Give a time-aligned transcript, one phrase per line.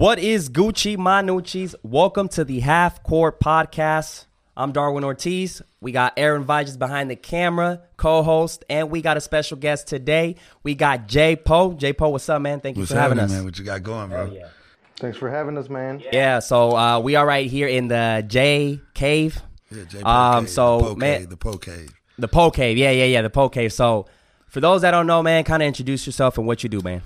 [0.00, 1.74] What is Gucci Manucci's?
[1.82, 4.24] Welcome to the Half Court Podcast.
[4.56, 5.60] I'm Darwin Ortiz.
[5.82, 10.36] We got Aaron Viges behind the camera, co-host, and we got a special guest today.
[10.62, 11.74] We got Jay Poe.
[11.74, 12.60] Jay Poe, what's up, man?
[12.60, 13.30] Thank you What's for having us.
[13.30, 13.44] man?
[13.44, 14.30] What you got going, bro?
[14.32, 14.48] yeah.
[14.96, 16.02] Thanks for having us, man.
[16.10, 20.00] Yeah, so uh, we are right here in the J Cave, Yeah, J.
[20.00, 21.92] Um, Cave, so, the Poe man- Cave, the Poe Cave.
[22.18, 22.78] the Poe Cave.
[22.78, 23.70] Yeah, yeah, yeah, the Poe Cave.
[23.70, 24.06] So
[24.48, 27.02] for those that don't know, man, kind of introduce yourself and what you do, man.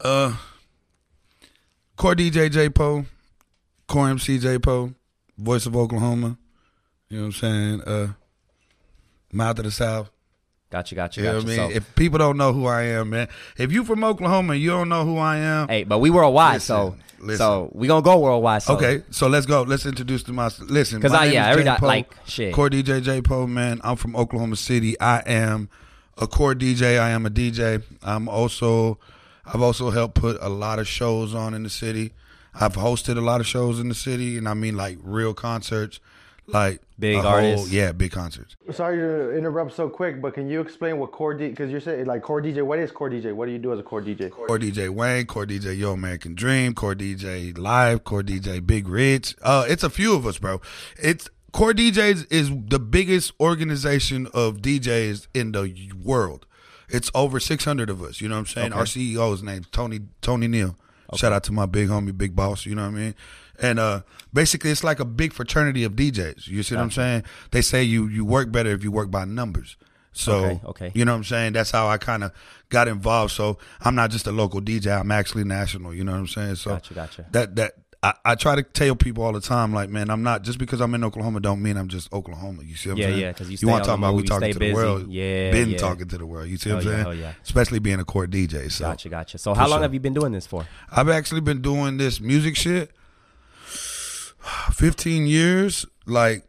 [0.00, 0.36] Uh,
[1.96, 3.04] core DJ J Poe,
[3.88, 4.92] core MC J Poe,
[5.38, 6.38] voice of Oklahoma.
[7.08, 7.80] You know what I'm saying?
[7.82, 8.12] Uh,
[9.32, 10.10] mouth of the South.
[10.70, 11.46] Gotcha, gotcha, You know gotcha.
[11.46, 11.70] what I mean?
[11.70, 14.88] So, If people don't know who I am, man, if you from Oklahoma you don't
[14.88, 17.38] know who I am, hey, but we worldwide, so Listen, listen.
[17.38, 18.62] so we gonna go worldwide.
[18.64, 18.74] So.
[18.74, 19.62] okay, so let's go.
[19.62, 20.98] Let's introduce to my listen.
[20.98, 22.52] Because I- yeah, every di- like, shit.
[22.52, 23.80] Core DJ J Poe, man.
[23.84, 24.98] I'm from Oklahoma City.
[24.98, 25.68] I am
[26.18, 26.98] a core DJ.
[26.98, 27.80] I am a DJ.
[28.02, 28.98] I'm also
[29.46, 32.12] I've also helped put a lot of shows on in the city.
[32.54, 35.98] I've hosted a lot of shows in the city, and I mean like real concerts,
[36.46, 37.72] like Big a whole- artists.
[37.72, 38.54] yeah, big concerts.
[38.72, 41.50] Sorry to interrupt so quick, but can you explain what core DJ?
[41.50, 42.62] Because you're saying like core DJ.
[42.64, 43.32] What is core DJ?
[43.34, 44.30] What do you do as a core DJ?
[44.30, 49.34] Core DJ Wayne, Core DJ Yo American Dream, Core DJ Live, Core DJ Big Rich.
[49.42, 50.60] Uh, it's a few of us, bro.
[51.02, 56.46] It's Core DJs is the biggest organization of DJs in the world.
[56.88, 58.20] It's over six hundred of us.
[58.20, 58.72] You know what I'm saying?
[58.72, 60.76] Our CEO is named Tony Tony Neal.
[61.14, 62.66] Shout out to my big homie, big boss.
[62.66, 63.14] You know what I mean?
[63.60, 66.48] And uh, basically, it's like a big fraternity of DJs.
[66.48, 67.22] You see what I'm saying?
[67.52, 69.76] They say you you work better if you work by numbers.
[70.16, 70.92] So Okay, okay.
[70.94, 71.52] you know what I'm saying?
[71.54, 72.32] That's how I kind of
[72.68, 73.32] got involved.
[73.32, 74.98] So I'm not just a local DJ.
[74.98, 75.92] I'm actually national.
[75.94, 76.54] You know what I'm saying?
[76.56, 77.26] So Gotcha, gotcha.
[77.32, 80.42] that that I, I try to tell people all the time, like, man, I'm not
[80.42, 82.62] just because I'm in Oklahoma don't mean I'm just Oklahoma.
[82.62, 83.22] You see what Yeah, I'm saying?
[83.22, 84.70] yeah, 'cause you stay want to talk about we you talking to busy.
[84.72, 85.08] the world.
[85.10, 85.78] Yeah, been yeah.
[85.78, 86.48] talking to the world.
[86.48, 87.04] You see what I'm yeah, saying?
[87.04, 87.32] hell yeah.
[87.42, 88.70] Especially being a core DJ.
[88.70, 89.38] So Gotcha, gotcha.
[89.38, 89.82] So how long sure.
[89.82, 90.66] have you been doing this for?
[90.92, 92.90] I've actually been doing this music shit
[94.72, 96.44] 15 years, like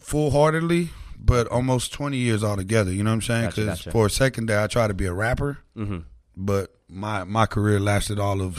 [0.00, 2.92] full heartedly, but almost 20 years altogether.
[2.92, 3.44] You know what I'm saying?
[3.44, 3.90] Gotcha, Because gotcha.
[3.92, 5.98] for a second there, I tried to be a rapper, Mm-hmm.
[6.36, 8.56] but my my career lasted all of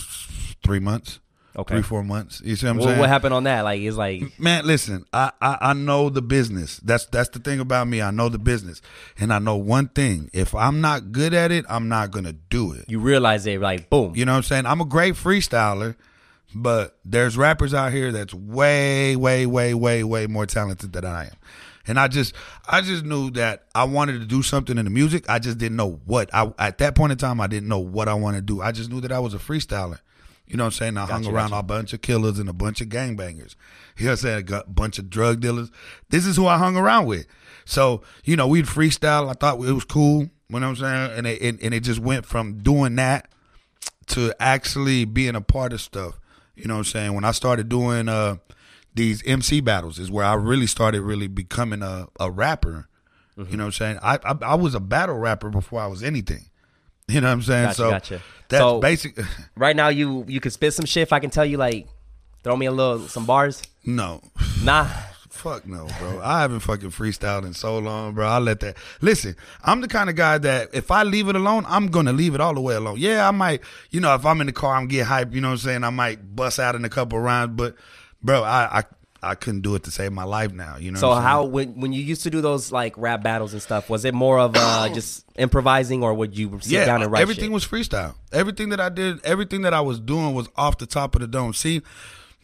[0.64, 1.20] three months,
[1.60, 1.76] Okay.
[1.76, 2.42] three four months.
[2.44, 3.00] You see what I'm What, saying?
[3.00, 3.62] what happened on that?
[3.62, 6.78] Like it's like Man, listen, I, I I know the business.
[6.84, 8.02] That's that's the thing about me.
[8.02, 8.82] I know the business,
[9.20, 12.74] and I know one thing: if I'm not good at it, I'm not gonna do
[12.74, 12.86] it.
[12.88, 14.16] you realize it, like boom.
[14.16, 14.66] You know what I'm saying?
[14.66, 15.96] I'm a great freestyler,
[16.56, 21.26] but there's rappers out here that's way, way, way, way, way more talented than I
[21.26, 21.34] am.
[21.88, 22.36] And I just,
[22.68, 25.28] I just knew that I wanted to do something in the music.
[25.28, 26.30] I just didn't know what.
[26.34, 28.62] I at that point in time, I didn't know what I wanted to do.
[28.62, 30.00] I just knew that I was a freestyler.
[30.50, 30.98] You know what I'm saying?
[30.98, 31.60] I hung around gotcha.
[31.60, 33.56] a bunch of killers and a bunch of gangbangers.
[33.98, 34.52] You know what I'm saying?
[34.52, 35.70] A bunch of drug dealers.
[36.10, 37.28] This is who I hung around with.
[37.66, 39.30] So, you know, we'd freestyle.
[39.30, 40.22] I thought it was cool.
[40.22, 41.18] You know what I'm saying?
[41.18, 43.30] And it, and, and it just went from doing that
[44.08, 46.20] to actually being a part of stuff.
[46.56, 47.14] You know what I'm saying?
[47.14, 48.38] When I started doing uh
[48.96, 52.90] these MC battles is where I really started really becoming a, a rapper.
[53.38, 53.52] Mm-hmm.
[53.52, 54.00] You know what I'm saying?
[54.02, 56.50] I, I I was a battle rapper before I was anything.
[57.14, 57.64] You know what I'm saying?
[57.66, 58.22] Gotcha, so gotcha.
[58.50, 59.18] that's So- basic
[59.56, 61.04] Right now, you you can spit some shit.
[61.04, 61.88] If I can tell you, like,
[62.44, 63.62] throw me a little some bars.
[63.86, 64.22] no.
[64.64, 64.88] Nah.
[65.30, 66.20] Fuck no, bro.
[66.22, 68.28] I haven't fucking freestyled in so long, bro.
[68.28, 68.76] I let that.
[69.00, 72.36] Listen, I'm the kind of guy that if I leave it alone, I'm gonna leave
[72.36, 72.98] it all the way alone.
[72.98, 75.32] Yeah, I might, you know, if I'm in the car, I'm get hyped.
[75.34, 75.84] You know what I'm saying?
[75.86, 77.76] I might bust out in a couple rounds, but
[78.22, 78.84] bro, I I,
[79.22, 80.78] I couldn't do it to save my life now.
[80.78, 81.00] You know.
[81.00, 84.06] So how when when you used to do those like rap battles and stuff, was
[84.06, 87.46] it more of uh just improvising, or would you sit Yeah, down and write everything
[87.46, 87.52] shit?
[87.52, 88.16] was freestyle.
[88.32, 91.28] Everything that I did, everything that I was doing was off the top of the
[91.28, 91.54] dome.
[91.54, 91.82] See,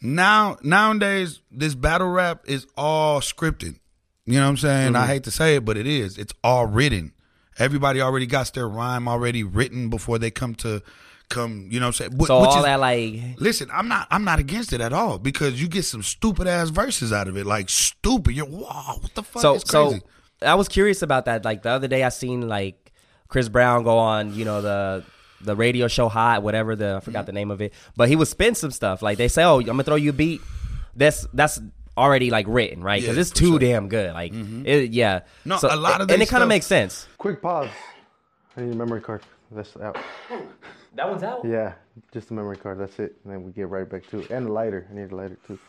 [0.02, 3.78] now nowadays this battle rap is all scripted.
[4.26, 4.86] You know what I'm saying?
[4.92, 5.02] Mm-hmm.
[5.02, 6.18] I hate to say it, but it is.
[6.18, 7.12] It's all written.
[7.58, 10.82] Everybody already got their rhyme already written before they come to
[11.28, 11.68] come.
[11.70, 12.18] You know what I'm saying?
[12.20, 14.06] Wh- so which all is- that like Listen, I'm not.
[14.10, 17.36] I'm not against it at all because you get some stupid ass verses out of
[17.36, 17.46] it.
[17.46, 18.34] Like stupid.
[18.34, 18.98] You're wow.
[19.00, 19.42] What the fuck?
[19.42, 20.00] so crazy.
[20.40, 21.44] so I was curious about that.
[21.44, 22.92] Like the other day, I seen like
[23.28, 25.04] Chris Brown go on, you know the
[25.42, 27.26] the radio show Hot, whatever the I forgot Mm-hmm.
[27.26, 29.02] the name of it, but he was spin some stuff.
[29.02, 30.40] Like they say, oh, I'm gonna throw you a beat.
[30.94, 31.60] That's that's
[31.96, 33.00] already like written, right?
[33.02, 33.58] Because Yeah, it's too sure.
[33.58, 33.66] Mm-hmm.
[33.66, 34.12] damn good.
[34.14, 35.20] Like it, yeah.
[35.44, 37.06] No, So- a lot of and it kind of makes sense.
[37.18, 37.68] Quick pause.
[38.56, 39.22] I need a memory card.
[39.50, 39.96] This out.
[40.96, 41.44] That one's out.
[41.44, 41.74] Yeah,
[42.12, 42.78] just a memory card.
[42.78, 43.16] That's it.
[43.22, 44.30] And then we get right back to it.
[44.30, 44.86] And the lighter.
[44.90, 45.58] I need a lighter too.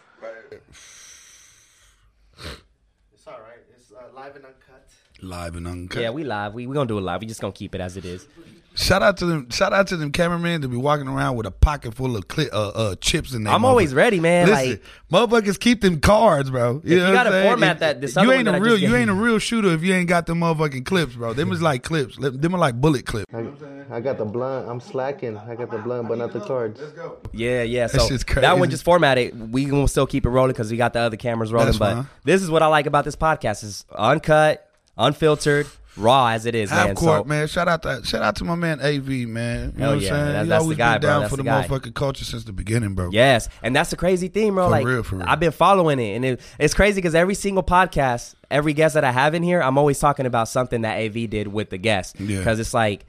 [3.13, 3.59] It's all right.
[3.75, 4.87] It's uh, live and uncut.
[5.21, 6.01] Live and uncut.
[6.01, 6.53] Yeah, we live.
[6.53, 7.19] We we gonna do it live.
[7.19, 8.27] We just gonna keep it as it is.
[8.77, 9.49] Shout out to them.
[9.49, 12.51] Shout out to them cameramen to be walking around with a pocket full of cli-
[12.51, 13.51] uh, uh, chips in there.
[13.53, 14.47] I'm always ready, man.
[14.47, 14.81] Listen, like
[15.11, 16.81] motherfuckers keep them cards, bro.
[16.83, 17.49] You, you know gotta I'm saying?
[17.49, 18.77] format If- that- this you ain't a real.
[18.77, 21.33] You ain't a real shooter if you ain't got them motherfucking clips, bro.
[21.33, 22.17] Them is like clips.
[22.19, 23.33] Them are like bullet clips.
[23.33, 23.47] I,
[23.89, 24.69] I got the blunt.
[24.69, 25.37] I'm slacking.
[25.37, 26.79] I got the blunt, but not the cards.
[26.79, 27.17] go.
[27.33, 27.87] Yeah, yeah.
[27.87, 28.71] So shit's that one crazy.
[28.71, 29.51] just formatted.
[29.51, 31.67] We gonna still keep it rolling because we got the other cameras rolling.
[31.67, 32.07] That's but fine.
[32.25, 35.65] this is what I like about this podcast: is uncut, unfiltered,
[35.97, 36.95] raw as it is, Half man.
[36.95, 37.47] court, so man.
[37.47, 39.15] Shout out to shout out to my man AV, man.
[39.17, 40.25] You oh, know Hell what yeah, I'm saying?
[40.25, 41.09] that's- He that's always the guy, been bro.
[41.09, 43.09] down That's for the the, motherfucking culture since the beginning, bro.
[43.11, 44.65] yes, and that's the crazy thing, bro.
[44.65, 45.25] For like real, for real.
[45.27, 49.03] I've been following it, and it, it's crazy because every single podcast, every guest that
[49.03, 52.19] I have in here, I'm always talking about something that AV did with the guest.
[52.19, 52.37] Yeah.
[52.39, 53.05] Because it's like,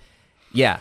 [0.52, 0.80] yeah,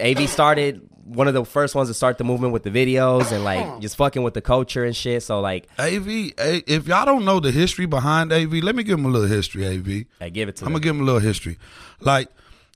[0.00, 3.42] AV started one of the first ones to start the movement with the videos and
[3.44, 5.22] like just fucking with the culture and shit.
[5.22, 6.06] So like, AV,
[6.38, 9.66] if y'all don't know the history behind AV, let me give him a little history,
[9.66, 10.04] AV.
[10.20, 10.72] I give it to I'm them.
[10.74, 11.58] gonna give him a little history.
[12.00, 12.28] Like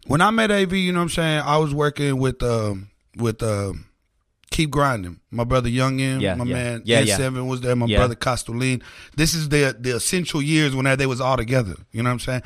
[0.06, 1.42] when I met AV, you know what I'm saying?
[1.44, 3.86] I was working with um with um
[4.50, 5.18] Keep Grinding.
[5.30, 6.54] My brother Youngin, Yeah, my yeah.
[6.54, 7.16] man Yeah, yeah.
[7.18, 7.98] N7 was there, my Yeah.
[7.98, 8.82] brother Costolin.
[9.16, 11.74] This is the the essential years when they was all together.
[11.90, 12.42] You know what I'm saying?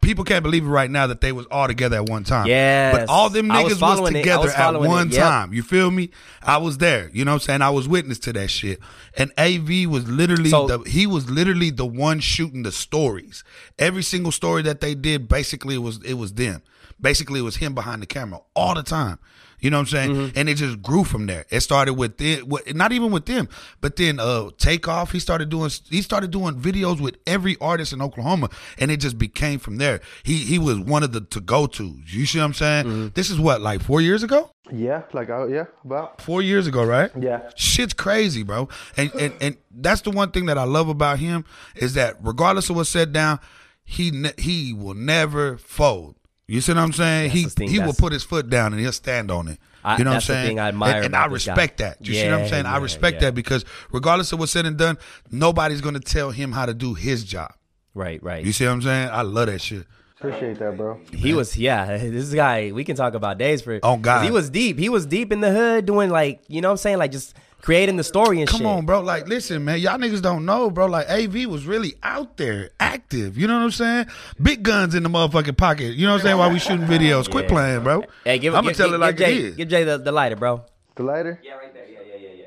[0.00, 2.46] People can't believe it right now that they was all together at one time.
[2.46, 2.90] Yeah.
[2.92, 4.00] But all them was niggas was.
[4.00, 5.20] I together was at one Yep.
[5.22, 5.52] time.
[5.52, 6.08] You feel me?
[6.42, 7.10] I was there.
[7.12, 7.62] You know what I'm saying?
[7.62, 8.80] I was witness to that shit.
[9.16, 13.44] And AV was literally So- the he was literally the one shooting the stories.
[13.78, 16.62] Every single story that they did, basically it was it was them.
[16.98, 19.18] Basically it was him behind the camera all the time.
[19.60, 20.10] You know what I'm saying?
[20.10, 20.38] Mm-hmm.
[20.38, 21.44] And it just grew from there.
[21.50, 23.48] It started with them, not even with them,
[23.80, 25.12] but then uh Takeoff.
[25.12, 29.18] He started doing he started doing videos with every artist in Oklahoma, and it just
[29.18, 30.00] became from there.
[30.22, 31.94] He he was one of the to go tos.
[32.06, 32.84] You see what I'm saying?
[32.86, 33.08] Mm-hmm.
[33.14, 34.50] This is what like four years ago.
[34.72, 37.10] Yeah, like oh yeah, about Four years ago, right?
[37.18, 37.50] yeah.
[37.56, 38.68] Shit's crazy, bro.
[38.96, 42.70] And, and and that's the one thing that I love about him is that regardless
[42.70, 43.40] of what's said down,
[43.84, 46.14] he ne- he will never fold.
[46.50, 47.28] You see what I'm saying?
[47.30, 49.58] That's he thing, he will put his foot down and he'll stand on it.
[49.84, 50.48] I- you know that's what I'm saying?
[50.48, 51.52] thing I admire and, and I this guy.
[51.52, 52.04] respect that.
[52.06, 52.66] You see what I'm Yeah, saying?
[52.66, 53.20] I respect yeah.
[53.28, 54.98] that because regardless of what's said and done,
[55.30, 57.52] nobody's gonna tell him how to do his job.
[57.94, 58.44] right, right.
[58.44, 59.08] You see what I'm saying?
[59.10, 59.86] I love that shit.
[60.18, 61.00] Appreciate that, bro.
[61.14, 61.96] He was, yeah.
[62.10, 63.80] This guy, we can talk about days for.
[63.82, 64.78] Oh, God, He was deep.
[64.78, 67.34] He was deep in the hood, doing like, you know what I'm saying, like just
[67.62, 68.58] creating the story and shit.
[68.58, 68.76] Come shit.
[68.78, 69.00] on, bro.
[69.00, 69.78] Like, listen, man.
[69.80, 70.86] Y'all niggas don't know, bro.
[70.86, 73.36] Like, AV was really out there, active.
[73.38, 74.06] You know what I'm saying?
[74.40, 75.94] Big guns in the motherfucking pocket.
[75.94, 76.38] You know what I'm saying?
[76.38, 77.30] While we shooting videos.
[77.30, 77.50] Quit Yeah.
[77.50, 78.04] playing, bro.
[78.24, 78.58] Hey, give, it to me.
[78.58, 79.56] I'm gonna tell give, it like Jay, it is.
[79.56, 80.64] Give Jay the, the lighter, bro.
[80.96, 81.40] The lighter.
[81.42, 81.86] Yeah, right there.
[81.88, 82.46] Yeah, yeah, yeah,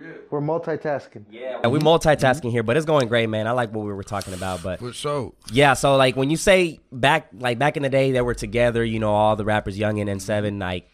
[0.00, 0.12] yeah.
[0.30, 1.24] We're multitasking.
[1.30, 3.46] Yeah, we multitasking here, but it's going great, man.
[3.46, 5.32] I like what we were talking about, but For sure.
[5.52, 5.74] yeah.
[5.74, 8.84] So like when you say back, like back in the day, they were together.
[8.84, 10.58] You know, all the rappers, Young and Seven.
[10.58, 10.88] Like,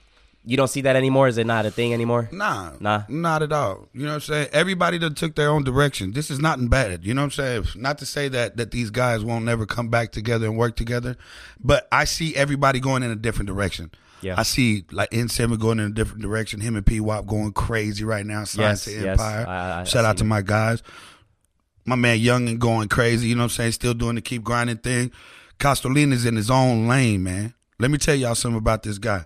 [0.46, 1.29] you don't see that anymore.
[1.29, 2.29] Is it not a thing anymore?
[2.32, 3.02] Nah, Nah.
[3.08, 3.88] not at all.
[3.94, 4.49] You know what I'm saying?
[4.52, 6.12] Everybody that took their own direction.
[6.12, 7.05] This is not bad.
[7.05, 7.64] You know what I'm saying?
[7.76, 11.17] Not to say that that these guys won't never come back together and work together,
[11.58, 13.91] but I see everybody going in a different direction.
[14.20, 14.35] Yeah.
[14.38, 16.61] I see like N7 going in a different direction.
[16.61, 18.44] Him and P Wop going crazy right now.
[18.44, 19.19] Science Yes, to yes.
[19.20, 19.46] Empire.
[19.46, 20.29] I- I- I Shout out to it.
[20.29, 20.82] my guys.
[21.85, 23.29] My man Youngin going crazy.
[23.29, 23.73] You know what I'm saying?
[23.73, 25.11] Still doing the keep grinding thing.
[25.58, 27.55] Costolina's in his own lane, man.
[27.79, 29.25] Let me tell y'all something about this guy.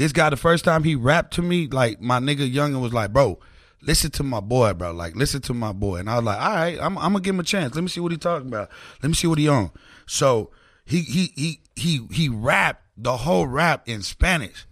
[0.00, 3.12] This guy, the first time he rapped to me, like my nigga Youngin was like,
[3.12, 3.38] bro,
[3.82, 4.92] listen to my boy, bro.
[4.92, 5.96] Like, listen to my boy.
[5.96, 7.74] And I was like, all right, I'm, I'm gonna give him a chance.
[7.74, 8.70] Let me see what he talking about.
[9.02, 9.70] Let me see what he on.
[10.06, 10.52] So
[10.86, 14.64] he he he he he rapped the whole rap in Spanish.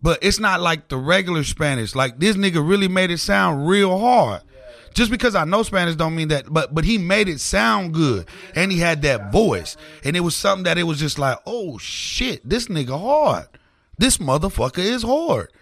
[0.00, 1.96] But it's not like the regular Spanish.
[1.96, 4.42] Like this nigga really made it sound real hard.
[4.94, 8.28] Just because I know Spanish don't mean that, but but he made it sound good,
[8.54, 11.78] and he had that voice, and it was something that it was just like, oh
[11.78, 13.48] shit, this nigga hard,
[13.98, 15.52] this motherfucker is hard,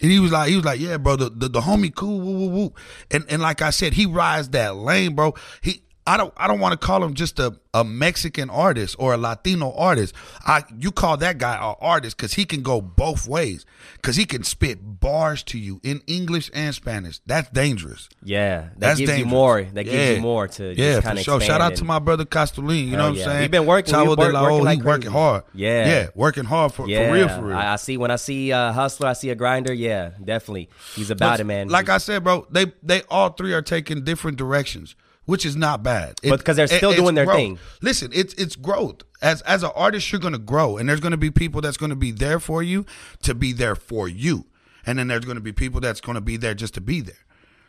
[0.00, 2.38] and he was like, he was like, yeah, bro, the the, the homie cool, woo
[2.38, 2.72] woo woo,
[3.10, 5.34] and and like I said, he rides that lane, bro.
[5.60, 9.14] He I don't I don't want to call him just a, a Mexican artist or
[9.14, 10.14] a Latino artist.
[10.44, 13.64] I you call that guy an artist because he can go both ways.
[13.96, 17.20] Because he can spit bars to you in English and Spanish.
[17.26, 18.08] That's dangerous.
[18.22, 19.26] Yeah, that That's gives dangerous.
[19.30, 19.62] you more.
[19.62, 20.10] That gives Yeah.
[20.14, 21.40] you more to yeah, just for kind of sure.
[21.40, 22.84] Shout out to my brother Castolin.
[22.86, 23.40] You know Hell what I'm saying?
[23.42, 25.44] We've been working- Chavo de la working like he working hard.
[25.54, 25.86] Yeah.
[25.86, 27.56] yeah, working hard for, yeah, for real, for real.
[27.56, 29.72] I, I see when I see a hustler, I see a grinder.
[29.72, 31.68] Yeah, definitely, he's about But it, man.
[31.68, 35.82] Like I said, bro, they they all three are taking different directions, which is not
[35.82, 36.18] bad.
[36.22, 37.36] It- But 'cause they're still it's doing their growth.
[37.36, 37.58] thing.
[37.80, 39.02] Listen, it's it's growth.
[39.20, 42.10] As as an artist, you're gonna grow, and there's gonna be people that's gonna be
[42.10, 42.84] there for you
[43.22, 44.46] to be there for you,
[44.84, 47.14] and then there's gonna be people that's gonna be there just to be there.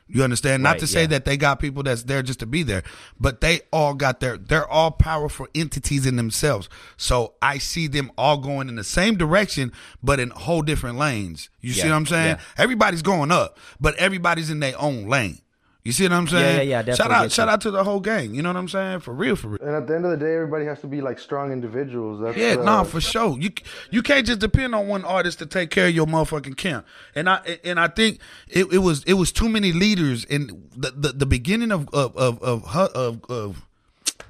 [0.05, 0.61] You understand?
[0.63, 1.07] Not Right, to say yeah.
[1.07, 2.83] that they got people that's there just to be there,
[3.19, 6.67] but they all got their they're all powerful entities in themselves.
[6.97, 9.71] So I see them all going in the same direction,
[10.03, 11.49] but in whole different lanes.
[11.61, 12.35] You see what I'm saying?
[12.37, 12.41] yeah.
[12.63, 15.39] Everybody's going up, but everybody's in their own lane.
[15.85, 16.69] You see what I'm saying?
[16.69, 17.53] yeah, yeah, I Shout out, shout you.
[17.53, 18.33] out to the whole gang.
[18.33, 19.01] You know what I'm saying?
[19.01, 19.59] For real, for real.
[19.61, 22.21] And at the end of the day, everybody has to be like strong individuals.
[22.21, 23.37] That's, Yeah, uh, nah, for sure.
[23.37, 23.49] You
[23.91, 26.85] you can't just depend on one artist to take care of your motherfucking camp.
[27.15, 30.91] And I and I think it, it was it was too many leaders in the
[30.91, 33.65] the, the beginning of of of of, hu- of, of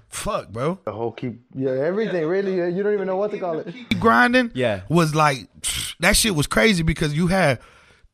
[0.09, 0.79] fuck, bro.
[0.85, 2.55] the whole keep yeah everything really.
[2.75, 3.67] You don't even know what to call it.
[3.89, 4.49] Keep grinding.
[4.55, 4.81] Yeah.
[4.89, 5.47] was like
[5.99, 7.59] that shit was crazy because you had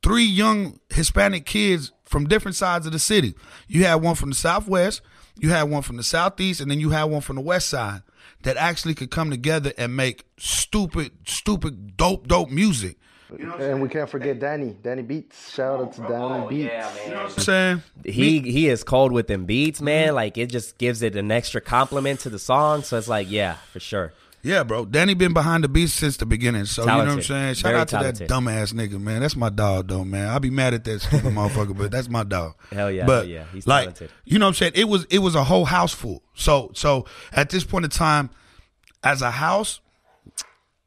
[0.03, 3.35] three young Hispanic kids from different sides of the city.
[3.67, 5.01] You had one from the southwest,
[5.37, 8.01] you had one from the southeast, and then you had one from the west side
[8.41, 12.97] that actually could come together and make stupid, stupid, dope, dope music.
[13.59, 14.75] And we can't forget Danny.
[14.81, 15.53] Danny Beats.
[15.53, 16.73] Shout out to Danny Beats.
[17.05, 17.83] You know what I'm saying?
[18.03, 20.07] He he is cold with them beats, man.
[20.07, 20.15] Mm-hmm.
[20.15, 22.81] Like it just gives it an extra compliment to the song.
[22.81, 24.13] So it's like, yeah, for sure.
[24.41, 24.86] Yeah, bro.
[24.86, 26.65] Danny been behind the beats since the beginning.
[26.65, 27.55] So you know what I'm saying?
[27.55, 28.27] Shout Very out to talented.
[28.27, 29.22] that dumbass nigga, man.
[29.22, 30.29] That's my dog though, man.
[30.29, 32.55] I'll be mad at that stupid motherfucker, but that's my dog.
[32.72, 33.46] Hell yeah, But hell yeah.
[33.51, 34.12] He's like, talented.
[34.25, 34.72] You know what I'm saying?
[34.75, 36.24] It was it was a whole house full.
[36.36, 38.29] So so at this point in time,
[39.03, 39.81] as a house,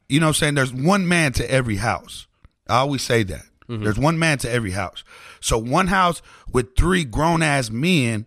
[0.09, 2.27] you know what I'm saying, there's one man to every house.
[2.69, 3.43] I always say that.
[3.69, 3.85] Mm-hmm.
[3.85, 5.05] There's one man to every house.
[5.41, 8.27] So one house with three grown ass men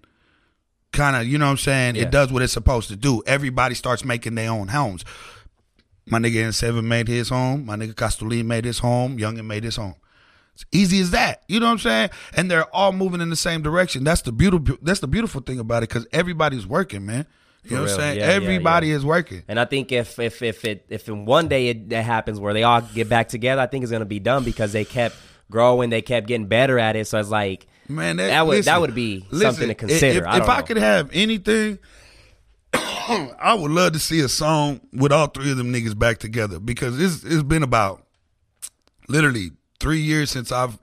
[0.95, 2.03] kind of, you know what I'm saying, Yeah.
[2.03, 3.21] it does what it's supposed to do.
[3.27, 5.05] Everybody starts making their own homes.
[6.07, 7.65] My nigga N7 made his home.
[7.65, 9.17] My nigga Castolin made his home.
[9.17, 9.95] Youngin made his home.
[10.53, 11.43] It's easy as that.
[11.47, 12.09] You know what I'm saying?
[12.35, 14.03] And they're all moving in the same direction.
[14.03, 14.77] That's the beautiful.
[14.81, 17.25] That's the beautiful thing about it because everybody's working, man.
[17.63, 18.19] You know what I'm saying?
[18.19, 18.95] Yeah, yeah, Everybody yeah.
[18.95, 19.41] is working.
[19.47, 22.53] And I think if if if it if in one day it that happens where
[22.53, 25.15] they all get back together, I think it's gonna be done because they kept
[25.51, 27.07] growing, they kept getting better at it.
[27.07, 30.22] So it's like Man, That would- listen, that would be listen, something to consider.
[30.22, 31.77] If, I if don't I could have anything,
[32.74, 36.60] I would love to see a song with all three of them niggas back together
[36.60, 38.04] because it's it's been about
[39.08, 40.80] literally three years since I've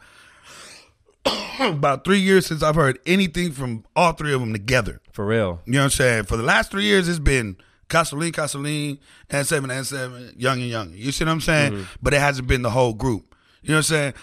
[1.61, 5.01] about three years since I've heard anything from all three of them together.
[5.13, 5.61] for real.
[5.67, 6.25] You know what I'm saying?
[6.25, 7.57] For the last three years, it's been
[7.89, 8.99] Castelline, Castelline,
[9.31, 10.93] and seven and seven, young and young.
[10.95, 11.73] You see what I'm saying?
[11.73, 11.83] Mm-hmm.
[12.01, 13.35] But it hasn't been the whole group.
[13.63, 14.15] You know what I'm saying?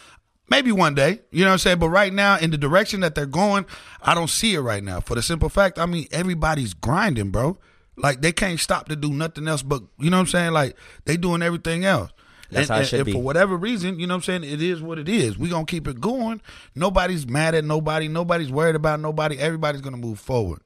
[0.50, 1.22] Maybe one day.
[1.32, 1.80] You know what I'm saying?
[1.80, 3.66] But right now, in the direction that they're going,
[4.02, 5.00] I don't see it right now.
[5.00, 7.58] For the simple fact, I mean, everybody's grinding, bro.
[8.00, 10.52] Like they can't stop to do nothing else but you know what I'm saying?
[10.54, 10.76] Like
[11.06, 12.12] they doing everything else.
[12.50, 13.12] That's and, how it should and be.
[13.12, 14.44] for whatever reason, you know what I'm saying?
[14.52, 15.38] It is what it is.
[15.38, 16.42] we gonna keep it going.
[16.76, 18.08] Nobody's mad at nobody.
[18.08, 19.38] Nobody's worried about nobody.
[19.38, 20.62] Everybody's gonna move forward.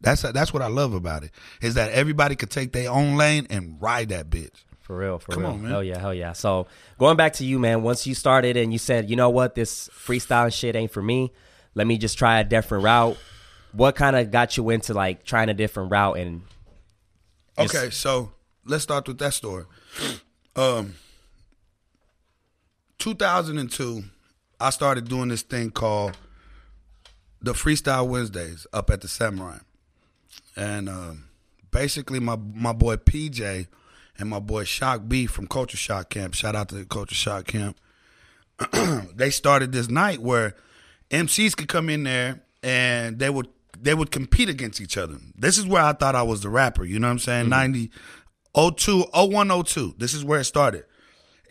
[0.00, 1.30] That's that's what I love about it.
[1.62, 4.64] Is that everybody could take their own lane and ride that bitch.
[4.82, 5.52] For real, for Come real.
[5.52, 5.70] on, man.
[5.70, 6.32] Hell yeah, hell yeah.
[6.32, 6.66] So
[6.98, 9.88] going back to you, man, once you started and you said, you know what, this
[9.88, 11.32] freestyle shit ain't for me,
[11.74, 13.16] let me just try a different route.
[13.72, 16.42] What kind of got you into like trying a different route and
[17.58, 17.74] Yes.
[17.74, 18.32] Okay, so
[18.64, 19.64] let's start with that story.
[20.54, 20.96] Um,
[22.98, 24.04] 2002,
[24.60, 26.14] I started doing this thing called
[27.40, 29.60] the Freestyle Wednesdays up at the Samurai,
[30.54, 31.24] and um,
[31.70, 33.66] basically my my boy PJ
[34.22, 36.34] and my boy Shock B from Culture Shock Camp.
[36.34, 37.76] Shout out to Culture Shock Camp.
[39.16, 40.54] they started this night where
[41.10, 45.16] MCs could come in there and they would they would compete against each other.
[45.36, 47.50] This is where I thought I was the rapper, you know what I'm saying?
[47.50, 47.90] Mm-hmm.
[48.54, 49.94] 90 02 01 02.
[49.98, 50.84] This is where it started.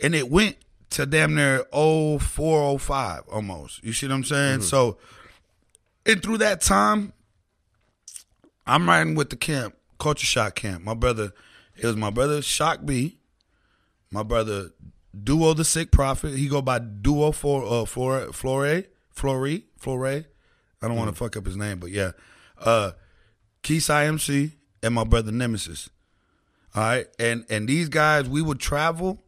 [0.02, 0.56] And it went
[0.92, 3.84] to damn near 04 05 almost.
[3.84, 4.60] You see what I'm saying?
[4.60, 4.68] Mm-hmm.
[4.68, 4.98] So
[6.06, 7.12] and through that time
[8.66, 10.86] I'm riding with the camp, Culture Shock Camp.
[10.86, 11.34] My brother,
[11.78, 13.20] it was my brother Shock B,
[14.12, 14.72] my brother
[15.24, 16.36] Duo the Sick Prophet.
[16.36, 20.26] He go by Duo for uh for Flore Flore Flore.
[20.84, 22.12] I don't want to fuck up his name, but yeah.
[22.60, 22.92] Uh
[23.64, 25.90] Keys IMC and my brother Nemesis.
[26.76, 27.08] All right.
[27.20, 29.22] And and these guys, we would travel.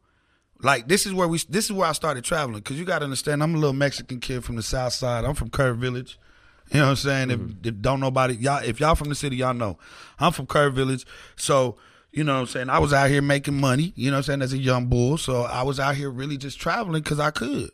[0.62, 2.62] Like this is where we this is where I started traveling.
[2.62, 5.26] Cause you gotta understand, I'm a little Mexican kid from the south side.
[5.26, 6.18] I'm from Curve Village.
[6.72, 7.32] You know what I'm saying?
[7.32, 9.78] If, if don't nobody y'all if y'all from the city, y'all know.
[10.20, 11.06] I'm from Curve Village.
[11.36, 11.78] So,
[12.14, 12.70] you know what I'm saying?
[12.70, 15.18] I was out here making money, you know what I'm saying, as a young bull.
[15.18, 17.72] So I was out here really just traveling because I could.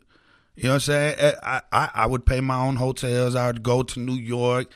[0.56, 1.14] You know what I'm saying?
[1.18, 3.34] Eh, I, I, I would pay my own hotels.
[3.36, 4.66] I would go to New York.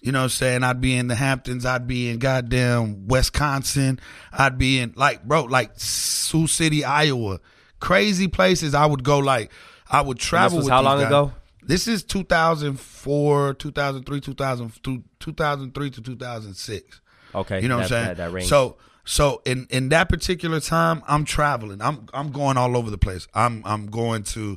[0.00, 0.64] You know what I'm saying?
[0.64, 1.64] I'd be in the Hamptons.
[1.66, 4.00] I'd be in goddamn Wisconsin.
[4.32, 7.40] I'd be in like, bro, like Sioux City, Iowa.
[7.80, 9.50] Crazy places I would go like
[9.90, 11.06] I would travel how long guys.
[11.08, 11.32] ago?
[11.62, 14.72] This is 2004, 2003, 2000,
[15.20, 17.00] 2003 to 2006.
[17.34, 18.06] Okay, You know what I'm saying?
[18.08, 18.48] that- that range.
[18.48, 18.76] So
[19.10, 21.82] so in in that particular time, I'm traveling.
[21.82, 23.26] I'm I'm going all over the place.
[23.34, 24.56] I'm I'm going to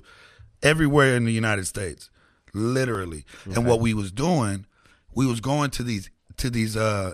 [0.62, 2.12] everywhere in the United States,
[2.53, 3.25] literally.
[3.45, 4.67] And what we was doing,
[5.15, 7.13] we was going to these to these uh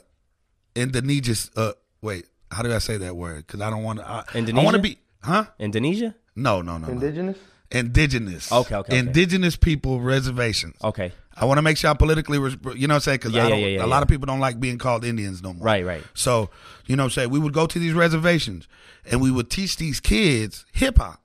[0.76, 3.48] Indonesia uh wait, how did I say that word?
[3.48, 5.46] Cuz I don't want to I, I want to be huh?
[5.60, 6.16] Indonesia?
[6.36, 6.88] No, no, no.
[6.88, 6.94] no.
[6.94, 7.38] Indigenous.
[7.72, 8.52] Indigenous.
[8.52, 8.98] Okay, okay, okay.
[8.98, 10.76] Indigenous people reservations.
[10.84, 11.14] Okay.
[11.40, 13.18] I want to make sure I'm politically, you know what I'm saying?
[13.20, 15.66] Because Yeah, yeah, yeah, a lot of people don't like being called Indians no more.
[15.66, 16.04] Right, right.
[16.14, 16.50] So,
[16.86, 17.30] you know what I'm saying?
[17.30, 18.68] We would go to these reservations
[19.10, 21.22] and we would teach these kids hip hop.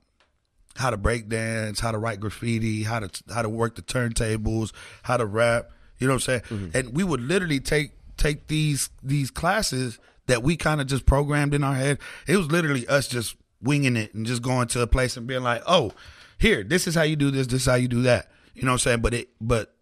[0.76, 4.73] How to break dance, how to write graffiti, how to how to work the turntables,
[5.04, 5.71] how to rap.
[5.99, 6.40] You know what I'm saying?
[6.40, 6.76] Mm-hmm.
[6.76, 11.54] And we would literally take take these these classes that we kind of just programmed
[11.54, 11.99] in our head.
[12.26, 15.42] It was literally us just winging it and just going to a place and being
[15.42, 15.92] like, "Oh,
[16.38, 18.73] here, this is how you do this, this is how you do that." You know
[18.73, 19.00] what I'm saying?
[19.00, 19.75] But it but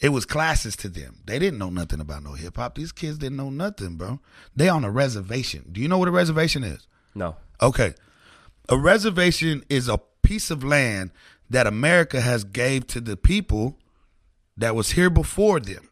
[0.00, 1.20] it was classes to them.
[1.24, 2.76] They didn't know nothing about no hip hop.
[2.76, 4.20] These kids didn't know nothing, bro.
[4.54, 5.64] They on a reservation.
[5.72, 6.86] Do you know what a reservation is?
[7.14, 7.36] No.
[7.60, 7.94] Okay.
[8.68, 11.10] A reservation is a piece of land
[11.50, 13.78] that America has gave to the people
[14.56, 15.88] that was here before them.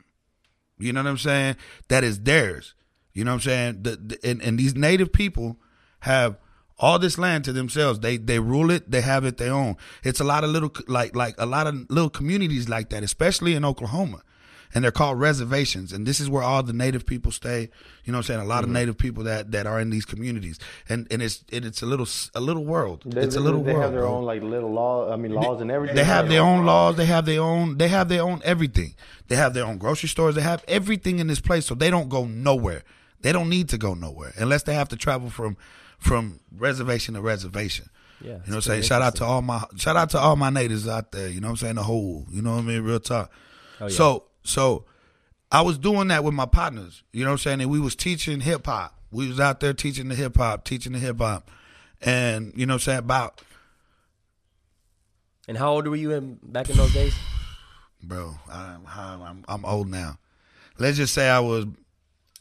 [0.79, 1.57] You know what I'm saying?
[1.89, 2.75] That is theirs.
[3.13, 3.83] You know what I'm saying?
[3.83, 5.57] The, the, and, and these native people
[6.01, 6.37] have
[6.79, 8.01] all this land to themselves.
[8.01, 8.91] They they rule it.
[8.91, 9.77] They have it their own.
[10.05, 13.55] It's a lot of little like like a lot of little communities like that, especially
[13.55, 14.23] in Oklahoma.
[14.75, 15.93] And they're called reservations.
[15.93, 17.71] And this is where all the native people stay.
[18.05, 18.41] You know what I'm saying?
[18.41, 18.75] A lot of mm-hmm.
[18.75, 20.59] native people that, that are in these communities.
[20.89, 23.03] And and it's and it's a little a little world.
[23.07, 23.85] They, it's a they- little They world.
[23.85, 24.17] have their bro.
[24.17, 25.11] own like little law.
[25.11, 25.97] I mean laws and everything.
[25.97, 26.97] They have Like, their own uh, laws.
[26.97, 27.79] They have their own.
[27.79, 28.97] They have their own everything.
[29.29, 30.35] They have their own grocery stores.
[30.35, 32.83] They have everything in this place, so they don't go nowhere.
[33.23, 35.57] They don't need to go nowhere unless they have to travel from
[35.99, 37.91] from reservation to reservation.
[38.21, 38.83] Yeah, you know what I'm saying.
[38.83, 41.29] Shout out to all my shout out to all my natives out there.
[41.29, 41.75] You know what I'm saying.
[41.75, 42.27] The whole.
[42.31, 42.83] You know what I mean.
[42.83, 43.31] Real talk.
[43.81, 43.95] Oh, yeah.
[43.95, 44.85] So so
[45.53, 47.03] I was doing that with my partners.
[47.13, 47.61] You know what I'm saying.
[47.61, 48.95] And we was teaching hip hop.
[49.11, 51.51] We was out there teaching the hip hop, teaching the hip hop,
[52.01, 53.43] and you know what I'm saying about
[55.47, 57.15] And how old were you in back in those days?
[58.03, 58.35] bro.
[58.51, 60.19] I'm, I'm I'm old now.
[60.79, 61.67] Let's just say I was.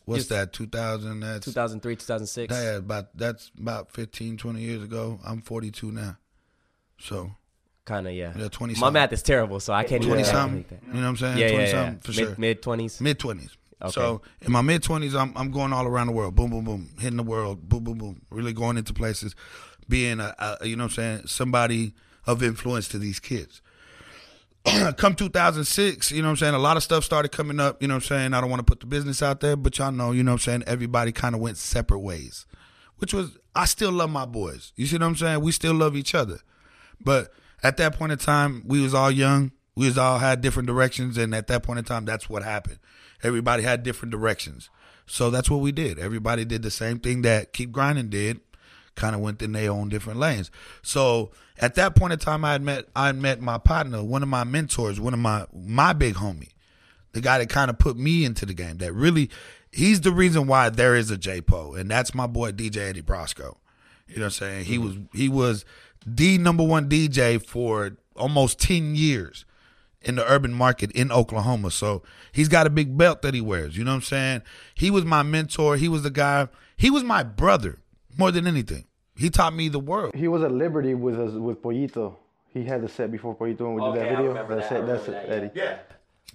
[0.05, 0.53] What's Just- that?
[0.53, 1.19] 2000.
[1.19, 2.53] That's 2003, 2006.
[2.53, 5.19] yeah, about that's about 15, 20 years ago.
[5.25, 6.17] I'm 42 now,
[6.99, 7.31] so
[7.85, 8.33] Kind of, yeah.
[8.35, 10.65] Yeah, 20 My math is terrible, so I can't 20 even something.
[10.87, 11.37] You know what I'm saying?
[11.37, 11.71] Yeah, 20 yeah, yeah.
[11.85, 12.29] something for sure.
[12.29, 12.99] Mid mid twenties.
[12.99, 13.57] Mid twenties.
[13.79, 13.91] Okay.
[13.91, 16.33] So in my mid twenties, I'm I'm going all around the world.
[16.33, 17.69] Boom, boom, boom, hitting the world.
[17.69, 18.21] Boom, boom, boom.
[18.31, 19.35] Really going into places,
[19.87, 21.93] being a, a you know what I'm saying somebody
[22.25, 23.61] of influence to these kids.
[24.97, 26.53] Come 2006, you know what I'm saying.
[26.55, 27.81] A lot of stuff started coming up.
[27.81, 28.33] You know what I'm saying.
[28.33, 30.47] I don't want to put the business out there, but y'all know, you know what
[30.47, 30.63] I'm saying.
[30.65, 32.47] Everybody kind of went separate ways,
[32.97, 34.73] which was I still love my boys.
[34.75, 35.41] You see what I'm saying?
[35.41, 36.39] We still love each other,
[36.99, 39.51] but at that point in time, we was all young.
[39.75, 42.79] We was all had different directions, and at that point in time, that's what happened.
[43.21, 44.69] Everybody had different directions,
[45.05, 45.99] so that's what we did.
[45.99, 48.39] Everybody did the same thing that Keep Grinding did,
[48.95, 50.51] kind of went in their own different lanes.
[50.81, 54.23] So at that point in time, I had met I had met my partner, one
[54.23, 56.51] of my mentors, one of my my big homie,
[57.13, 58.77] the guy that kind of put me into the game.
[58.77, 59.29] That really,
[59.71, 63.01] he's the reason why there is a J Po, and that's my boy DJ Eddie
[63.01, 63.57] Brosco.
[64.07, 64.65] You know what I'm saying?
[64.65, 64.85] He mm-hmm.
[64.85, 65.65] was he was
[66.05, 69.45] the number one DJ for almost ten years
[70.01, 71.71] in the urban market in Oklahoma.
[71.71, 73.75] So he's got a big belt that he wears.
[73.75, 74.41] You know what I'm saying?
[74.75, 75.77] He was my mentor.
[75.77, 76.47] He was the guy.
[76.77, 77.79] He was my brother
[78.17, 78.85] more than anything.
[79.15, 80.13] He taught me the world.
[80.15, 82.15] He was at Liberty with us with Pollito.
[82.53, 84.27] He had the set before Pollito when we did Okay, I that video.
[84.29, 84.75] remember That's that.
[84.75, 84.87] I it.
[84.87, 85.81] That's remember it, that, Eddie.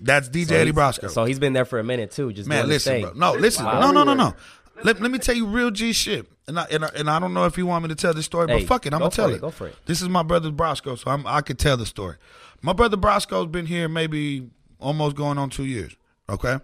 [0.03, 1.11] That's DJ So Eddie Brosco.
[1.11, 2.33] So he's been there for a minute too.
[2.33, 3.13] Just Man, listen, bro.
[3.15, 3.65] No, listen.
[3.67, 3.81] Wow.
[3.81, 4.35] No, no, no, no.
[4.83, 6.27] Let, let me tell you real G shit.
[6.49, 8.25] And I, and I and I don't know if you want me to tell this
[8.25, 9.41] story, Hey, but fuck it, I'm gonna tell it, it.
[9.41, 9.77] go for it.
[9.87, 12.17] This is my brother Brosco, so I'm, I could tell the story.
[12.63, 15.95] My brother Brosco's been here maybe almost going on two years.
[16.29, 16.57] Okay,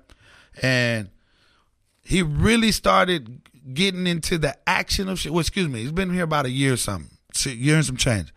[0.62, 1.10] and
[2.02, 5.32] he really started getting into the action of shit.
[5.32, 7.10] Well, excuse me, he's been here about a year or something,
[7.44, 8.32] year and some change.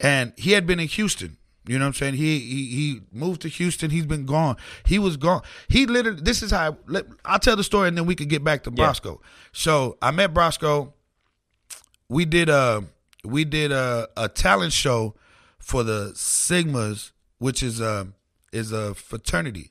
[0.00, 1.36] And he had been in Houston.
[1.66, 2.14] You know what I'm saying?
[2.14, 3.90] He he he moved to Houston.
[3.90, 4.56] He's been gone.
[4.86, 5.42] He was gone.
[5.68, 6.20] He literally.
[6.22, 6.78] This is how.
[6.86, 8.86] Let, I'll tell the story, and then we could get back to Yeah.
[8.86, 9.20] Brosco.
[9.52, 10.94] So I met Brosco.
[12.08, 12.84] We did a
[13.22, 15.14] we did a, a talent show
[15.58, 18.08] for the Sigmas, which is a
[18.50, 19.70] is a fraternity.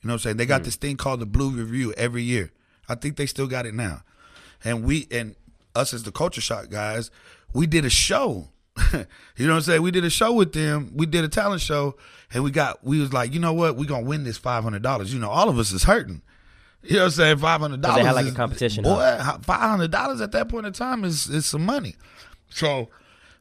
[0.00, 0.36] You know what I'm saying?
[0.38, 0.64] They got mm.
[0.64, 2.52] this thing called the Blue Review every year.
[2.88, 4.02] I think they still got it now.
[4.64, 5.36] And we and
[5.74, 7.10] us as the culture shock guys,
[7.52, 8.48] we did a show.
[8.92, 9.82] you know what I'm saying?
[9.82, 10.92] We did a show with them.
[10.94, 11.96] We did a talent show
[12.32, 13.76] and we got we was like, you know what?
[13.76, 15.12] we gonna win this five hundred dollars.
[15.12, 16.22] You know, all of us is hurting.
[16.82, 17.38] You know what I'm saying?
[17.38, 17.98] Five hundred dollars.
[17.98, 21.28] they had, like, a competition, Boy, five hundred dollars at that point in time is
[21.28, 21.96] is some money.
[22.50, 22.88] So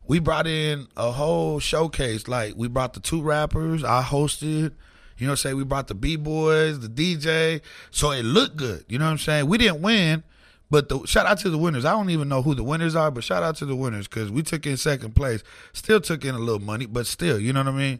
[0.08, 2.28] we brought in a whole showcase.
[2.28, 4.74] Like we brought the two rappers, I hosted.
[5.18, 5.58] You know what I'm saying?
[5.58, 7.62] We brought the B boys, the DJ.
[7.90, 8.86] So it looked good.
[8.88, 9.48] You know what I'm saying?
[9.48, 10.24] We didn't win,
[10.70, 11.86] but the shout out to the winners.
[11.86, 14.32] I don't even know who the winners are, but shout out to the winners because
[14.32, 15.44] we took in second place.
[15.74, 18.00] Still took in a little money, but still, you know what I mean?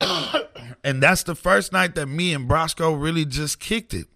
[0.84, 4.06] and that's the first night that me and Brosco really just kicked it.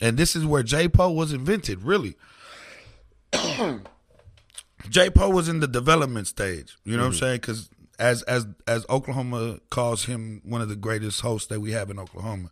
[0.00, 2.16] And this is where J Po was invented, really.
[4.88, 6.76] J Po was in the development stage.
[6.84, 7.18] You know what I'm mm-hmm.
[7.18, 7.40] saying?
[7.40, 11.90] Because as as as Oklahoma calls him one of the greatest hosts that we have
[11.90, 12.50] in Oklahoma.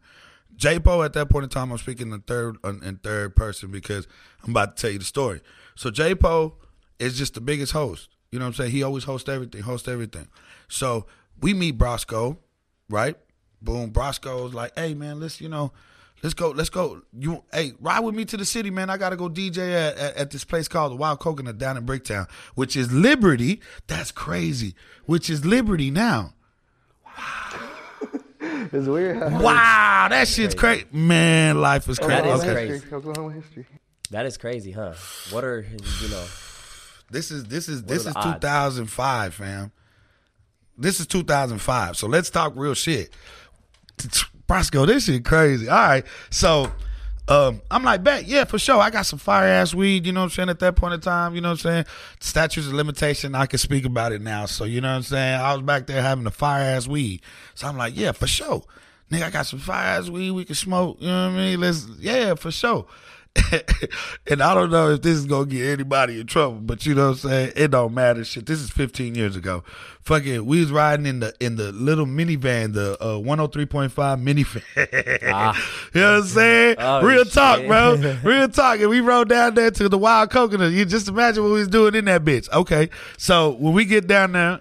[0.57, 3.71] J Po at that point in time, I'm speaking in third uh, in third person
[3.71, 4.07] because
[4.42, 5.40] I'm about to tell you the story.
[5.75, 6.55] So J Po
[6.99, 8.09] is just the biggest host.
[8.31, 8.73] You know what I'm saying?
[8.73, 10.29] He always hosts everything, hosts everything.
[10.69, 11.07] So
[11.40, 12.38] we meet Brosco,
[12.88, 13.16] right?
[13.62, 15.73] Boom, Brosco's like, hey man, let's you know,
[16.23, 17.03] let's go, let's go.
[17.19, 18.90] You hey, ride with me to the city, man.
[18.90, 21.85] I gotta go DJ at, at, at this place called the Wild Coconut down in
[21.85, 23.61] Bricktown, which is Liberty.
[23.87, 24.75] That's crazy.
[25.05, 26.33] Which is Liberty now.
[28.73, 29.21] It's weird.
[29.21, 30.87] Wow, that shit's crazy.
[30.93, 32.23] Man, life is crazy.
[32.23, 32.53] That is okay.
[32.53, 32.95] crazy.
[32.95, 33.67] Oklahoma history.
[34.11, 34.95] That is crazy, huh?
[35.31, 36.25] What are you know?
[37.11, 39.73] This is this is this is 2005, fam.
[40.79, 41.97] This is 2005.
[41.97, 43.11] So let's talk real shit.
[44.49, 45.69] Brosco, this shit crazy.
[45.69, 46.05] All right.
[46.31, 46.71] So
[47.29, 48.81] um, I'm like, bet, yeah, for sure.
[48.81, 51.01] I got some fire ass weed, you know what I'm saying, at that point in
[51.01, 51.85] time, you know what I'm saying?
[52.21, 54.47] Statutes of limitation, I can speak about it now.
[54.47, 55.41] So, you know what I'm saying?
[55.41, 57.23] I was back there having the fire ass weed.
[57.55, 58.62] So I'm like, yeah, for sure.
[59.11, 60.99] Nigga, I got some fire ass weed we can smoke.
[61.01, 61.61] You know what I mean?
[61.61, 62.87] Let's, yeah, for sure.
[64.31, 67.11] and I don't know if this is gonna get anybody in trouble, but you know
[67.11, 67.53] what I'm saying?
[67.57, 68.25] It don't matter.
[68.25, 69.64] Shit, this is 15 years ago.
[70.03, 73.90] Fucking, we was riding in the in the little minivan, the uh, 103.5
[74.22, 74.62] minivan.
[75.29, 75.55] Ah.
[75.92, 76.77] you know what I'm saying?
[76.79, 77.96] Oh, Real talk, bro.
[78.25, 78.81] Real talk.
[78.81, 80.72] And we rode down there to the Wild Coconut.
[80.72, 82.51] You just imagine what we was doing in that bitch.
[82.53, 84.61] Okay, so when we get down there.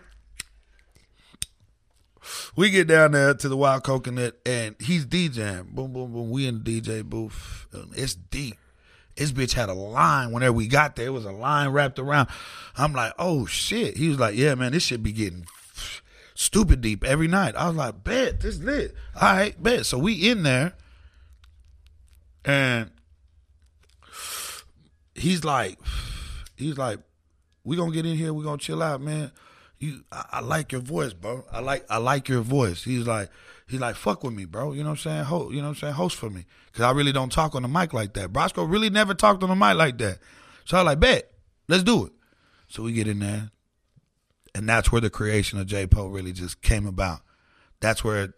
[2.58, 5.72] We get down there to the Wild Coconut and he's DJing.
[5.72, 6.30] Boom, boom, boom.
[6.30, 7.68] We in the DJ booth.
[7.96, 8.56] It's deep.
[9.16, 11.08] This bitch had a line whenever we got there.
[11.08, 12.28] It was a line wrapped around.
[12.78, 13.96] I'm like, oh shit.
[13.98, 15.46] He was like, yeah, man, this shit be getting
[16.34, 17.56] stupid deep every night.
[17.56, 18.94] I was like, bet, this lit.
[19.20, 19.86] All right, bet.
[19.86, 20.74] So we in there
[22.44, 22.92] and
[25.16, 25.80] he's like,
[26.56, 27.00] he's like,
[27.64, 28.34] we gonna get in here.
[28.34, 29.32] We gonna chill out, man.
[29.80, 31.46] You, I, I like your voice, bro.
[31.52, 32.84] I like, I like your voice.
[32.84, 33.30] He's like,
[33.68, 34.74] he's like, fuck with me, bro.
[34.74, 35.24] You know what I'm saying?
[35.26, 35.94] Ho, you know what I'm saying?
[35.94, 38.32] Host for me, cause I really don't talk on the mic like that.
[38.32, 40.20] Brosco really never talked on the mic like that.
[40.66, 41.32] So I was like, bet,
[41.68, 42.12] let's do it.
[42.68, 43.52] So we get in there,
[44.54, 47.22] and that's where the creation of J Po really just came about.
[47.80, 48.34] That's where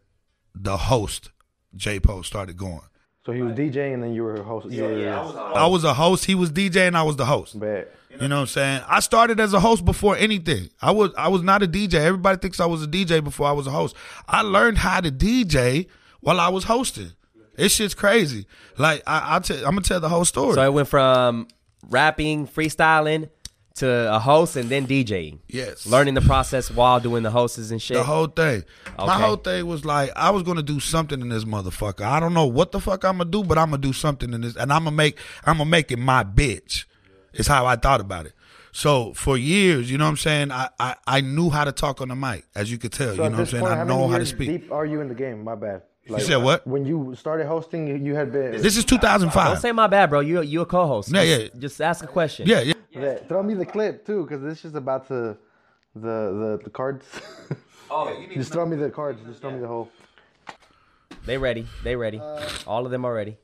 [0.53, 1.31] the host
[1.75, 2.81] J Po started going.
[3.25, 4.67] So he was DJing and then you were host.
[4.69, 6.23] Yeah, yeah, I was a host.
[6.23, 7.59] He was DJ, and I was the host.
[7.59, 7.93] Bet.
[8.19, 8.81] You know what I'm saying?
[8.87, 10.69] I started as a host before anything.
[10.81, 11.95] I was I was not a DJ.
[11.95, 13.95] Everybody thinks I was a DJ before I was a host.
[14.27, 15.87] I learned how to DJ
[16.21, 17.11] while I was hosting.
[17.55, 18.45] This shit's crazy.
[18.77, 20.55] Like I, I tell, I'm gonna tell the whole story.
[20.55, 21.47] So I went from
[21.89, 23.29] rapping, freestyling
[23.75, 25.37] to a host and then DJing.
[25.47, 27.95] yes, Learning the process while doing the hosts and shit.
[27.97, 28.63] the whole thing.
[28.97, 32.01] My whole thing was like I was gonna do something in this motherfucker.
[32.01, 34.41] I don't know what the fuck I'm gonna do, but I'm gonna do something in
[34.41, 36.85] this, and I'm gonna make I'm gonna make it my bitch.
[37.37, 38.33] Is how I thought about it.
[38.71, 42.01] So for years, you know what I'm saying, I I, I knew how to talk
[42.01, 43.15] on the mic, as you could tell.
[43.15, 43.61] So you know what I'm saying?
[43.61, 44.49] point, I how know how to speak.
[44.49, 45.43] deep are you in the game?
[45.43, 45.83] My bad.
[46.09, 46.65] Like, you said what?
[46.65, 48.51] When you started hosting, you- you had been.
[48.61, 49.45] This is 2005.
[49.47, 50.21] Don't say my bad, bro.
[50.21, 51.11] You you a co-host.
[51.13, 51.47] Yeah, yeah.
[51.57, 52.47] Just ask a question.
[52.47, 52.73] Yeah, yeah.
[52.91, 55.37] Yeah, throw me the clip too, because this is about to
[55.95, 57.05] the the the cards.
[57.89, 59.19] Oh, you Just throw me the cards.
[59.25, 59.89] Just throw me the whole.
[61.25, 61.65] they ready.
[61.83, 62.19] They ready.
[62.19, 63.37] Uh, All of them are ready.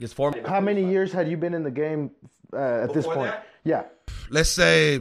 [0.00, 0.34] Just form.
[0.44, 2.10] How many years had you been in the game
[2.52, 3.34] uh, at this point?
[3.64, 3.84] Yeah.
[4.30, 5.00] Let's say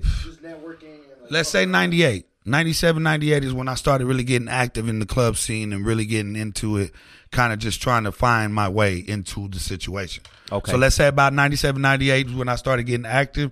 [1.29, 2.27] let's say 98.
[2.47, 6.05] 97, 98 is when I started really getting active in the club scene and really
[6.05, 6.91] getting into it,
[7.31, 10.23] kind of just trying to find my way into the situation.
[10.51, 10.71] Okay.
[10.71, 13.51] So let's say about 97, 98 is when I started getting active.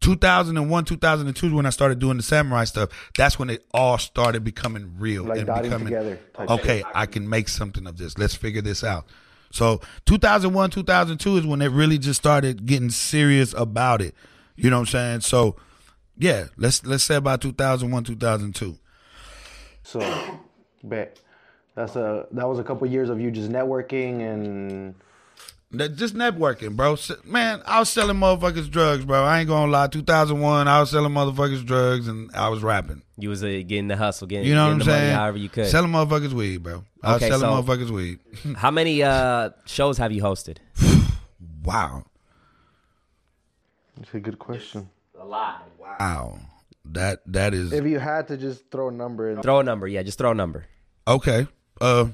[0.00, 2.90] 2001, 2002 is when I started doing the samurai stuff.
[3.16, 6.84] That's when it all started becoming real Like and becoming together type okay.
[6.94, 8.18] I can make something of this.
[8.18, 9.06] Let's figure this out.
[9.56, 14.14] So 2001, 2002 is when it really just started getting serious about it.
[14.54, 15.20] You know what I'm saying?
[15.20, 15.56] So
[16.18, 18.78] yeah, let's let's say about 2001, 2002.
[19.82, 20.40] So,
[20.82, 21.20] bet.
[21.74, 24.94] That's a that was a couple years of you just networking and
[25.78, 26.96] That- Just networking, bro.
[27.24, 29.24] Man, I was selling motherfuckers drugs, bro.
[29.24, 29.86] I ain't gonna lie.
[29.88, 33.02] 2001, I was selling motherfuckers drugs and I was rapping.
[33.18, 35.14] You was uh, getting the hustle, getting, You know what I'm the money saying?
[35.14, 35.66] however you could.
[35.68, 36.84] Selling motherfuckers weed, bro.
[37.02, 38.18] I Okay, was selling so- motherfuckers weed.
[38.56, 40.58] How many uh, shows have you hosted?
[41.64, 42.04] wow.
[43.96, 44.88] that's a good question.
[45.18, 45.62] A lot.
[45.78, 46.38] Wow.
[46.92, 49.88] That that is If you had to just throw a number in, Throw a number.
[49.88, 50.66] Yeah, just throw a number.
[51.08, 51.46] okay.
[51.80, 52.08] Uh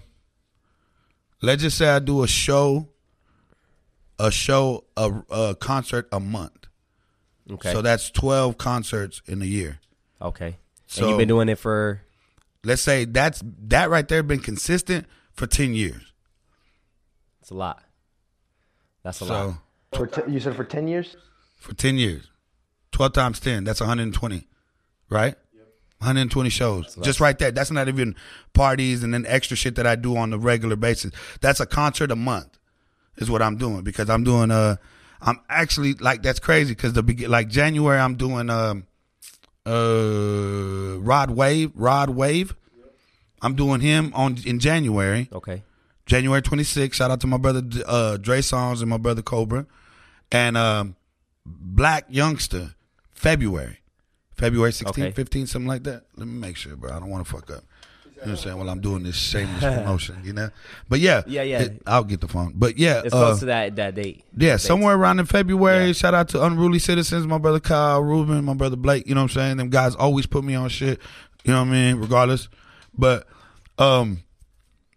[1.42, 2.88] let's just say I do a show
[4.18, 6.66] a show a, a concert a month.
[7.50, 7.72] Okay.
[7.72, 9.80] So that's 12 concerts in a year.
[10.20, 10.46] okay.
[10.46, 10.54] and
[10.86, 12.02] So- you've been doing it for
[12.64, 16.12] Let's say that's that right there been consistent for 10 years.
[17.40, 17.82] it's a lot.
[19.02, 19.54] That's a So lot.
[19.94, 21.16] for t- you said for ten years.
[21.56, 22.30] for 10 years.
[22.92, 24.46] 12 times 10, that's 120.
[25.10, 25.34] Right?
[25.98, 26.96] 120 shows.
[27.02, 27.50] Just right there.
[27.50, 28.14] That's not even
[28.54, 31.10] parties and then extra shit that I do on a regular basis.
[31.40, 32.58] That's a concert a month
[33.16, 34.76] is what I'm doing because I'm doing uh
[35.20, 38.86] I'm actually like that's crazy because the begin like January I'm doing um
[39.66, 42.54] uh Rod Wave Rod Wave.
[43.40, 45.28] I'm doing him on in January.
[45.32, 45.62] Okay.
[46.06, 46.94] January 26th.
[46.94, 49.66] Shout out to my brother uh, Dre Songs and my brother Cobra.
[50.30, 50.96] And um,
[51.44, 52.74] Black Youngster,
[53.12, 53.78] February.
[54.32, 55.12] February 16th, Okay.
[55.12, 56.04] 15th, something like that.
[56.16, 56.90] Let me make sure, bro.
[56.92, 57.64] I don't want to fuck up.
[58.22, 58.58] You know what I'm saying?
[58.58, 60.50] Well, I'm doing this shameless promotion, you know?
[60.88, 61.22] But yeah.
[61.26, 61.62] Yeah, yeah.
[61.62, 62.52] it- I'll get the phone.
[62.54, 63.02] But yeah.
[63.04, 64.22] It's uh, close to that that date.
[64.36, 65.86] yeah, somewhere around in February.
[65.88, 65.92] Yeah.
[65.92, 69.06] Shout out to Unruly Citizens, my brother Kyle Rubin, my brother Blake.
[69.08, 69.56] You know what I'm saying?
[69.56, 71.00] Them guys always put me on shit.
[71.44, 71.96] You know what I mean?
[71.96, 72.48] Regardless.
[72.96, 73.26] But
[73.78, 74.22] um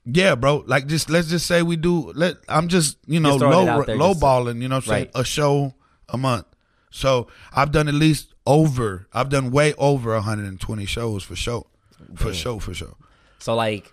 [0.05, 0.63] yeah, bro.
[0.67, 3.95] Like just let's just say we do let I'm just, you know, Just low there,
[3.97, 5.09] low balling, you know what I'm saying?
[5.15, 5.73] A show
[6.09, 6.45] a month.
[6.91, 11.65] So I've done at least over I've done way over 120 shows for sure.
[12.15, 12.95] For sure, for show.
[13.39, 13.91] So like,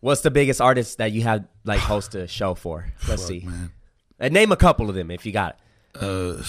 [0.00, 2.86] what's the biggest artist that you have like host a show for?
[3.08, 3.40] Let's Fuck, see.
[3.44, 3.72] man.
[4.18, 5.58] And name a couple of them if you got
[5.94, 6.02] it.
[6.02, 6.42] Uh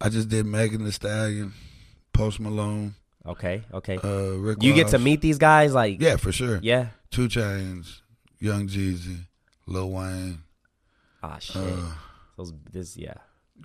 [0.00, 1.52] I just did Megan Thee Stallion,
[2.12, 2.94] Post Malone.
[3.26, 3.98] Okay, okay.
[4.02, 6.60] Uh, Rick you get to meet these guys, like Yeah, for sure.
[6.62, 6.88] yeah.
[7.10, 8.00] 2 Chainz,
[8.38, 9.26] Young Jeezy,
[9.66, 10.38] Lil Wayne.
[11.22, 11.56] Ah shit.
[11.56, 11.92] Uh,
[12.36, 13.14] Those this yeah.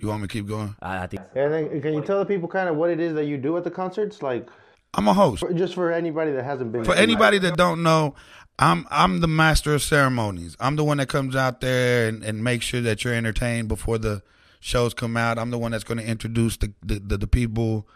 [0.00, 0.74] you want me to keep going?
[0.82, 3.14] I, I think And then can you tell the people kind of what it is
[3.14, 4.20] that you do at the concerts?
[4.22, 4.48] Like,
[4.96, 5.44] I'm a host.
[5.54, 6.84] just for anybody that hasn't been.
[6.84, 8.14] For anybody that don't know,
[8.58, 10.56] I'm I'm the master of ceremonies.
[10.60, 13.98] I'm the one that comes out there and, and makes sure that you're entertained before
[13.98, 14.22] the
[14.60, 15.38] shows come out.
[15.38, 17.86] I'm the one that's going to introduce the, the, the, the people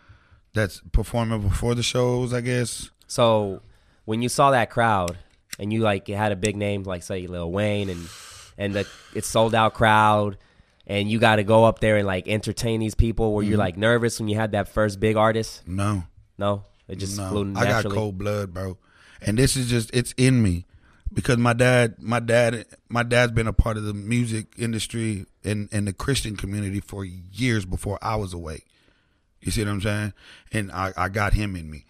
[0.54, 2.90] that's performing before the shows, I guess.
[3.06, 3.62] so.
[4.04, 5.18] When you saw that crowd
[5.58, 8.08] and you like had a big name like say Lil Wayne and
[8.56, 10.38] and the it's sold out crowd
[10.87, 13.34] and you got to go up there and like entertain these people.
[13.34, 13.58] Were you Mm-hmm.
[13.58, 15.68] like nervous when you had that first big artist?
[15.68, 16.04] No.
[16.38, 18.79] No, it just flew I got cold blood, bro.
[19.20, 20.64] And this is just it's in me
[21.12, 25.68] because my dad, my dad, my dad's been a part of the music industry and
[25.72, 28.66] and the Christian community for years before I was awake.
[29.40, 30.12] You see what I'm saying?
[30.53, 31.85] And I, I got him in me.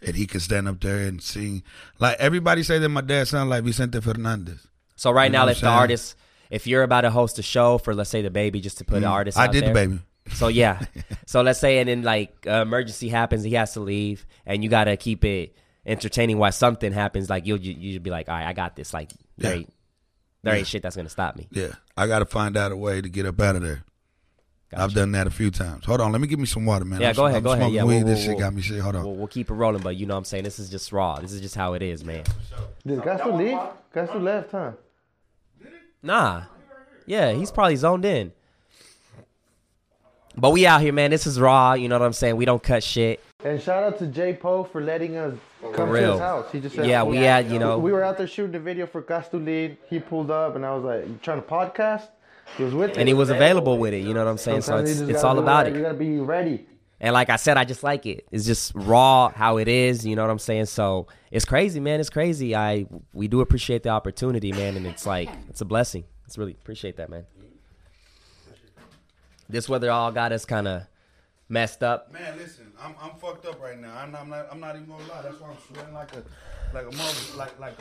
[0.00, 1.62] And he could stand up there and sing.
[1.98, 4.66] Like everybody say that my dad sounds like Vicente Fernandez.
[4.94, 6.16] So right You know now, if the artist,
[6.50, 9.04] if you're about to host a show for, let's say, DaBaby, just to put an
[9.04, 9.40] artist, Mm.
[9.40, 10.00] I did DaBaby.
[10.34, 10.80] So yeah,
[11.26, 14.70] so let's say, and then like uh, emergency happens, he has to leave, and you
[14.70, 17.28] got to keep it entertaining while something happens.
[17.30, 18.92] Like you'll you, you'll be like, all right, I got this.
[18.94, 19.72] Like there ain't
[20.42, 20.58] there Yeah.
[20.58, 21.48] ain't shit that's gonna stop me.
[21.50, 21.72] Yeah.
[21.96, 23.84] I gotta find out a way to get up out of there.
[24.70, 24.82] Gotcha.
[24.82, 25.86] I've done that a few times.
[25.86, 27.00] Hold on, let me give me some water, man.
[27.00, 27.62] Yeah, I'm, go ahead, I'm go ahead.
[27.62, 27.96] smoking Yeah, weed.
[28.04, 28.80] we'll- this we'll- shit got me shit.
[28.80, 29.04] Hold on.
[29.04, 30.44] We'll, we'll keep it rolling, but you know what I'm saying.
[30.44, 31.18] This is just raw.
[31.20, 32.24] This is just how it is, man.
[32.86, 33.58] Did Gasto leave?
[33.94, 34.72] Gasto left, huh?
[36.02, 36.42] Nah,
[37.06, 38.32] yeah, he's probably zoned in.
[40.38, 41.10] But we out here, man.
[41.10, 41.74] This is raw.
[41.74, 42.36] You know what I'm saying.
[42.36, 43.20] We don't cut shit.
[43.44, 45.34] And shout out to J Poe for letting us
[45.74, 46.50] come to his house.
[46.52, 48.60] He just said, Yeah, we oh, had, you know- we were out there shooting a
[48.60, 49.38] video for Gasto
[49.88, 52.08] He pulled up, and I was like, "You trying to podcast?"
[52.56, 53.98] He was with And he was available with it.
[53.98, 54.62] You know what I'm saying.
[54.62, 55.74] So Sometimes you it's just all about it.
[55.74, 56.66] You gotta be ready.
[57.00, 58.26] And like I said, I just like it.
[58.32, 60.04] It's just raw how it is.
[60.04, 60.66] You know what I'm saying?
[60.66, 62.00] So it's crazy, man.
[62.00, 62.56] It's crazy.
[62.56, 66.04] I we do appreciate the opportunity, man, and it's like it's a blessing.
[66.26, 67.24] It's really appreciate that, man.
[69.48, 70.82] This weather all got us kind of
[71.48, 72.12] messed up.
[72.12, 73.96] Man, listen, I'm I'm fucked up right now.
[73.96, 75.22] I'm not I'm not, I'm not even gonna lie.
[75.22, 76.22] That's why I'm sweating like a
[76.74, 77.74] like a mother like like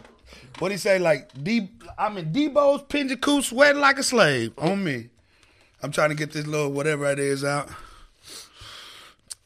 [0.60, 5.10] what he say like D I'm in Debo's Pinjaku sweating like a slave on me.
[5.84, 7.70] I'm trying to get this little whatever it is out.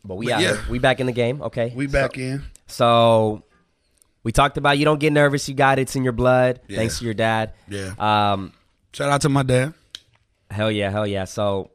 [0.04, 0.48] But we But out yeah.
[0.48, 0.60] here.
[0.70, 1.42] We back in the game.
[1.42, 1.74] Okay.
[1.76, 2.44] We back in.
[2.68, 3.44] So
[4.24, 5.48] we talked about you don't get nervous.
[5.50, 5.84] You got it.
[5.84, 6.62] It's in your blood.
[6.68, 6.78] Yeah.
[6.78, 7.54] Thanks to your dad.
[7.68, 7.94] Yeah.
[8.00, 8.54] Um.
[8.94, 9.74] Shout out to my dad.
[10.50, 11.24] Hell yeah, hell yeah.
[11.24, 11.72] So,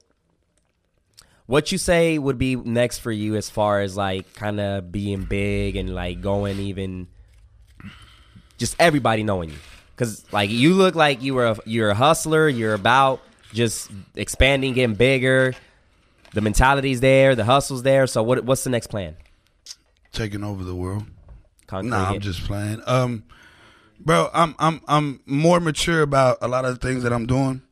[1.47, 5.25] what you say would be next for you as far as like kind of being
[5.25, 7.09] big and like going even,
[8.59, 9.59] just everybody knowing you,
[9.95, 12.49] because like you look like you were a, you're a hustler.
[12.49, 13.21] You're about
[13.53, 15.55] just expanding, getting bigger.
[16.33, 18.07] The mentality's there, the hustle's there.
[18.07, 19.17] So what what's the next plan?
[20.13, 21.05] Taking over the world.
[21.67, 21.91] Concrete.
[21.91, 22.83] Nah, I'm just playing.
[22.87, 23.25] Um,
[24.01, 27.63] bro, I'm I'm I'm more mature about a lot of the things that I'm doing.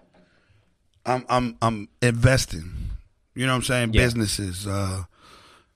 [1.05, 2.84] I'm I'm I'm investing.
[3.35, 3.92] You know what I'm saying?
[3.94, 4.03] Yeah.
[4.03, 4.66] Businesses.
[4.66, 5.05] Uh,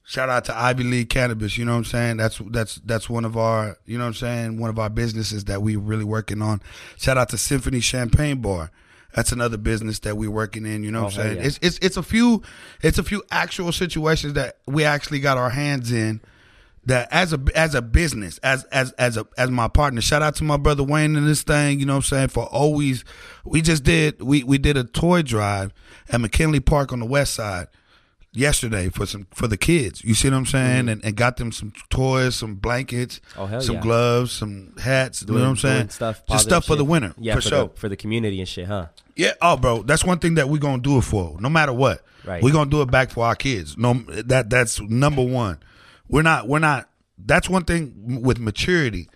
[0.04, 1.58] shout out to Ivy League Cannabis.
[1.58, 2.16] You know what I'm saying?
[2.18, 3.76] That's that's that's one of our.
[3.84, 4.58] You know what I'm saying?
[4.58, 6.62] One of our businesses that we're really working on.
[6.96, 8.70] Shout out to Symphony Champagne Bar.
[9.14, 10.84] That's another business that we're working in.
[10.84, 11.36] You know what Oh, I'm saying?
[11.38, 11.46] yeah.
[11.46, 12.42] It's it's it's a few
[12.82, 16.20] it's a few actual situations that we actually got our hands in
[16.84, 20.00] that as a as a business, as as as a as my partner.
[20.02, 22.44] Shout out to my brother Wayne in this thing, you know what I'm saying, for
[22.44, 23.04] always
[23.44, 25.72] we just did we we did a toy drive
[26.10, 27.68] at McKinley Park on the west side
[28.32, 30.04] yesterday for some for the kids.
[30.04, 30.80] You see what I'm saying?
[30.80, 30.88] Mm-hmm.
[30.88, 33.80] And, and got them some toys, some blankets, Oh, hell some yeah.
[33.82, 35.20] gloves, some hats.
[35.20, 35.88] Doing- you know what I'm saying?
[35.90, 37.14] Stuff, Just stuff for the winter.
[37.18, 37.68] Yeah, for, for, sure.
[37.68, 38.86] the, for the community and shit, huh?
[39.16, 42.04] Yeah, oh, bro, that's one thing that we're gonna do it for, no matter what.
[42.24, 42.42] Right.
[42.42, 43.76] We're gonna do it back for our kids.
[43.78, 45.58] No, that that's number one.
[46.08, 46.46] We're not.
[46.48, 46.88] We're not.
[47.18, 49.08] That's one thing with maturity.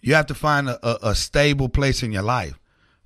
[0.00, 2.58] You have to find a, a, a stable place in your life.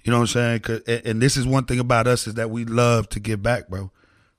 [0.09, 0.61] You know what I'm saying?
[0.61, 3.43] 'Cause- and, and this is one thing about us is that we love to give
[3.43, 3.91] back, bro.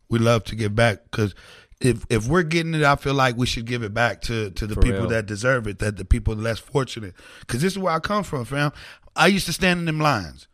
[0.09, 1.35] We love to give back because
[1.79, 4.65] if if we're getting it, I feel like we should give it back to to
[4.65, 5.09] the For people real.
[5.09, 7.13] that deserve it, that the people less fortunate.
[7.41, 8.71] Because this is where I come from, fam.
[9.15, 10.47] I used to stand in them lines.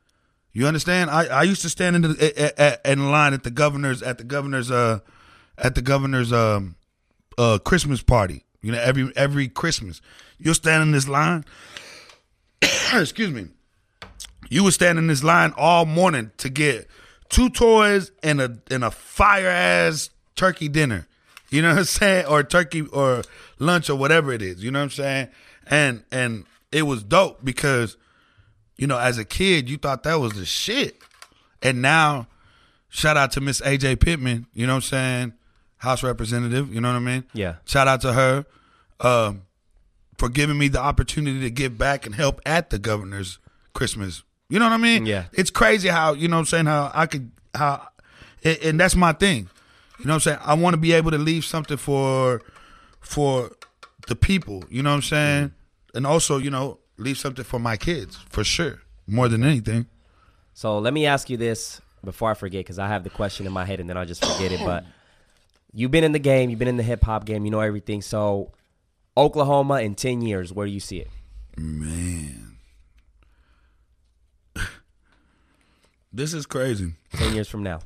[0.52, 1.10] You understand?
[1.10, 4.70] I, I used to stand in the in line at the governor's at the governor's
[4.70, 5.00] uh
[5.58, 6.76] at the governor's um
[7.38, 8.44] uh Christmas party.
[8.62, 10.02] You know, every every Christmas,
[10.38, 11.46] you'll stand in this line.
[12.94, 13.48] excuse me.
[14.50, 16.88] You would stand in this line all morning to get
[17.30, 21.08] two toys and a and a fire ass turkey dinner.
[21.50, 22.26] You know what I'm saying?
[22.26, 23.24] Or turkey or
[23.60, 24.64] lunch or whatever it is.
[24.64, 25.28] You know what I'm saying?
[25.68, 27.98] And and it was dope because
[28.78, 31.02] you know, as a kid, you thought that was the shit.
[31.62, 32.28] And now,
[32.90, 35.34] shout out to Miss Ajay Pittman, you know what I'm saying?
[35.78, 37.24] House representative, you know what I mean?
[37.34, 37.56] Yeah.
[37.66, 38.46] Shout out to her
[39.00, 39.44] um,
[40.18, 43.40] for giving me the opportunity to give back and help at the governor's
[43.74, 44.24] Christmas.
[44.50, 45.06] You know what I mean?
[45.06, 45.26] Yeah.
[45.34, 47.88] It's crazy how, you know what I'm saying, how I could, how,
[48.44, 49.50] and, and that's my thing.
[50.00, 50.40] You know what I'm saying?
[50.44, 52.42] I want to be able to leave something for,
[53.00, 53.52] for
[54.08, 55.44] the people, you know what I'm saying?
[55.46, 55.98] Mm-hmm.
[55.98, 59.88] And also, you know, leave something for my kids, for sure, more than anything.
[60.54, 63.54] So let me ask you this before I forget, because I have the question in
[63.54, 64.60] my head and then I'll just forget it.
[64.64, 64.86] But
[65.74, 68.02] you've been in the game, you've been in the hip hop game, you know everything.
[68.02, 68.52] So
[69.18, 71.10] Oklahoma in ten years, where do you see it?
[71.58, 72.45] Man.
[76.16, 76.94] This is crazy.
[77.14, 77.80] Ten years from now.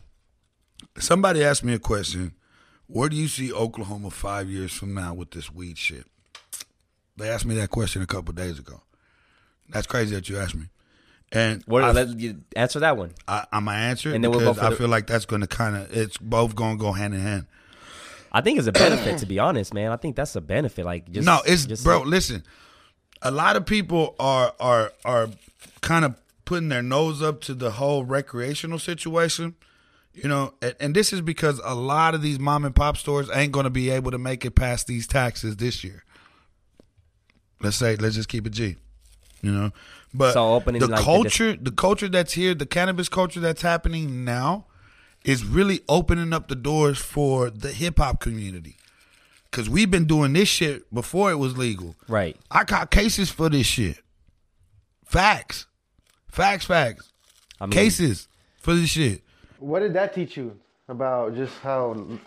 [0.98, 2.34] Somebody asked me a question.
[2.88, 6.06] Where do you see Oklahoma five years from now with this weed shit?
[7.18, 8.82] They asked me that question a couple days ago.
[9.70, 10.66] That's crazy that you asked me.
[11.32, 13.12] And What, I, let you answer that one.
[13.28, 15.46] I, I'm gonna answer it And then we'll go I the- feel like that's gonna
[15.46, 17.46] kind of it's both gonna go hand in hand.
[18.32, 19.92] I think it's a benefit, to be honest, man.
[19.92, 20.86] I think that's a benefit.
[20.86, 22.02] Like, just no, it's just bro.
[22.02, 22.44] Listen,
[23.22, 25.30] a lot of people are are are
[25.82, 26.16] kind of
[26.50, 29.54] putting their nose up to the whole recreational situation.
[30.16, 33.30] You know, and, and this is because a lot of these mom and pop stores
[33.32, 36.04] ain't going to be able to make it past these taxes this year.
[37.62, 38.78] Let's say, let's just keep it G.
[39.44, 39.72] You know,
[40.12, 43.62] but So opening, the like, the culture, the culture that's here, the cannabis culture that's
[43.62, 44.66] happening now,
[45.24, 48.76] is really opening up the doors for the hip hop community.
[49.52, 51.96] Cause we've been doing this shit before it was legal.
[52.08, 52.36] right.
[52.50, 54.00] I got cases for this shit.
[55.06, 55.68] Facts.
[56.30, 57.12] Facts, facts.
[57.60, 58.28] I mean, cases
[58.60, 59.22] for this shit.
[59.60, 62.20] What did that teach you about just how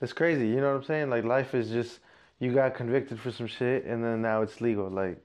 [0.00, 0.48] it's crazy?
[0.48, 1.10] You know what I'm saying?
[1.10, 1.98] Like life is just
[2.38, 4.88] you got convicted for some shit and then now it's legal.
[4.88, 5.22] Like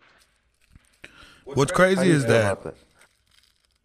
[1.45, 2.63] What's how crazy you is that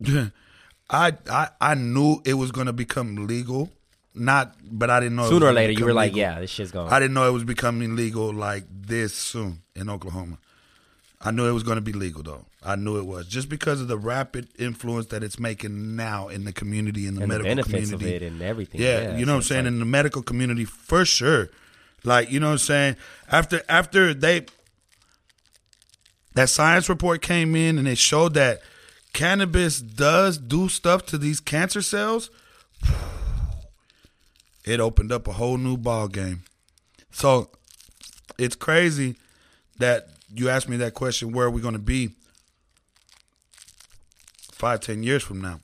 [0.01, 0.33] that?
[0.91, 3.71] I, I I knew it was gonna become legal.
[4.15, 6.41] Not but I didn't know it was sooner or later, you become were like, yeah,
[6.41, 6.91] this shit's going.
[6.91, 10.39] I didn't know it was becoming legal like this soon in Oklahoma.
[11.21, 12.45] I knew it was going to be legal though.
[12.63, 16.45] I knew it was just because of the rapid influence that it's making now in
[16.45, 18.17] the community in the and the medical benefits community.
[18.17, 18.81] of it and everything.
[18.81, 21.49] Yeah, you know what I'm saying like- in the medical community for sure.
[22.05, 22.97] Like you know what I'm saying
[23.31, 24.47] after after they
[26.35, 28.61] that science report came in and it showed that
[29.13, 32.31] cannabis does do stuff to these cancer cells.
[34.65, 36.43] It opened up a whole new ball game.
[37.11, 37.49] So
[38.37, 39.17] it's crazy
[39.79, 41.33] that you asked me that question.
[41.33, 42.11] Where are we going to be
[44.53, 45.61] five, ten years from now?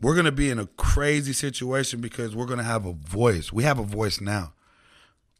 [0.00, 3.52] we're going to be in a crazy situation because we're going to have a voice.
[3.52, 4.52] We have a voice now.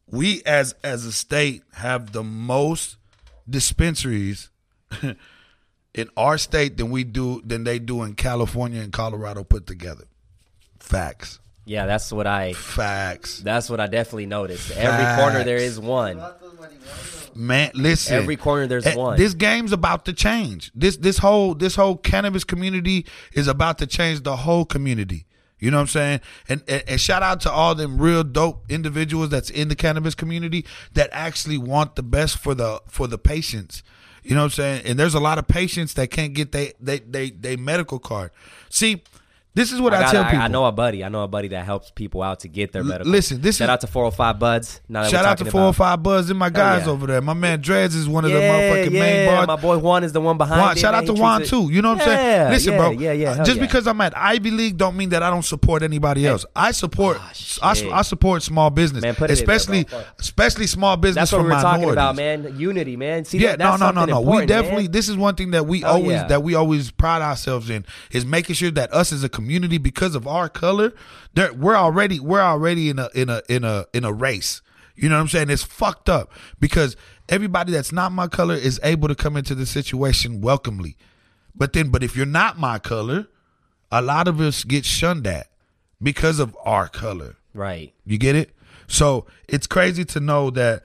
[0.06, 2.96] We as as a state have the most
[3.48, 4.50] dispensaries
[5.94, 10.04] in our state than we do than they do in California and Colorado put together.
[10.78, 11.38] Facts.
[11.70, 12.52] Yeah, that's what I.
[12.52, 13.38] Facts.
[13.38, 14.72] That's what I definitely noticed.
[14.72, 16.20] Every corner there is one.
[17.32, 18.16] Man, listen.
[18.16, 19.16] Every corner there's Eh, one.
[19.16, 20.72] This game's about to change.
[20.74, 25.26] This this whole this whole cannabis community is about to change the whole community.
[25.60, 26.20] You know what I'm saying?
[26.48, 30.16] And, and and shout out to all them real dope individuals that's in the cannabis
[30.16, 33.84] community that actually want the best for the for the patients.
[34.24, 34.82] You know what I'm saying?
[34.86, 38.32] And there's a lot of patients that can't get they they they, they medical card.
[38.70, 39.04] See,
[39.52, 40.38] This is what I, got- tell people.
[40.38, 41.02] I know a buddy.
[41.02, 43.10] I know a buddy that helps people out to get their medical.
[43.10, 44.80] listen, this shout is- out to 405 Buds.
[44.88, 46.92] Shout out to talking four or about- five Buzz and my guys yeah.
[46.92, 47.20] over there.
[47.20, 49.00] My man Dreads is one of yeah, the motherfucking yeah.
[49.00, 49.46] main bars.
[49.48, 50.78] My boy Juan is the one behind Juan, it.
[50.78, 51.02] shout man.
[51.02, 51.68] out to Juan it- too.
[51.72, 52.50] You know what I'm saying?
[52.52, 52.90] Listen, bro.
[52.92, 53.30] Yeah, yeah.
[53.32, 56.46] uh, just because I'm at Ivy League don't mean that I don't support anybody else.
[56.54, 57.32] I support I,
[57.62, 57.74] Ah.
[57.98, 59.84] I support small business, Man, it there, especially.
[60.18, 61.80] Especially small business that's what for we're minorities.
[61.86, 62.56] talking about, man.
[62.58, 63.24] Unity, man.
[63.24, 64.20] See, Yeah, no, no, no, no.
[64.20, 64.86] We definitely.
[64.86, 68.24] This is one thing that we Oh, always that we always pride ourselves in is
[68.24, 70.92] making sure that us as a community, because of our color,
[71.56, 74.62] we're already we're already in a in a in a in a race.
[74.94, 75.50] You know what I'm saying?
[75.50, 76.96] It's fucked up because
[77.28, 80.96] everybody that's not my color is able to come into the situation welcomely.
[81.54, 83.28] But then, but if you're not my color,
[83.90, 85.48] a lot of us get shunned at
[86.02, 87.36] because of our color.
[87.54, 87.94] Right.
[88.04, 88.54] You get it?
[88.86, 90.82] So it's crazy to know that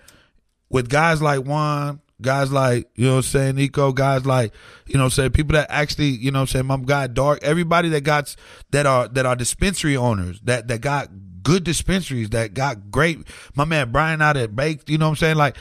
[0.70, 4.54] with guys like Juan, guys like, you know what I'm saying, Nico, guys like,
[4.86, 7.08] you know what I'm saying, people that actually, you know what I'm saying, my guy
[7.08, 8.36] Dark, everybody that got
[8.72, 11.10] that are that are dispensary owners, that that got
[11.44, 13.20] good dispensaries, that got great
[13.56, 15.36] my man Brian out at Baked, you know what I'm saying?
[15.38, 15.58] Like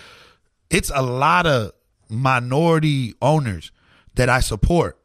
[0.70, 1.72] it's a lot of
[2.09, 3.70] minority owners
[4.14, 4.98] that I support.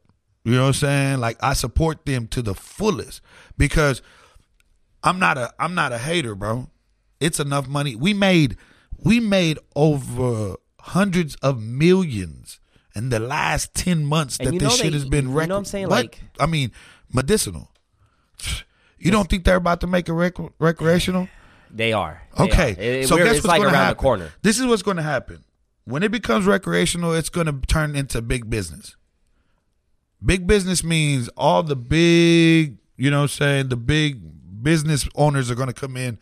[0.43, 1.19] You know what I'm saying?
[1.19, 3.21] Like I support them to the fullest
[3.57, 4.01] because
[5.03, 6.69] I'm not a I'm not a hater, bro.
[7.19, 7.95] It's enough money.
[7.95, 8.57] We made
[8.97, 12.59] we made over hundreds of millions
[12.95, 15.65] in the last 10 months that this shit they- has been you know what I'm
[15.65, 15.87] saying?
[15.89, 15.97] what?
[16.03, 16.71] Like- I mean,
[17.13, 17.71] medicinal.
[18.97, 21.29] You don't think they're about to make it rec- recreational?
[21.71, 22.21] They are.
[22.37, 22.81] They Okay, are.
[22.81, 23.97] It- so guess it's what's like going to happen?
[23.97, 24.33] the corner.
[24.41, 25.43] This is what's going to happen
[25.85, 27.13] when it becomes recreational.
[27.13, 28.95] It's going to turn into big business.
[30.25, 34.19] Big business means all the big, you know, what I'm saying the big
[34.63, 36.19] business owners are going to come in,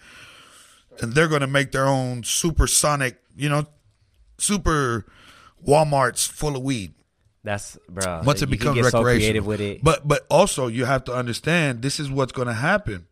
[1.01, 3.65] and they're going to make their own supersonic, you know,
[4.37, 5.05] super
[5.65, 6.93] WalMarts full of weed
[7.43, 8.21] That's bro.
[8.23, 9.47] once it becomes get so recreational.
[9.47, 9.83] with it.
[9.83, 13.07] But but also you have to understand this is what's going to happen.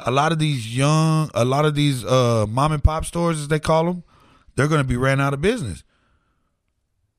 [0.00, 3.48] A lot of these young, a lot of these uh, mom and pop stores, as
[3.48, 4.02] they call them,
[4.56, 5.84] they're going to be ran out of business.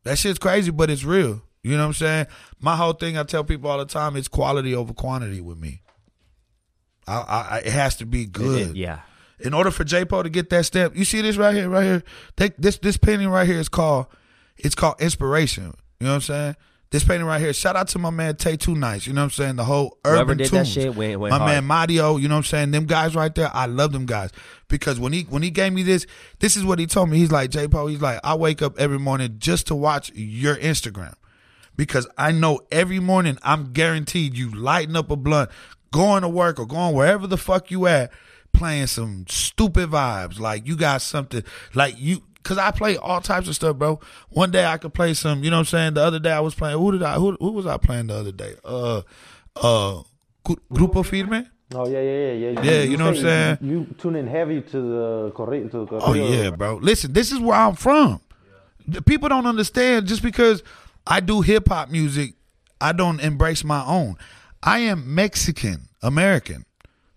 [0.03, 1.41] That shit's crazy, but it's real.
[1.63, 2.27] You know what I'm saying?
[2.59, 5.81] My whole thing, I tell people all the time, it's quality over quantity with me.
[7.07, 8.69] I, I, I- it has to be It- good.
[8.71, 8.99] it- yeah.
[9.39, 11.83] In order for J Po to get that step, you see this right here, right
[11.83, 12.03] here.
[12.37, 14.07] Take this this painting right here is called
[14.57, 15.73] it's called inspiration.
[15.99, 16.55] You know what I'm saying?
[16.91, 17.51] This painting right here.
[17.51, 19.05] Shout out to my man Tay Two Nights.
[19.07, 19.55] You know what I'm saying?
[19.57, 20.71] The whole urban Whoever did that tunes.
[20.71, 21.51] shit went- went my hard.
[21.51, 22.15] man Mario.
[22.15, 22.71] You know what I'm saying?
[22.71, 23.51] Them guys right there.
[23.53, 24.29] I love them guys
[24.69, 26.05] because when he when he gave me this,
[26.39, 27.17] this is what he told me.
[27.17, 27.87] He's like J Po.
[27.87, 31.15] He's like I wake up every morning just to watch your Instagram
[31.75, 35.49] because I know every morning I'm guaranteed you lighting up a blunt,
[35.91, 38.11] going to work or going wherever the fuck you at,
[38.55, 40.39] playing some stupid vibes.
[40.39, 41.43] Like you got something
[41.73, 43.99] like you cause I play all types of stuff, bro.
[44.29, 45.93] One day I could play some, you know what I'm saying?
[45.95, 48.15] The other day I was playing who did I who, who was I playing the
[48.15, 48.55] other day?
[48.63, 49.01] Uh
[49.55, 50.01] uh
[50.43, 51.47] Gru- Grupo Firme?
[51.73, 52.61] Oh yeah, yeah, yeah, yeah.
[52.61, 53.57] Yeah, you know what I'm saying?
[53.61, 55.71] You, you tune in heavy to the corrido.
[55.71, 56.01] To the corrido.
[56.03, 56.75] Oh yeah, bro.
[56.75, 58.21] Listen, this is where I'm from.
[58.87, 60.61] The People don't understand just because
[61.07, 62.35] I do hip hop music,
[62.79, 64.17] I don't embrace my own.
[64.61, 66.65] I am Mexican American.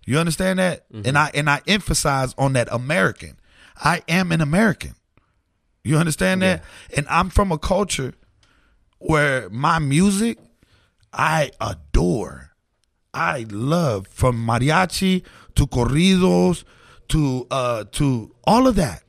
[0.09, 0.87] You understand that?
[1.05, 3.39] And I and I emphasize on that American.
[3.77, 4.95] I am an American.
[5.85, 6.65] You understand that?
[6.97, 8.15] And I'm from a culture
[9.01, 10.39] where my music
[11.13, 12.53] I adore.
[13.13, 15.25] I love from mariachi
[15.57, 16.65] to corridos
[17.09, 19.03] to uh to all of that.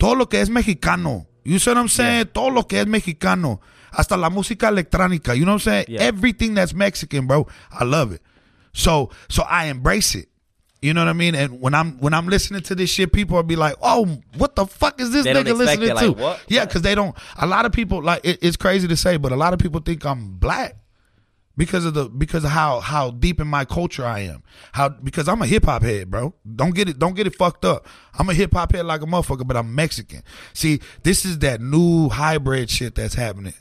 [0.00, 1.28] Todo lo que es mexicano.
[1.44, 2.30] You see what I'm saying?
[2.34, 3.60] Todo lo que es mexicano.
[3.92, 5.38] Hasta la música electrónica.
[5.38, 5.84] You know what I'm saying?
[5.86, 6.00] Yeah.
[6.00, 7.46] Everything that's Mexican, bro.
[7.70, 8.22] I love it.
[8.72, 10.28] So so I embrace it.
[10.82, 11.34] You know what I mean?
[11.34, 14.06] And when I'm when I'm listening to this shit, people will be like, "Oh,
[14.38, 16.42] what the fuck is this They nigga listening it, like, to?" what?
[16.48, 17.14] Yeah, because they don't.
[17.36, 19.80] A lot of people like it, it's crazy to say, but a lot of people
[19.80, 20.76] think I'm black
[21.60, 24.42] because of the because of how how deep in my culture I am.
[24.72, 26.32] How because I'm a hip hop head, bro.
[26.56, 27.86] Don't get it don't get it fucked up.
[28.18, 30.22] I'm a hip hop head like a motherfucker, but I'm Mexican.
[30.54, 33.52] See, this is that new hybrid shit that's happening.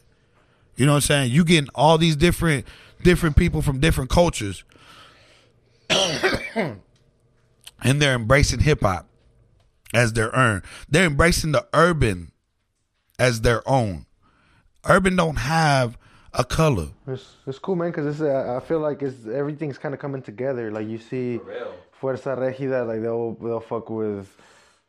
[0.78, 1.32] You know what I'm saying?
[1.34, 2.66] You getting all these different
[3.04, 4.64] different people from different cultures,
[7.84, 9.08] and they're embracing hip hop
[9.94, 10.64] as their own.
[10.88, 12.32] They're embracing the urban
[13.18, 14.06] as their own.
[14.88, 15.98] Urban don't have
[16.34, 16.90] a color.
[17.08, 20.22] It's, it's cool, man, because it's uh, I feel like it's everything's kind of coming
[20.22, 20.72] together.
[20.72, 21.40] Like you see,
[22.00, 24.36] Fuerza Regida, like they'll they'll fuck with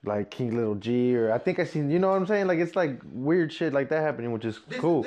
[0.02, 1.90] like King Lil G, or I think I seen.
[1.90, 2.46] You know what I'm saying?
[2.46, 5.04] Like it's like weird shit like that happening, which is cool.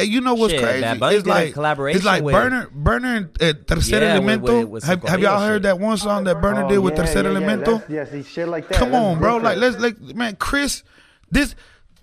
[0.00, 0.80] You know what's Shit, crazy?
[0.82, 4.60] Bad Bunny it's like collaboration It's like with- Burner, Burner, and uh, Tercer Yeah, Elemento.
[4.60, 5.62] with- with some have, have y'all heard shit.
[5.64, 7.64] that one song that Burner Oh, did with yeah, Tercer yeah, yeah, Elemento?
[7.64, 8.78] that's- Yeah, see, shit like that.
[8.78, 9.38] Come that's on, bro.
[9.38, 10.84] Like let's like man, Chris.
[11.30, 11.54] This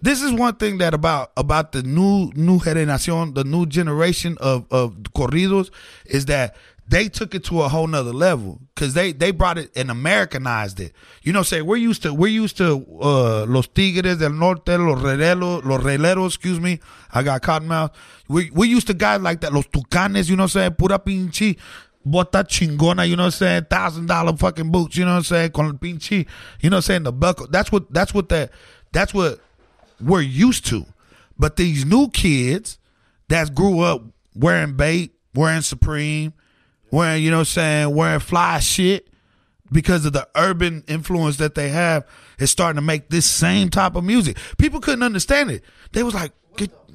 [0.01, 4.65] this is one thing that about about the new new generación, the new generation of
[4.71, 5.71] of corridos
[6.05, 6.55] is that
[6.87, 10.79] they took it to a whole nother level because they they brought it and Americanized
[10.79, 10.93] it.
[11.23, 15.01] You know, say we're used to we're used to uh, los Tigres del Norte, los
[15.01, 16.27] Rieleros, los Rieleros.
[16.27, 16.79] Excuse me,
[17.11, 17.91] I got cotton mouth.
[18.27, 20.29] We we used to guys like that, los Tucanes.
[20.29, 21.57] You know, what I'm saying pura pinche
[22.05, 23.07] bota chingona.
[23.09, 24.95] You know, what I'm saying thousand dollar fucking boots.
[24.95, 26.27] You know, what I'm saying con el pinche.
[26.61, 27.47] You know, what I'm saying the buckle.
[27.47, 28.51] That's what that's what that
[28.91, 29.39] that's what
[29.99, 30.85] we're used to.
[31.37, 32.77] But these new kids
[33.27, 34.03] that grew up
[34.35, 36.33] wearing BAPE, wearing Supreme,
[36.91, 39.07] wearing, you know I'm saying, wearing fly shit
[39.71, 42.05] because of the urban influence that they have
[42.39, 44.37] is starting to make this same type of music.
[44.57, 45.63] People couldn't understand it.
[45.91, 46.31] They was like,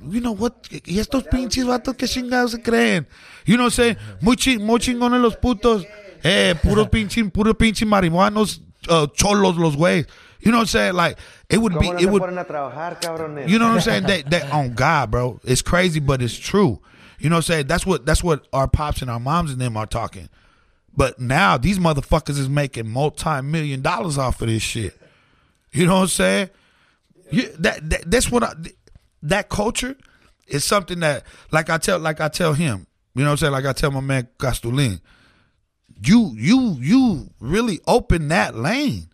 [0.08, 0.68] you know what?
[0.70, 3.06] Y estos pinches vatos que chingados se creen.
[3.44, 3.96] You know what I'm saying?
[4.20, 5.84] Muy, ching, muy chingones los putos.
[6.22, 10.06] Eh, puro pinche, puro pinche marihuanos, uh, cholos los güeyes.
[10.40, 10.94] You know what I'm saying?
[10.94, 11.18] Like,
[11.48, 13.48] it would be, it would, ponen a trabajar, cabrones?
[13.48, 14.04] you know what I'm saying?
[14.04, 15.40] That that on God, bro.
[15.44, 16.80] It's crazy, but it's true.
[17.20, 17.66] You know what I'm saying?
[17.66, 20.28] That's what that's what our pops and our moms and them are talking.
[20.96, 24.98] But now these motherfuckers is making multi million dollars off of this shit.
[25.72, 26.50] You know what I'm saying?
[27.30, 28.54] You, that, that that's what I,
[29.22, 29.96] that culture
[30.48, 32.86] is something that like I tell like I tell him.
[33.14, 33.52] You know what I'm saying?
[33.52, 35.00] Like I tell my man Castulin.
[36.02, 39.09] You you you really open that lane.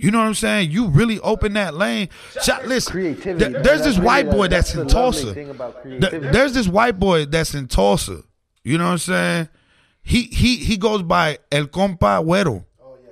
[0.00, 0.70] You know what I'm saying?
[0.70, 2.08] You really open that lane.
[2.42, 3.32] Shot, listen, Creativity.
[3.52, 5.34] there- there's That's this white boy the- that's in Tulsa.
[5.34, 5.52] Th-
[6.32, 8.22] There's this white boy that's in Tulsa.
[8.62, 9.48] You know what I'm saying?
[10.02, 12.64] He he he goes by El Compa Güero.
[12.80, 13.10] Oh, yeah, yeah,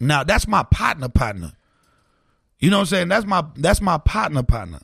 [0.00, 0.06] yeah.
[0.06, 1.52] Now that's my partner partner.
[2.60, 3.08] You know what I'm saying?
[3.08, 4.78] That's my that's my partner partner.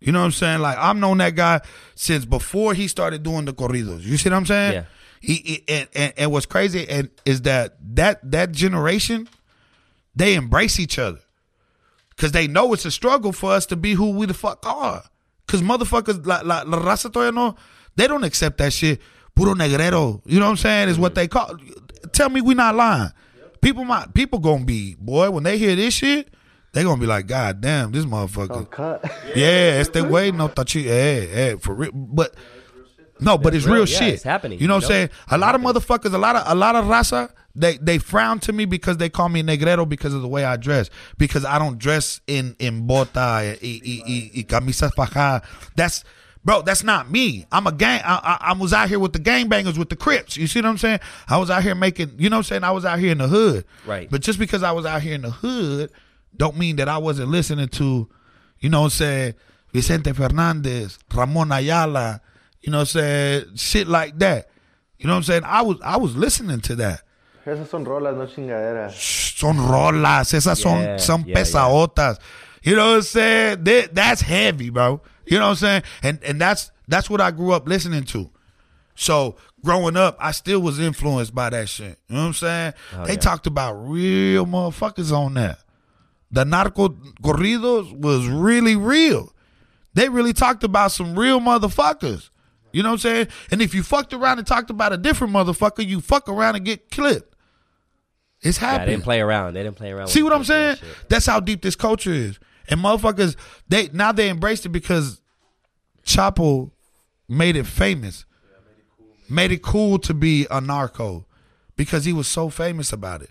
[0.00, 0.60] You know what I'm saying?
[0.60, 1.60] Like I've known that guy
[1.94, 4.02] since before he started doing the corridos.
[4.02, 4.72] You see what I'm saying?
[4.72, 4.84] Yeah.
[5.20, 9.28] He, he- and, and and what's crazy and is that that that generation
[10.14, 11.20] they embrace each other
[12.10, 15.02] because they know it's a struggle for us to be who we the fuck are.
[15.46, 17.56] Because motherfuckers like like la raza todavía no,
[17.96, 19.00] they don't accept that shit.
[19.34, 20.88] Puro negrero, you know what I'm saying?
[20.90, 21.56] Is what they call.
[22.12, 23.10] Tell me we not lying.
[23.60, 26.32] People might people gonna be boy when they hear this shit.
[26.72, 28.70] They gonna be like, God damn, this motherfucker.
[28.70, 29.04] Cut.
[29.36, 30.84] Yeah, it's the way no tachi.
[30.84, 31.92] Hey, eh, eh, hey, for real.
[31.92, 32.34] But
[33.20, 34.14] no, but it's real, real, yeah, shit.
[34.14, 35.10] it's happening, You know what I'm saying?
[35.30, 38.52] A lot of motherfuckers, a lot of a lot of raza, they they frown to
[38.52, 40.90] me because they call me negrero because of the way I dress.
[41.18, 45.44] Because I don't dress in in bota y, y, y, fajadas.
[45.76, 46.04] That's
[46.44, 46.62] bro.
[46.62, 47.46] That's not me.
[47.52, 48.00] I'm a gang.
[48.04, 50.36] I, I, I was out here with the gangbangers with the Crips.
[50.36, 51.00] You see what I'm saying?
[51.28, 52.12] I was out here making.
[52.18, 52.64] You know what I'm saying?
[52.64, 53.64] I was out here in the hood.
[53.86, 54.10] Right.
[54.10, 55.90] But just because I was out here in the hood,
[56.36, 58.08] don't mean that I wasn't listening to,
[58.60, 59.34] you know what I'm saying,
[59.72, 62.20] Vicente Fernandez, Ramon Ayala,
[62.60, 64.48] you know what I'm saying, shit like that.
[64.98, 65.42] You know what I'm saying?
[65.44, 67.02] I was I was listening to that.
[67.46, 68.92] Esas son rolas, no chingaderas.
[69.36, 72.18] Son rolas, esas Yeah, son son yeah, pesaotas.
[72.62, 73.64] You know what I'm saying?
[73.64, 75.00] That, that's heavy, bro.
[75.26, 75.82] You know what I'm saying?
[76.02, 78.30] And and that's that's what I grew up listening to.
[78.94, 81.98] So growing up, I still was influenced by that shit.
[82.08, 82.72] You know what I'm saying?
[82.96, 85.58] Oh, they talked about real motherfuckers on that.
[86.30, 86.88] The narco
[87.22, 89.32] corridos was really real.
[89.94, 92.30] They really talked about some real motherfuckers.
[92.72, 93.28] You know what I'm saying?
[93.50, 96.64] And if you fucked around and talked about a different motherfucker, you fuck around and
[96.64, 97.31] get clipped.
[98.42, 98.92] It's Yeah, they happening.
[98.94, 99.54] didn't play around.
[99.54, 100.08] They didn't play around.
[100.08, 100.76] See what I'm saying?
[100.76, 100.88] shit.
[101.08, 102.38] That's how deep this culture is.
[102.68, 103.36] And motherfuckers,
[103.68, 105.20] they now they embraced it because
[106.04, 106.70] Chapo
[107.28, 108.24] made it famous.
[109.28, 111.26] Made it cool to be a narco
[111.76, 113.30] because he was so famous about it.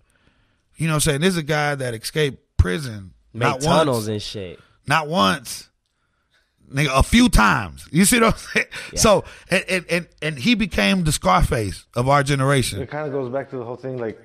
[0.78, 1.22] You know what I'm saying?
[1.22, 4.60] There's a guy that escaped prison Make not tunnels once, and shit.
[4.88, 5.70] not once,
[6.74, 7.88] nigga, a few times.
[7.92, 8.66] You see what I'm saying?
[8.96, 12.82] So and, and and and he became the Scarface of our generation.
[12.82, 14.20] It kind of goes back to the whole thing, like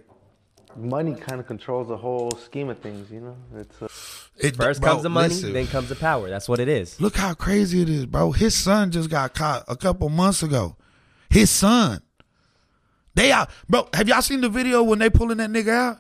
[0.79, 3.11] money kind of controls the whole scheme of things.
[3.11, 3.89] You know, it's uh,
[4.37, 5.53] It, First bro, comes the money, listen.
[5.53, 6.29] then comes the power.
[6.29, 7.01] That's what it is.
[7.01, 8.33] Look how crazy it is, bro.
[8.33, 10.77] His son just got caught a couple months ago.
[11.31, 12.03] His son.
[13.14, 13.89] They out, bro.
[13.95, 15.99] Have y'all seen the video when they pulling that nigga out?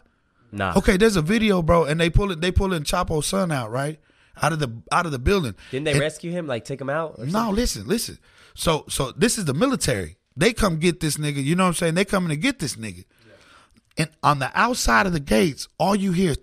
[0.52, 0.74] Nah.
[0.76, 3.98] Okay, there's a video, bro, and they pulling they pulling Chapo's son out, right?
[4.40, 5.54] Out of the out of the building.
[5.70, 6.46] Didn't they And- rescue him?
[6.46, 7.14] Like take him out?
[7.18, 8.18] Or No, listen, listen.
[8.54, 10.18] So so this is the military.
[10.36, 11.42] They come get this nigga.
[11.42, 11.94] You know what I'm saying?
[11.94, 13.04] They coming to get this nigga.
[13.98, 16.38] And on the outside of the gates, all you hear is.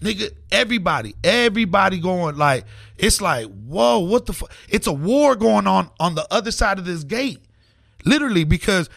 [0.00, 2.64] Nigga, everybody, everybody going like
[2.96, 4.52] it's like whoa, what the fuck?
[4.68, 7.40] It's a war going on on the other side of this gate,
[8.04, 8.88] literally because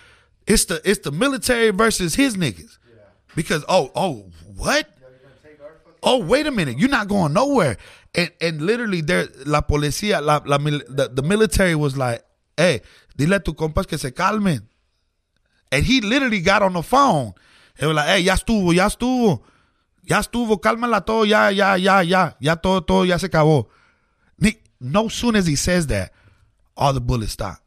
[0.46, 2.78] it's the it's the military versus his niggas.
[3.36, 4.88] Because oh oh what?
[6.04, 7.78] oh wait a minute you're not going nowhere
[8.16, 12.24] and and literally there la policía la, la the, the military was like
[12.58, 12.82] hey
[13.16, 14.68] dile a tu compas que se calmen
[15.72, 17.34] and he literally got on the phone
[17.80, 19.42] and was like hey ya estuvo ya estuvo
[20.04, 23.68] ya estuvo cálmala todo ya ya ya ya ya todo todo ya se acabó
[24.82, 26.12] no soon as he says that
[26.76, 27.60] all the bullets stop.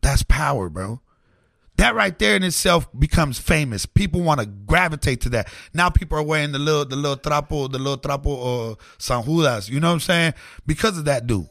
[0.00, 1.00] That's power, bro.
[1.76, 3.86] That right there in itself becomes famous.
[3.86, 5.48] People want to gravitate to that.
[5.74, 9.68] Now people are wearing the little the little trapo, the little trapo or San Judas.
[9.68, 10.34] You know what I'm saying?
[10.66, 11.48] Because of that dude.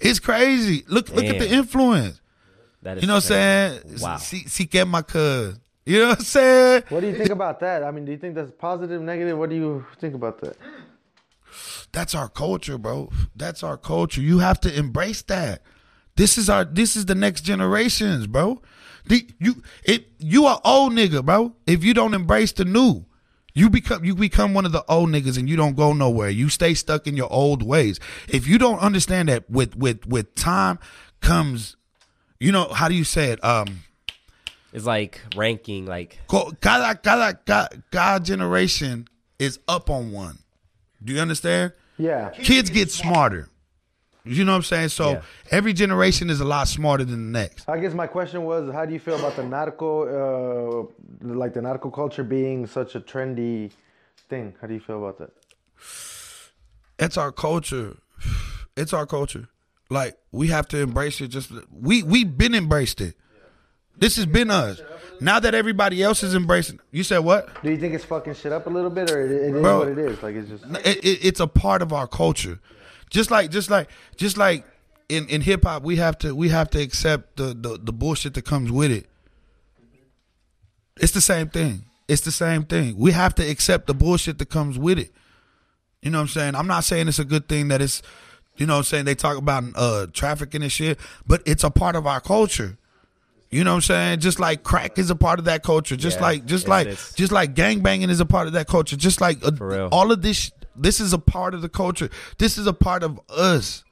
[0.00, 0.84] It's crazy.
[0.88, 2.20] Look look at the influence.
[2.82, 3.80] That is You know what I'm saying?
[4.00, 4.16] Wow.
[4.16, 5.58] See, see, get my cuz.
[5.84, 6.84] You know what I'm saying?
[6.88, 7.82] What do you think about that?
[7.82, 9.36] I mean, do you think that's positive, negative?
[9.36, 10.56] What do you think about that?
[11.92, 13.10] That's our culture, bro.
[13.34, 14.20] That's our culture.
[14.20, 15.62] You have to embrace that.
[16.16, 18.62] This is our this is the next generations, bro.
[19.06, 21.54] The, you it you are old nigga, bro.
[21.66, 23.04] If you don't embrace the new,
[23.54, 26.28] you become you become one of the old niggas and you don't go nowhere.
[26.28, 27.98] You stay stuck in your old ways.
[28.28, 30.78] If you don't understand that with with with time
[31.20, 31.76] comes
[32.38, 33.44] you know, how do you say it?
[33.44, 33.82] Um
[34.72, 39.06] It's like ranking, like Co- cada, cada, cada, cada generation
[39.38, 40.38] is up on one.
[41.02, 41.72] Do you understand?
[41.98, 42.30] Yeah.
[42.30, 43.48] Kids get smarter.
[44.24, 44.88] You know what I'm saying?
[44.90, 45.22] So Yeah.
[45.50, 47.68] every generation is a lot smarter than the next.
[47.68, 50.88] I guess my question was, how do you feel about the narco,
[51.22, 53.70] uh, like the narco culture being such a trendy
[54.28, 54.54] thing?
[54.60, 55.30] How do you feel about that?
[56.98, 57.96] It's our culture.
[58.76, 59.48] It's our culture.
[59.88, 61.28] Like we have to embrace it.
[61.28, 63.16] Just we we've been embraced it.
[63.96, 64.80] This has been us.
[65.20, 67.62] Now that everybody else is embracing, you said what?
[67.62, 69.78] Do you think it's fucking shit up a little bit, or it, it is Bro.
[69.80, 70.22] what it is?
[70.22, 72.60] Like it's just it, it, it's a part of our culture.
[73.10, 74.64] Just like just like just like
[75.08, 78.34] in, in hip hop, we have to we have to accept the, the the bullshit
[78.34, 79.06] that comes with it.
[80.96, 81.84] It's the same thing.
[82.08, 82.96] It's the same thing.
[82.96, 85.12] We have to accept the bullshit that comes with it.
[86.02, 86.54] You know what I'm saying?
[86.54, 88.00] I'm not saying it's a good thing that it's
[88.56, 91.70] you know what I'm saying they talk about uh trafficking and shit, but it's a
[91.70, 92.78] part of our culture.
[93.50, 94.20] You know what I'm saying?
[94.20, 95.96] Just like crack is a part of that culture.
[95.96, 96.86] Just Yeah, like just like
[97.16, 98.96] just like gang banging is a part of that culture.
[98.96, 102.10] Just like uh, all of this this is a part of the culture.
[102.38, 103.84] This is a part of us.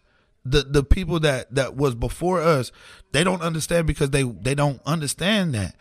[0.44, 2.72] The the people that that was before us,
[3.12, 5.74] they don't understand because they they don't understand that.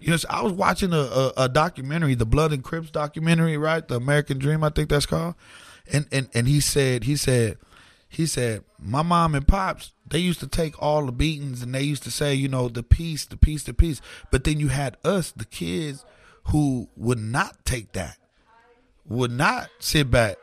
[0.00, 3.58] You know, so I was watching a, a, a documentary, the Blood and Crips documentary,
[3.58, 3.86] right?
[3.86, 5.34] The American Dream, I think that's called.
[5.92, 7.58] And and and he said he said
[8.10, 11.82] he said my mom and pops they used to take all the beatings and they
[11.82, 14.96] used to say you know the peace the peace the peace but then you had
[15.04, 16.04] us the kids
[16.48, 18.16] who would not take that
[19.10, 20.36] would not sit back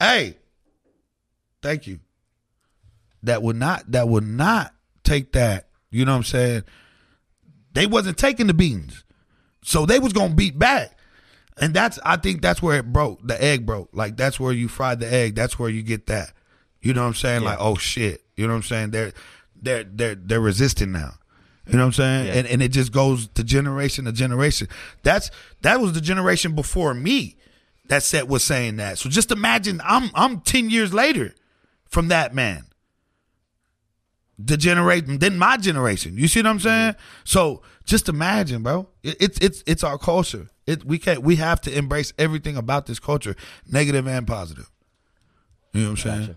[0.00, 0.36] hey
[1.62, 2.00] thank you
[3.22, 6.64] that would not that would not take that you know what i'm saying
[7.72, 9.04] they wasn't taking the beatings
[9.62, 10.96] so they was gonna beat back
[11.60, 13.20] and that's I think that's where it broke.
[13.22, 13.90] The egg broke.
[13.92, 15.34] Like that's where you fried the egg.
[15.34, 16.32] That's where you get that.
[16.80, 17.42] You know what I'm saying?
[17.44, 18.24] Like, oh shit.
[18.34, 18.90] You know what I'm saying?
[18.92, 19.12] They're
[19.60, 21.14] they're they're they're resisting now.
[21.66, 22.26] You know what I'm saying?
[22.26, 22.32] Yeah.
[22.34, 24.68] And and it just goes to generation to generation.
[25.02, 25.30] That's
[25.60, 27.36] that was the generation before me
[27.90, 28.98] that set was saying that.
[28.98, 31.34] So just imagine I'm I'm ten years later
[31.88, 32.66] from that man.
[34.38, 36.16] The generation, then my generation.
[36.16, 36.94] You see what I'm saying?
[37.24, 38.88] So just imagine, bro.
[39.02, 40.50] It, it's it's it's our culture.
[40.66, 43.34] It we can't we have to embrace everything about this culture,
[43.66, 44.70] negative and positive.
[45.72, 46.20] You know what I'm saying?
[46.20, 46.36] Gotcha.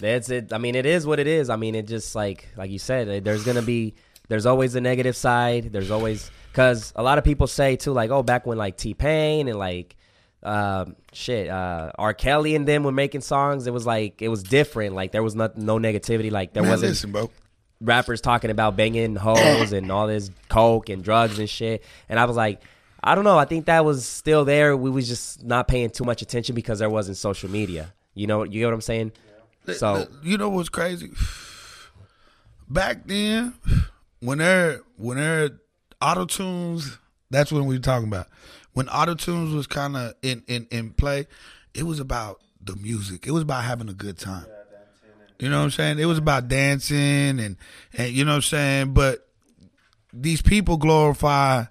[0.00, 0.52] That's it.
[0.52, 1.50] I mean, it is what it is.
[1.50, 3.96] I mean, it just like like you said, eh, there's gonna be
[4.28, 5.72] there's always a negative side.
[5.72, 8.94] There's always because a lot of people say too, like, oh, back when like T
[8.94, 9.96] Pain and like
[10.42, 12.14] um, shit, uh, R.
[12.14, 14.94] Kelly and them were making songs, it was like it was different.
[14.94, 16.30] Like there was not no negativity.
[16.30, 17.30] Like there Man, wasn't listen, bro.
[17.80, 21.82] rappers talking about banging hoes and all this coke and drugs and shit.
[22.08, 22.62] And I was like,
[23.02, 23.38] I don't know.
[23.38, 24.76] I think that was still there.
[24.76, 27.92] We was just not paying too much attention because there wasn't social media.
[28.14, 29.12] You know, you get what I'm saying?
[29.74, 31.10] So you know what's crazy?
[32.68, 33.54] Back then,
[34.20, 35.50] when they're when they're
[36.00, 36.98] auto tunes,
[37.30, 38.28] that's what we were talking about.
[38.76, 41.28] When auto tunes was kind of in, in in play,
[41.72, 43.26] it was about the music.
[43.26, 44.44] It was about having a good time.
[45.38, 45.98] You know what I'm saying?
[45.98, 47.56] It was about dancing and
[47.96, 48.92] and you know what I'm saying.
[48.92, 49.26] But
[50.12, 51.64] these people glorify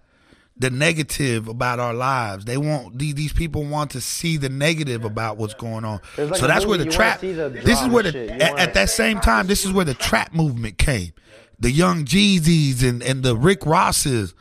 [0.58, 2.46] the negative about our lives.
[2.46, 6.00] They want these these people want to see the negative about what's going on.
[6.18, 7.20] Like so a that's where the trap.
[7.20, 9.46] the this is where the at, at that same time.
[9.46, 11.14] This is where the trap movement came.
[11.60, 14.34] The young Jeezys and and the Rick Rosses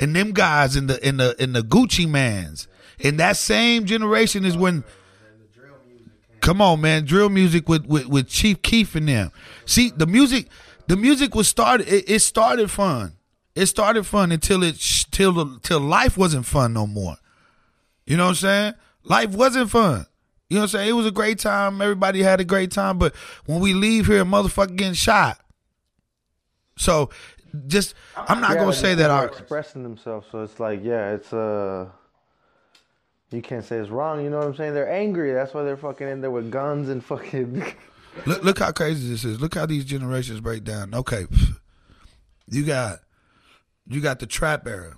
[0.00, 2.68] and them guys in the in the in the Gucci mans.
[2.98, 4.84] In that same generation is when.
[6.40, 7.04] Come on, man!
[7.04, 9.30] Drill music with, with, with Chief Keef and them.
[9.64, 10.48] See, the music,
[10.88, 11.86] the music was started.
[11.86, 13.12] It, it started fun.
[13.54, 14.76] It started fun until it
[15.12, 17.16] till till life wasn't fun no more.
[18.06, 18.74] You know what I'm saying?
[19.04, 20.06] Life wasn't fun.
[20.48, 20.88] You know what I'm saying?
[20.90, 21.80] It was a great time.
[21.80, 23.14] Everybody had a great time, but
[23.46, 25.38] when we leave here, a motherfucker getting shot.
[26.76, 27.10] So,
[27.66, 31.32] just I'm not Yeah, gonna say that are expressing themselves, so it's like, yeah, it's
[31.32, 31.88] uh
[33.30, 34.22] you can't say it's wrong.
[34.22, 34.74] You know what I'm saying?
[34.74, 35.32] They're angry.
[35.32, 37.64] That's why they're fucking in there with guns and fucking.
[38.26, 39.40] Look, look how crazy this is.
[39.40, 40.94] Look how these generations break down.
[40.94, 41.24] Okay,
[42.46, 43.00] you got
[43.88, 44.96] you got the trap era,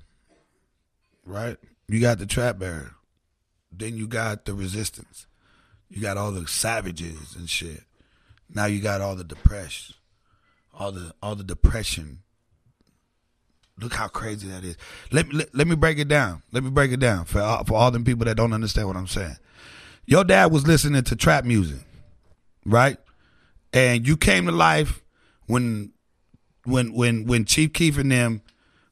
[1.25, 1.57] right?
[1.87, 2.97] You got the trap era.
[3.71, 5.29] Then you got the resistance.
[5.89, 7.83] You got all the savages and shit.
[8.53, 9.95] Now you got all the depression,
[10.73, 12.24] all the all the depression.
[13.81, 14.77] Look how crazy that is.
[15.11, 16.43] Let me let, let me break it down.
[16.53, 18.97] Let me break it down for all, for all them people that don't understand what
[18.97, 19.37] I'm saying.
[20.07, 21.81] Your dad was listening to trap music,
[22.65, 22.99] right?
[23.73, 25.03] And you came to life
[25.47, 25.93] when
[26.65, 28.43] when when when Chief Keef and them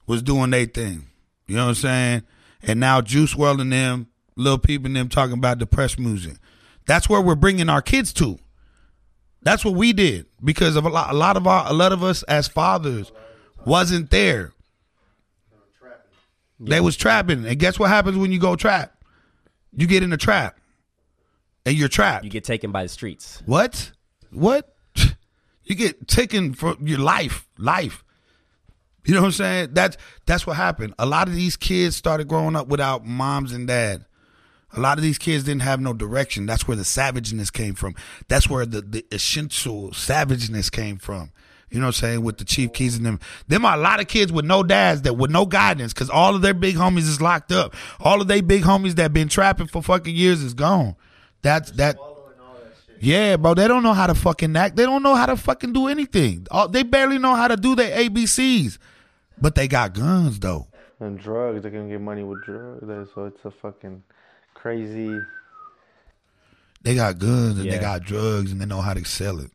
[0.07, 1.07] was doing their thing.
[1.47, 2.23] You know what I'm saying?
[2.63, 6.37] And now Juice WRLD and them, Lil Peep and them talking about depressed music.
[6.87, 8.39] That's where we're bringing our kids to.
[9.43, 12.03] That's what we did because of a lot, a lot of our, a lot of
[12.03, 13.13] us as fathers
[13.65, 14.53] wasn't there.
[16.71, 18.95] They was trapping, and guess what happens when you go trap?
[19.75, 20.59] You get in a trap,
[21.65, 22.25] and you're trapped.
[22.25, 23.43] You get taken by the streets.
[23.47, 23.93] What?
[24.31, 24.75] What?
[25.65, 28.03] You get taken for your life, life.
[29.05, 29.69] You know what I'm saying?
[29.73, 29.97] That's
[30.27, 30.93] that's what happened.
[30.99, 34.05] A lot of these kids started growing up without moms and dad.
[34.75, 36.47] A lot of these kids didn't have no direction.
[36.47, 37.95] That's where the savageness came from.
[38.29, 41.31] That's where the, the essential savageness came from.
[41.73, 42.23] You know what I'm saying?
[42.23, 43.19] With the Chief Keefs and them.
[43.49, 46.35] Them are a lot of kids with no dads that with no guidance because all
[46.35, 47.75] of their big homies is locked up.
[48.01, 50.97] All of their big homies that been trapping for fucking years is gone.
[51.41, 51.97] That's that
[53.01, 53.55] yeah, bro.
[53.55, 54.77] They don't know how to fucking act.
[54.77, 56.47] They don't know how to fucking do anything.
[56.53, 58.79] All, they barely know how to do their ABCs.
[59.41, 60.69] But they got guns though.
[61.01, 63.11] And drugs, they can get money with drugs.
[63.13, 64.05] So it's a fucking
[64.55, 65.19] crazy.
[66.83, 67.73] They got guns and Yeah.
[67.73, 69.51] they got drugs and they know how to sell it.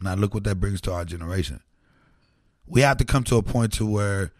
[0.00, 1.60] Now look what that brings to our generation.
[2.66, 4.32] We have to come to a point to where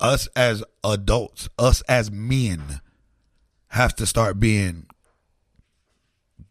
[0.00, 2.80] us as adults, us as men,
[3.68, 4.86] have to start being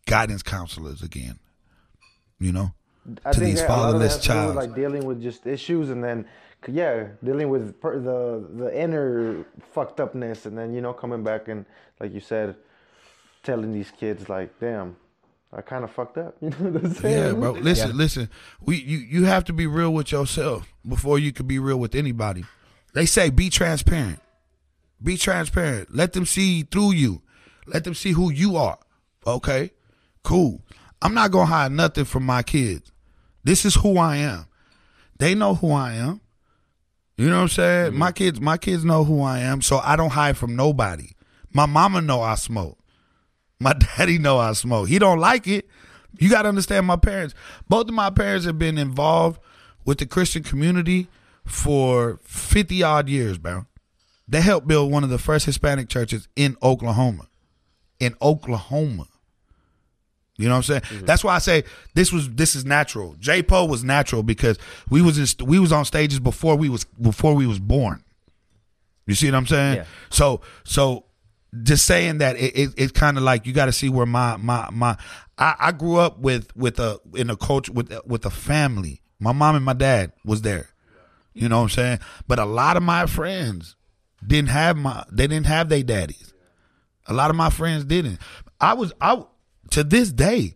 [0.05, 1.39] guidance counselors again.
[2.39, 2.73] You know?
[3.25, 4.55] I To think these that a lot of that fatherless has to do with, child.
[4.55, 6.25] like dealing with just issues, and then
[6.69, 11.49] yeah, dealing with per- the the inner fucked upness, and then you know coming back
[11.49, 11.65] and
[11.99, 12.55] like you said,
[13.43, 14.95] telling these kids like, damn,
[15.55, 16.35] I kind of fucked up.
[16.41, 17.25] You know what I'm saying?
[17.25, 17.51] Yeah, bro.
[17.61, 18.29] Listen, listen.
[18.61, 21.95] We you you have to be real with yourself before you can be real with
[21.95, 22.45] anybody.
[22.93, 24.19] They say be transparent.
[25.01, 25.93] Be transparent.
[25.93, 27.21] Let them see through you.
[27.67, 28.79] Let them see who you are.
[29.25, 29.71] Okay?
[30.23, 30.61] Cool.
[31.01, 32.91] I'm not going to hide nothing from my kids.
[33.43, 34.45] This is who I am.
[35.19, 36.21] They know who I am.
[37.17, 37.89] You know what I'm saying?
[37.91, 37.99] Mm-hmm.
[37.99, 41.11] My kids my kids know who I am, so I don't hide from nobody.
[41.51, 42.79] My mama know I smoke.
[43.63, 44.89] My daddy know I smoke.
[44.89, 45.67] He don't like it.
[46.19, 47.33] You got to understand my parents.
[47.67, 49.39] Both of my parents have been involved
[49.85, 51.07] with the Christian community
[51.45, 53.65] for 50 odd years, bro.
[54.27, 57.27] They helped build one of the first Hispanic churches in Oklahoma.
[57.99, 59.07] In Oklahoma.
[60.37, 60.81] You know what I'm saying?
[60.81, 61.05] Mm-hmm.
[61.05, 63.15] That's why I say this was this is natural.
[63.19, 64.57] J Po was natural because
[64.89, 68.03] we was in, we was on stages before we was before we was born.
[69.05, 69.77] You see what I'm saying?
[69.77, 69.85] Yeah.
[70.09, 71.05] So so
[71.61, 74.37] just saying that it, it it's kind of like you got to see where my
[74.37, 74.97] my my
[75.37, 79.01] I, I grew up with with a in a culture with with a family.
[79.19, 80.69] My mom and my dad was there.
[81.33, 81.99] You know what I'm saying?
[82.27, 83.75] But a lot of my friends
[84.25, 86.33] didn't have my they didn't have their daddies.
[87.07, 88.19] A lot of my friends didn't.
[88.59, 89.23] I was I
[89.71, 90.55] to this day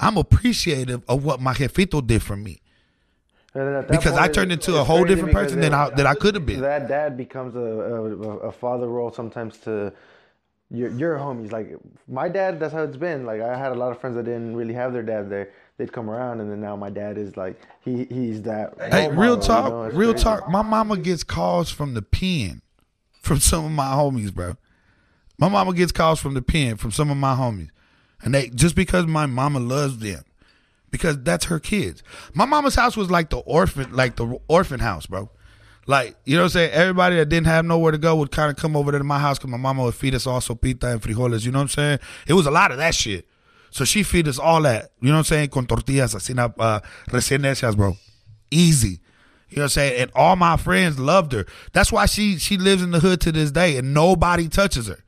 [0.00, 2.60] I'm appreciative of what my jefito did for me.
[3.52, 6.60] Because I turned into a whole different person than I- that I could have been.
[6.60, 9.92] That dad becomes a, a a father role sometimes to
[10.74, 11.52] your your homies.
[11.52, 11.68] Like
[12.08, 13.24] my dad, that's how it's been.
[13.24, 15.52] Like I had a lot of friends that didn't really have their dad there.
[15.76, 18.74] They'd come around, and then now my dad is like he he's that.
[18.78, 19.98] Hey, real model, talk, you know?
[19.98, 20.24] Real crazy.
[20.24, 20.48] talk.
[20.48, 22.62] My mama gets calls from the pen
[23.20, 24.56] from some of my homies, bro.
[25.38, 27.70] My mama gets calls from the pen from some of my homies.
[28.22, 30.22] And they just because my mama loves them.
[30.90, 32.04] Because that's her kids.
[32.34, 35.28] My mama's house was like the orphan like the orphan house, bro.
[35.86, 36.70] Like, you know what I'm saying?
[36.72, 39.38] Everybody that didn't have nowhere to go would kind of come over to my house
[39.38, 41.44] because my mama would feed us all sopita and frijoles.
[41.44, 41.98] You know what I'm saying?
[42.26, 43.26] It was a lot of that shit.
[43.70, 44.92] So she feed us all that.
[45.00, 45.48] You know what I'm saying?
[45.50, 47.96] Con tortillas, así, uh, recién hechas, bro.
[48.50, 49.00] Easy.
[49.50, 50.02] You know what I'm saying?
[50.02, 51.44] And all my friends loved her.
[51.72, 55.04] That's why she she lives in the hood to this day and nobody touches her.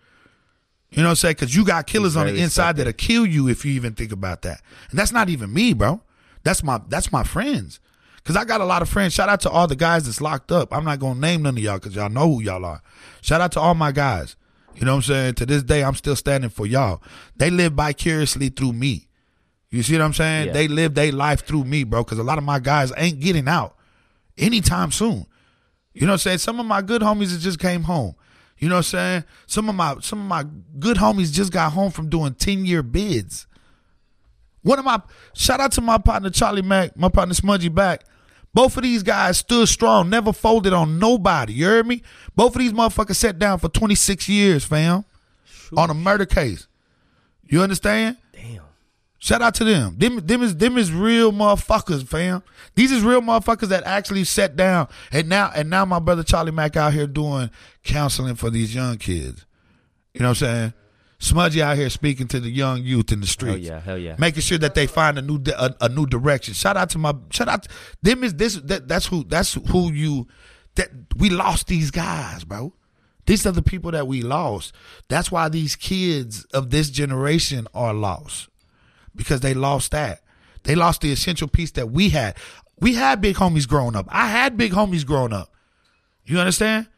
[0.90, 1.34] You know what I'm saying?
[1.34, 4.42] Because you got killers on the inside that'll kill you if you even think about
[4.42, 4.62] that.
[4.90, 6.00] And that's not even me, bro.
[6.42, 7.80] That's my that's my friends.
[8.26, 9.12] Cause I got a lot of friends.
[9.12, 10.74] Shout out to all the guys that's locked up.
[10.74, 12.82] I'm not gonna name none of y'all because y'all know who y'all are.
[13.22, 14.34] Shout out to all my guys.
[14.74, 15.34] You know what I'm saying?
[15.34, 17.00] To this day, I'm still standing for y'all.
[17.36, 19.06] They live vicariously through me.
[19.70, 20.48] You see what I'm saying?
[20.48, 20.52] Yeah.
[20.54, 22.02] They live their life through me, bro.
[22.02, 23.76] Because a lot of my guys ain't getting out
[24.36, 25.26] anytime soon.
[25.94, 26.38] You know what I'm saying?
[26.38, 28.16] Some of my good homies that just came home.
[28.58, 29.24] You know what I'm saying?
[29.46, 30.44] Some of my some of my
[30.80, 33.46] good homies just got home from doing 10 year bids.
[34.62, 35.00] One of my
[35.32, 38.02] shout out to my partner Charlie Mack, my partner Smudgy Back.
[38.56, 41.52] Both of these guys stood strong, never folded on nobody.
[41.52, 42.02] You heard me?
[42.34, 45.04] Both of these motherfuckers sat down for 26 years, fam,
[45.76, 46.66] on a murder case.
[47.44, 48.16] You understand?
[48.32, 48.62] Damn.
[49.18, 49.96] Shout out to them.
[49.98, 52.42] Them, them is them is real motherfuckers, fam.
[52.74, 54.88] These is real motherfuckers that actually sat down.
[55.12, 57.50] And now and now my brother Charlie Mack out here doing
[57.84, 59.44] counseling for these young kids.
[60.14, 60.72] You know what I'm saying?
[61.18, 63.66] Smudgy out here speaking to the young youth in the streets.
[63.66, 64.16] Hell yeah, hell yeah.
[64.18, 66.52] Making sure that they find a new di- a, a new direction.
[66.52, 67.68] Shout out to my shout out to,
[68.02, 70.26] them is this that, that's who that's who you
[70.74, 72.74] that we lost these guys, bro.
[73.24, 74.74] These are the people that we lost.
[75.08, 78.48] That's why these kids of this generation are lost
[79.14, 80.20] because they lost that.
[80.62, 82.36] They lost the essential piece that we had.
[82.78, 84.06] We had big homies growing up.
[84.10, 85.52] I had big homies growing up.
[86.24, 86.88] You understand?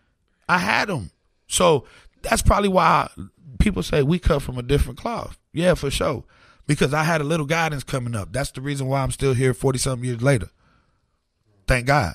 [0.48, 1.10] I had them.
[1.46, 1.86] So
[2.22, 3.10] that's probably why
[3.58, 5.38] people say we cut from a different cloth.
[5.52, 6.24] Yeah, for sure.
[6.66, 8.32] Because I had a little guidance coming up.
[8.32, 10.50] That's the reason why I'm still here 40 something years later.
[11.66, 12.14] Thank God.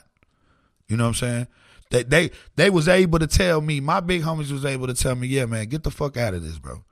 [0.87, 1.47] You know what I'm saying?
[1.89, 5.15] They they they was able to tell me, my big homies was able to tell
[5.15, 6.83] me, yeah, man, get the fuck out of this, bro.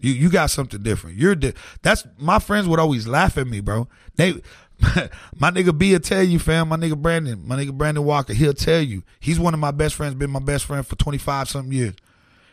[0.00, 1.16] You you got something different.
[1.16, 1.52] You're di-
[1.82, 3.88] that's my friends would always laugh at me, bro.
[4.16, 4.32] They
[5.36, 6.68] my nigga B will tell you, fam.
[6.68, 9.02] My nigga Brandon, my nigga Brandon Walker, he'll tell you.
[9.20, 10.14] He's one of my best friends.
[10.14, 11.94] Been my best friend for twenty five something years.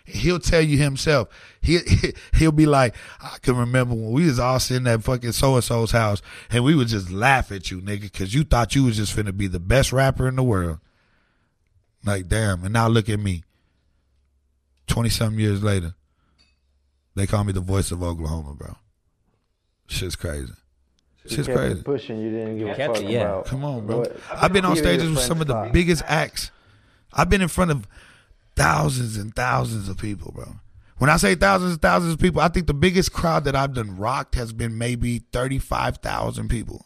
[0.05, 1.29] He'll tell you himself.
[1.61, 1.79] He
[2.35, 5.63] he'll be like, I can remember when we was all sitting at fucking so and
[5.63, 8.97] so's house, and we would just laugh at you, nigga, because you thought you was
[8.97, 10.79] just finna be the best rapper in the world.
[12.05, 13.43] Like damn, and now look at me.
[14.85, 15.95] Twenty something years later,
[17.15, 18.75] they call me the voice of Oklahoma, bro.
[19.87, 20.53] Shit's crazy.
[21.23, 21.81] You Shit's crazy.
[21.81, 22.19] pushing.
[22.19, 23.21] You didn't give a fuck yeah.
[23.21, 23.45] about.
[23.47, 24.05] Come on, bro.
[24.31, 25.73] I've been on stages with some of the thought.
[25.73, 26.51] biggest acts.
[27.11, 27.87] I've been in front of
[28.55, 30.55] thousands and thousands of people, bro.
[30.97, 33.73] When I say thousands and thousands of people, I think the biggest crowd that I've
[33.73, 36.85] done rocked has been maybe 35,000 people.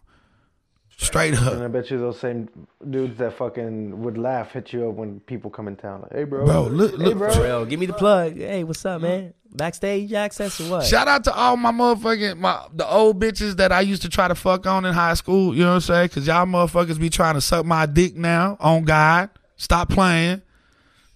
[0.98, 1.54] Straight up.
[1.54, 2.50] And I bet you those same
[2.90, 6.02] dudes that fucking would laugh hit you up when people come in town.
[6.02, 6.46] Like, hey, bro.
[6.46, 7.32] Bro, look- hey, look- bro.
[7.32, 7.66] For real.
[7.66, 8.36] Give me the plug.
[8.36, 9.34] Hey, what's up, man?
[9.52, 10.86] Backstage access or what?
[10.86, 14.28] Shout out to all my motherfucking my the old bitches that I used to try
[14.28, 15.56] to fuck on in high school.
[15.56, 16.10] You know what I'm saying?
[16.10, 18.58] Cause y'all motherfuckers be trying to suck my dick now.
[18.60, 20.42] On God, stop playing.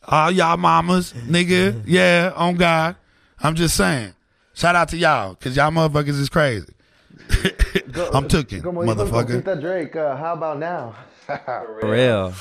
[0.06, 2.96] All y'all mamas, nigga, yeah, on God.
[3.40, 4.14] I'm just saying.
[4.54, 6.72] Shout out to y'all, cause y'all motherfuckers is crazy.
[8.14, 9.42] I'm tooking, Como dijo motherfucker.
[9.42, 10.96] Compita Drake, uh, how about now?
[11.26, 12.34] For real.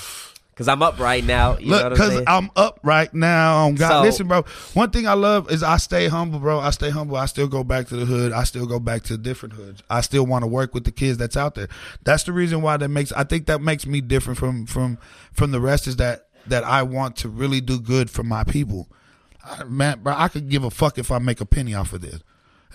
[0.54, 1.56] Cause I'm up right now.
[1.56, 2.24] You know Look, what I'm cause saying?
[2.26, 3.64] I'm up right now.
[3.64, 4.42] On God, So- listen, bro.
[4.74, 6.60] One thing I love is I stay humble, bro.
[6.60, 7.16] I stay humble.
[7.16, 8.32] I still go back to the hood.
[8.32, 9.82] I still go back to different hoods.
[9.88, 11.68] I still want to work with the kids that's out there.
[12.04, 13.12] That's the reason why that makes.
[13.12, 14.98] I think that makes me different from from
[15.32, 15.86] from the rest.
[15.86, 18.88] Is that that I want to really do good for my people.
[19.44, 22.00] I, man, bro, I could give a fuck if I make a penny off of
[22.00, 22.20] this.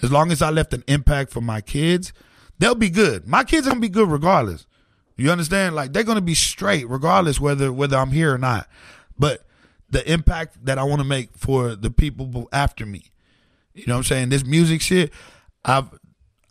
[0.02, 2.14] As long as I left an impact for my kids,
[2.60, 3.28] they'll be good.
[3.28, 4.68] My kids are gonna be good regardless.
[5.16, 5.76] You understand?
[5.76, 8.70] Like they're gonna be straight regardless whether whether I'm here or not.
[9.18, 9.46] But
[9.90, 13.12] the impact that I want to make for the people after me.
[13.74, 14.30] You know what I'm saying?
[14.30, 15.12] This music shit,
[15.66, 15.90] I've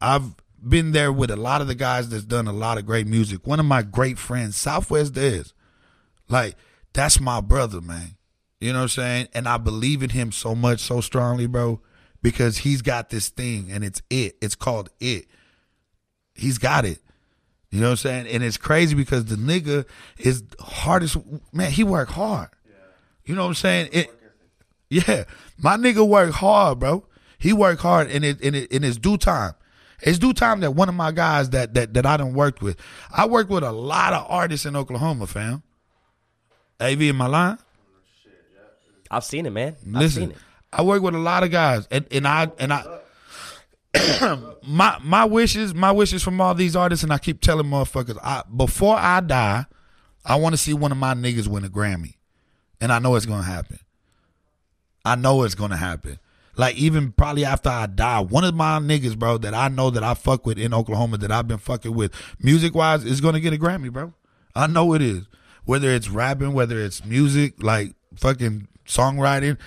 [0.00, 0.34] I've
[0.66, 3.46] been there with a lot of the guys that's done a lot of great music.
[3.46, 5.52] One of my great friends, Southwest Dez.
[6.28, 6.56] Like,
[6.96, 8.16] that's my brother, man.
[8.60, 9.28] You know what I'm saying?
[9.34, 11.80] And I believe in him so much, so strongly, bro,
[12.22, 14.36] because he's got this thing and it's it.
[14.40, 15.26] It's called it.
[16.34, 17.00] He's got it.
[17.70, 18.26] You know what I'm saying?
[18.28, 19.84] And it's crazy because the nigga
[20.18, 21.18] is hardest
[21.52, 22.48] man, he work hard.
[23.24, 23.90] You know what I'm saying?
[23.92, 24.10] It
[24.88, 25.24] Yeah.
[25.58, 27.06] My nigga work hard, bro.
[27.38, 29.52] He work hard in it in it in his due time.
[30.02, 32.78] It's due time that one of my guys that that that I done worked with.
[33.10, 35.62] I worked with a lot of artists in Oklahoma, fam.
[36.80, 37.58] AV in my line?
[39.10, 39.76] I've seen it, man.
[39.80, 40.38] I've Listen, seen it.
[40.72, 42.84] I work with a lot of guys, and, and I and I
[44.66, 48.42] my my wishes, my wishes from all these artists, and I keep telling motherfuckers, I
[48.54, 49.66] before I die,
[50.24, 52.14] I want to see one of my niggas win a Grammy,
[52.80, 53.78] and I know it's gonna happen.
[55.04, 56.18] I know it's gonna happen.
[56.56, 60.02] Like even probably after I die, one of my niggas, bro, that I know that
[60.02, 63.52] I fuck with in Oklahoma, that I've been fucking with, music wise, is gonna get
[63.52, 64.12] a Grammy, bro.
[64.54, 65.26] I know it is.
[65.66, 69.58] Whether it's rapping, whether it's music, like fucking songwriting,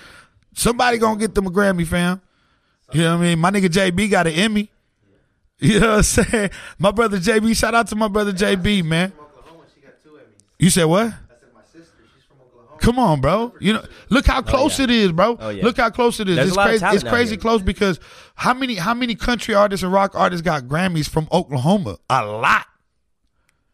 [0.54, 2.20] somebody gonna get them a Grammy, fam.
[2.92, 3.38] You know what I mean?
[3.38, 4.70] My nigga JB got an Emmy.
[5.62, 6.50] You know what I'm saying?
[6.78, 9.12] My brother JB, shout out to my brother JB, man.
[9.20, 10.42] Oklahoma, she got two Emmys.
[10.58, 11.06] You said what?
[11.06, 11.18] I said
[11.54, 12.78] my sister, she's from Oklahoma.
[12.80, 13.54] Come on, bro.
[13.60, 14.84] You know, look how oh, close yeah.
[14.84, 15.36] it is, bro.
[15.38, 15.62] Oh, yeah.
[15.62, 16.36] Look how close it is.
[16.36, 16.80] There's it's a lot of crazy.
[16.80, 17.40] talent It's crazy here.
[17.40, 18.00] close because
[18.36, 21.98] how many how many country artists and rock artists got Grammys from Oklahoma?
[22.08, 22.66] A lot.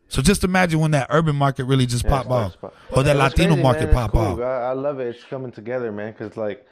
[0.09, 2.57] So just imagine when that urban market really just pop off,
[2.91, 3.95] or that Latino crazy, market man.
[3.95, 4.21] Pop cool.
[4.21, 4.39] off.
[4.41, 5.09] I, I love it.
[5.09, 6.13] It's coming together, man.
[6.15, 6.65] Cause like,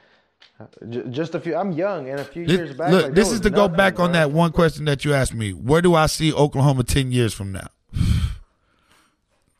[0.88, 1.56] J- just a few.
[1.56, 2.90] I'm young, and a few This- years back.
[2.92, 5.34] look, like, this is to go nothing, back on that one question that you asked
[5.34, 5.50] me.
[5.52, 7.66] Where do I see Oklahoma ten years from now?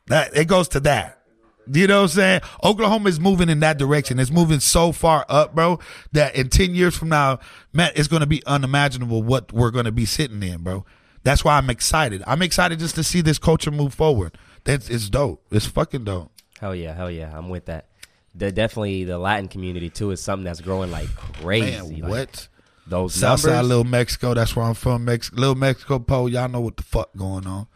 [0.07, 1.23] That it goes to that.
[1.71, 2.41] You know what I'm saying?
[2.63, 4.19] Oklahoma is moving in that direction.
[4.19, 5.79] It's moving so far up, bro,
[6.11, 7.39] that in 10 years from now,
[7.73, 10.85] man, it's going to be unimaginable what we're going to be sitting in, bro.
[11.25, 12.23] That's why I'm excited.
[12.25, 14.37] I'm excited just to see this culture move forward.
[14.63, 15.43] That's it's dope.
[15.51, 16.31] It's fucking dope.
[16.59, 17.87] Hell yeah, hell yeah, I'm with that.
[18.35, 21.07] The definitely the Latin community too is something that's growing like
[21.41, 21.71] crazy.
[21.95, 22.47] Man, like, what?
[22.87, 23.67] those Southside numbers?
[23.69, 25.03] Little Mexico, that's where I'm from.
[25.05, 27.67] Mex- Little Mexico Pole, y'all know what the fuck going on.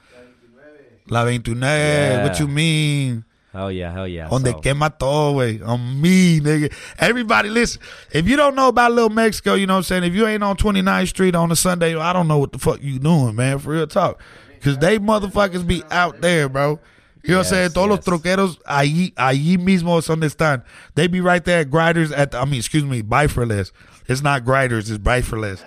[1.09, 2.23] La 29, Yeah.
[2.23, 3.25] what you mean?
[3.51, 4.27] Hell yeah, hell yeah.
[4.29, 5.61] On the So, que mató, way.
[5.61, 6.73] On me, nigga.
[6.97, 7.81] Everybody, listen.
[8.11, 10.03] If you don't know about Little Mexico, you know what I'm saying?
[10.03, 12.81] If you ain't on 29th Street on a Sunday, I don't know what the fuck
[12.81, 13.59] you doing, man.
[13.59, 14.21] For real talk.
[14.55, 16.79] Because they motherfuckers be out there, bro.
[17.23, 17.63] You know what I'm saying?
[17.63, 18.07] Yes, Todos yes.
[18.07, 20.63] los troqueros allí, allí mismo son están.
[20.95, 23.71] They be right there at grinders at, the, I mean, excuse me, Biferless.
[24.09, 25.63] It's not grinders, it's Biferless.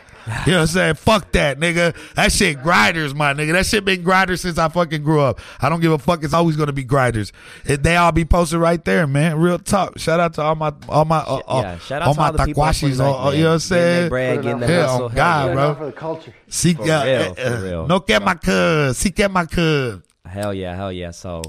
[0.47, 0.95] You know what I'm saying?
[0.95, 1.97] Fuck that, nigga.
[2.15, 3.55] That shit grinders, my nigga.
[3.55, 5.41] That shit been grinders since I fucking grew up.
[5.61, 6.23] I don't give a fuck.
[6.23, 7.33] It's always gonna be grinders.
[7.65, 9.37] It, they all be posted right there, man.
[9.39, 9.99] Real talk.
[9.99, 12.27] Shout out to all my all my uh, uh, yeah, shout out all to my
[12.27, 12.91] all the people at taquashis.
[12.91, 13.81] 29th, all- all- you know what I'm man.
[13.81, 14.09] Getting saying?
[14.11, 14.71] bread, Put it getting the out.
[14.71, 15.05] Yeah, hustle.
[15.07, 15.55] on God, yeah.
[15.55, 15.75] Bro.
[15.75, 16.35] for the culture.
[16.49, 17.87] Sí, For yeah, real, eh, for eh, real.
[17.89, 18.97] No que my cuz.
[18.99, 20.03] Sí que my cuz.
[20.25, 21.11] Hell yeah, hell yeah.
[21.11, 21.43] So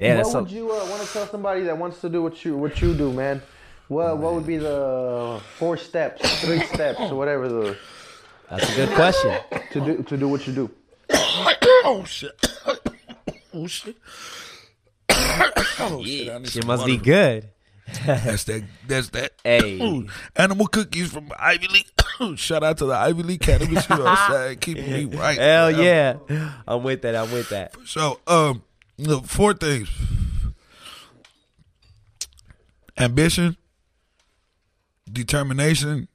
[0.00, 2.20] yeah, that's what so, would you uh, want to tell somebody that wants to do
[2.20, 3.40] what you what you do, man?
[3.88, 7.76] What what would be the four steps, three steps, whatever the
[8.50, 9.36] that's a good question.
[9.72, 10.70] to do to do what you do?
[11.10, 12.32] oh shit.
[13.54, 13.96] oh shit.
[15.10, 16.28] oh shit.
[16.28, 17.04] I need It some must be water.
[17.04, 17.48] good.
[18.04, 18.64] That's that.
[18.86, 19.32] That's that.
[19.42, 20.06] Hey.
[20.36, 22.38] Animal cookies from Ivy League.
[22.38, 23.88] Shout out to the Ivy League Cannabis.
[23.88, 24.56] You know what I'm?
[24.56, 25.38] Keeping me right.
[25.38, 26.20] Hell forever.
[26.28, 26.52] yeah.
[26.66, 27.16] I'm with that.
[27.16, 27.74] I'm with that.
[27.86, 28.62] So, um,
[28.98, 29.88] look, four things:
[32.98, 33.56] ambition,
[35.12, 36.08] determination,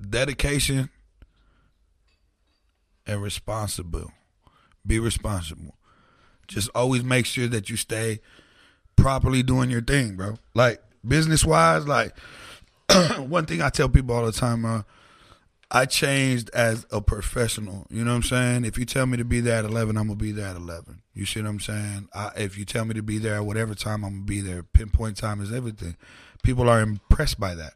[0.00, 0.90] dedication,
[3.06, 4.12] and responsible.
[4.86, 5.76] Be responsible.
[6.46, 8.20] Just always make sure that you stay
[8.96, 10.38] properly doing your thing, bro.
[10.54, 12.14] Like business wise, like
[13.18, 14.82] one thing I tell people all the time, uh,
[15.70, 17.86] I changed as a professional.
[17.90, 18.64] You know what I'm saying?
[18.64, 21.02] If you tell me to be there at 11, I'm gonna be there at 11.
[21.14, 22.08] You see what I'm saying?
[22.14, 24.62] I, if you tell me to be there at whatever time, I'm gonna be there.
[24.62, 25.96] Pinpoint time is everything.
[26.44, 27.74] People are impressed by that.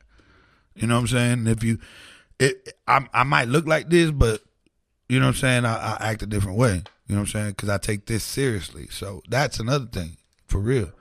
[0.77, 1.47] You know what I'm saying?
[1.49, 1.79] If you,
[2.39, 4.43] it, I, I might look like this, but
[5.09, 5.65] you know what I'm saying?
[5.65, 6.85] I, I act a different way.
[7.09, 7.51] You know what I'm saying?
[7.51, 8.87] Because I take this seriously.
[8.91, 10.93] So that's another thing for real.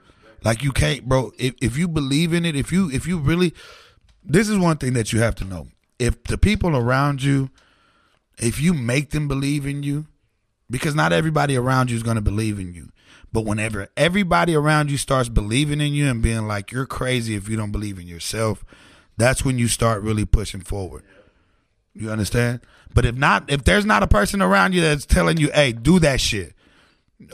[0.44, 1.32] Like you can't, bro.
[1.38, 3.54] If if you believe in it, if you if you really,
[4.24, 5.68] this is one thing that you have to know.
[5.98, 7.50] If the people around you,
[8.38, 10.06] if you make them believe in you,
[10.70, 12.90] because not everybody around you is going to believe in you.
[13.32, 17.48] But whenever everybody around you starts believing in you and being like, you're crazy if
[17.48, 18.64] you don't believe in yourself,
[19.16, 21.04] that's when you start really pushing forward.
[21.92, 22.60] You understand?
[22.94, 25.98] But if not, if there's not a person around you that's telling you, hey, do
[25.98, 26.54] that shit.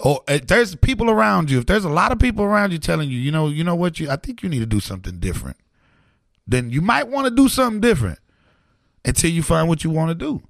[0.02, 3.10] Or if there's people around you, if there's a lot of people around you telling
[3.10, 5.58] you, you know, you know what you I think you need to do something different.
[6.46, 8.18] Then you might want to do something different
[9.04, 10.42] until you find what you want to do.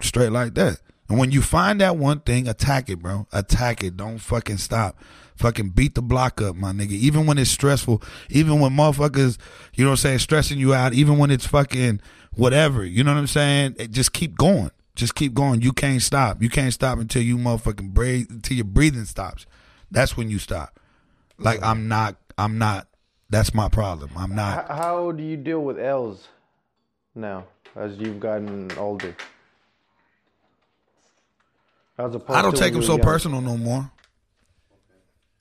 [0.00, 0.80] Straight like that.
[1.08, 3.26] And when you find that one thing, attack it, bro.
[3.32, 3.96] Attack it.
[3.96, 4.98] Don't fucking stop.
[5.36, 6.92] Fucking beat the block up, my nigga.
[6.92, 9.38] Even when it's stressful, even when motherfuckers,
[9.74, 12.00] you know what I'm saying, stressing you out, even when it's fucking
[12.34, 13.76] whatever, you know what I'm saying?
[13.78, 14.70] It- just keep going.
[14.94, 15.60] Just keep going.
[15.60, 16.42] You can't stop.
[16.42, 19.44] You can't stop until you motherfucking breathe, until your breathing stops.
[19.90, 20.80] That's when you stop.
[21.38, 22.88] Like, I'm not, I'm not,
[23.28, 24.10] that's my problem.
[24.16, 24.68] I'm not.
[24.68, 26.28] How, how do you deal with L's
[27.14, 27.44] now
[27.76, 29.14] as you've gotten older?
[31.98, 33.02] As opposed I don't to take them so young?
[33.02, 33.90] personal no more.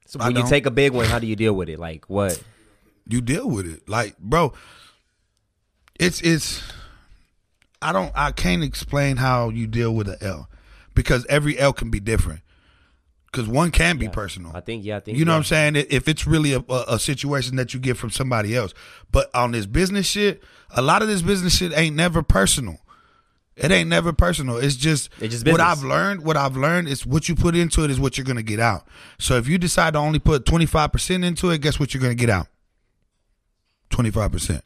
[0.06, 0.50] So I when you don't.
[0.50, 1.80] take a big one, how do you deal with it?
[1.80, 2.42] Like what?
[3.08, 3.88] you deal with it.
[3.88, 4.54] Like, bro,
[6.00, 6.64] it's it's
[7.82, 10.50] I don't I can't explain how you deal with an L
[10.94, 12.42] because every L can be different.
[13.32, 14.54] Cause one can be personal.
[14.56, 15.36] I think yeah, I think You know yeah.
[15.36, 15.86] what I'm saying?
[15.90, 18.74] If it's really a, a, a situation that you get from somebody else,
[19.12, 22.78] but on this business shit, a lot of this business shit ain't never personal.
[23.58, 24.58] It ain't never personal.
[24.58, 25.62] It's just, It's just what.
[25.62, 26.26] I've learned.
[26.26, 28.86] What I've learned is what you put into it is what you're gonna get out.
[29.18, 32.16] So if you decide to only put 25 percent into it, guess what you're gonna
[32.16, 32.48] get out?
[33.92, 34.64] 25 percent.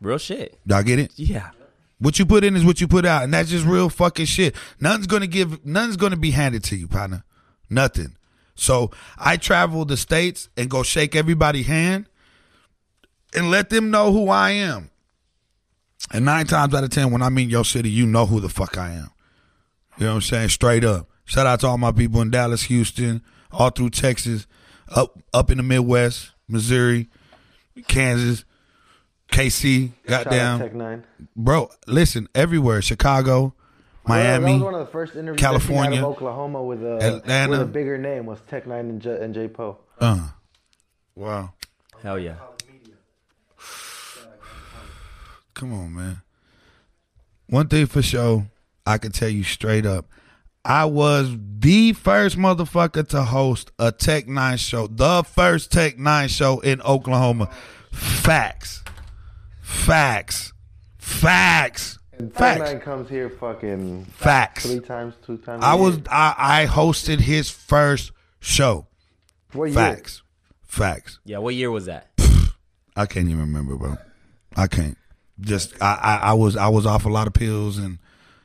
[0.00, 0.58] Real shit.
[0.66, 1.10] Y'all get it?
[1.16, 1.50] Yeah.
[1.98, 4.54] What you put in is what you put out, and that's just real fucking shit.
[4.78, 7.24] Nothing's gonna give, nothing's gonna be handed to you, partner.
[7.70, 8.16] Nothing.
[8.54, 12.06] So I travel the states and go shake everybody's hand
[13.34, 14.90] and let them know who I am.
[16.12, 18.48] And nine times out of ten, when I'm in your city, you know who the
[18.48, 19.10] fuck I am.
[19.98, 20.48] You know what I'm saying?
[20.50, 21.08] Straight up.
[21.24, 24.46] Shout out to all my people in Dallas, Houston, all through Texas,
[24.88, 27.08] up up in the Midwest, Missouri,
[27.88, 28.44] Kansas,
[29.32, 31.02] KC, Shout out goddamn,
[31.34, 31.68] bro.
[31.88, 33.54] Listen, everywhere, Chicago,
[34.06, 34.52] Well, that Miami.
[34.54, 37.50] was one of the first interviews California, out of Oklahoma with a Atlanta.
[37.50, 39.78] with a bigger name was Tech N9ne and J, and J Poe.
[39.98, 40.28] uh,
[41.16, 41.52] wow.
[42.02, 42.34] Hell yeah.
[42.34, 42.94] College media.
[45.56, 46.20] Come on, man.
[47.48, 48.46] One thing for sure,
[48.84, 50.04] I can tell you straight up.
[50.66, 56.28] I was the first motherfucker to host a Tech N9ne show, the first Tech N9ne
[56.28, 57.48] show in Oklahoma.
[57.90, 58.84] Facts.
[59.62, 60.52] Facts.
[60.98, 62.00] Facts.
[62.18, 64.66] And Tech N9ne comes here fucking Facts.
[64.66, 65.64] three times, two times.
[65.64, 66.00] I a was.
[66.10, 68.88] I, I hosted his first show.
[69.54, 69.74] what year?
[69.74, 70.22] Facts.
[70.64, 71.18] Facts.
[71.24, 72.10] Yeah, what year was that?
[72.94, 73.96] I can't even remember, bro.
[74.54, 74.98] I can't.
[75.40, 77.98] Just I, I, I was I was off a lot of pills and,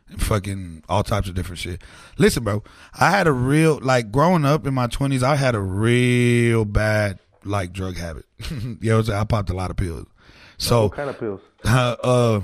[0.10, 1.82] and fucking all types of different shit.
[2.18, 2.64] Listen, bro,
[3.00, 5.24] I had a real like growing up in my twenties.
[5.24, 8.26] I had a real bad like drug habit.
[8.50, 9.20] you know what I'm saying?
[9.20, 10.08] I popped a lot of pills.
[10.58, 11.42] So What kind of pills?
[11.66, 12.42] uh, uh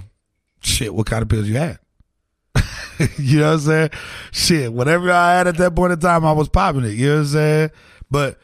[0.61, 1.79] shit, what kind of pills you had?
[3.17, 3.89] you know what I'm saying?
[4.31, 6.93] Shit, whatever I had at that point in time, I was popping it.
[6.93, 7.69] You know what I'm saying?
[8.09, 8.39] But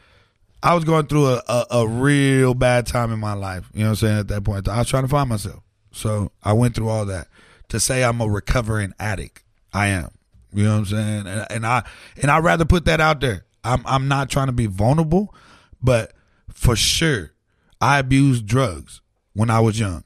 [0.62, 3.68] I was going through a, a, a real bad time in my life.
[3.74, 4.18] You know what I'm saying?
[4.20, 4.76] At that point, in time.
[4.76, 5.60] I was trying to find myself.
[5.94, 7.28] So I went through all that.
[7.68, 9.42] To say I'm a recovering addict,
[9.72, 10.10] I am.
[10.52, 11.26] You know what I'm saying?
[11.26, 11.82] And, and I
[12.20, 13.46] and I rather put that out there.
[13.64, 15.34] I'm I'm not trying to be vulnerable,
[15.82, 16.12] but
[16.52, 17.32] for sure,
[17.80, 19.00] I abused drugs
[19.32, 20.04] when I was young.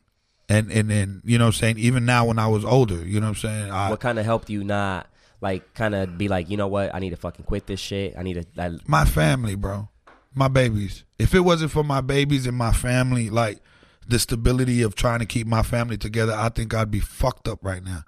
[0.49, 3.21] And and and you know what I'm saying, even now when I was older, you
[3.21, 3.71] know what I'm saying?
[3.71, 5.09] I, What kind of helped you not
[5.41, 6.95] like kind of be like, you know what?
[6.95, 8.15] I need to fucking quit this shit.
[8.17, 8.47] I need to.
[8.57, 9.89] Like, my family, bro.
[10.35, 11.05] My babies.
[11.19, 13.61] If it wasn't for my babies and my family, like
[14.09, 17.59] the stability of trying to keep my family together, I think I'd be fucked up
[17.63, 18.05] right now.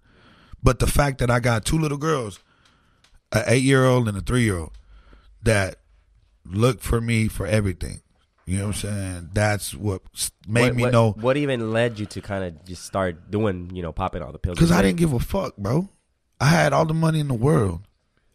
[0.63, 2.41] But the fact that I got two little girls,
[3.33, 4.73] an eight year old and a three year old,
[5.43, 5.77] that
[6.45, 8.01] look for me for everything.
[8.47, 9.31] You know what I'm saying?
[9.33, 10.03] That's what
[10.49, 13.71] made what, me what- know what even led you to kind of just start doing,
[13.73, 14.57] you know, popping all the pills.
[14.57, 15.89] Because I didn't give a fuck, bro.
[16.41, 17.83] I had all the money in the world.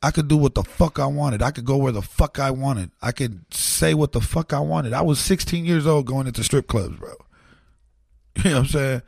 [0.04, 1.42] I could do what the fuck I wanted.
[1.42, 2.92] I could go where the fuck I wanted.
[3.02, 4.94] I could say what the fuck I wanted.
[4.94, 7.16] I was 16 years old going into strip clubs, bro.
[8.44, 9.02] You know what I'm saying?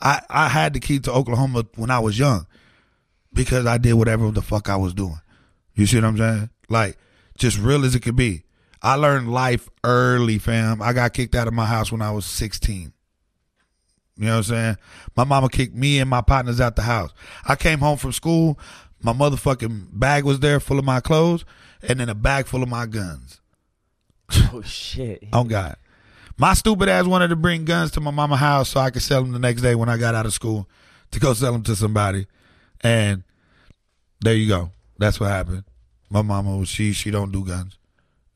[0.00, 2.46] I, I had the key to Oklahoma when I was young
[3.32, 5.20] because I did whatever the fuck I was doing.
[5.74, 6.50] You see what I'm saying?
[6.68, 6.98] Like,
[7.38, 8.44] just real as it could be.
[8.82, 10.82] I learned life early, fam.
[10.82, 12.92] I got kicked out of my house when I was 16.
[14.18, 14.76] You know what I'm saying?
[15.16, 17.12] My mama kicked me and my partners out the house.
[17.46, 18.58] I came home from school.
[19.02, 21.44] My motherfucking bag was there full of my clothes
[21.82, 23.40] and then a bag full of my guns.
[24.52, 25.24] Oh shit.
[25.32, 25.76] oh, God.
[26.38, 29.22] My stupid ass wanted to bring guns to my mama house so I could sell
[29.22, 30.68] them the next day when I got out of school
[31.12, 32.26] to go sell them to somebody.
[32.82, 33.22] And
[34.20, 34.70] there you go.
[34.98, 35.64] That's what happened.
[36.10, 37.78] My mama she she don't do guns.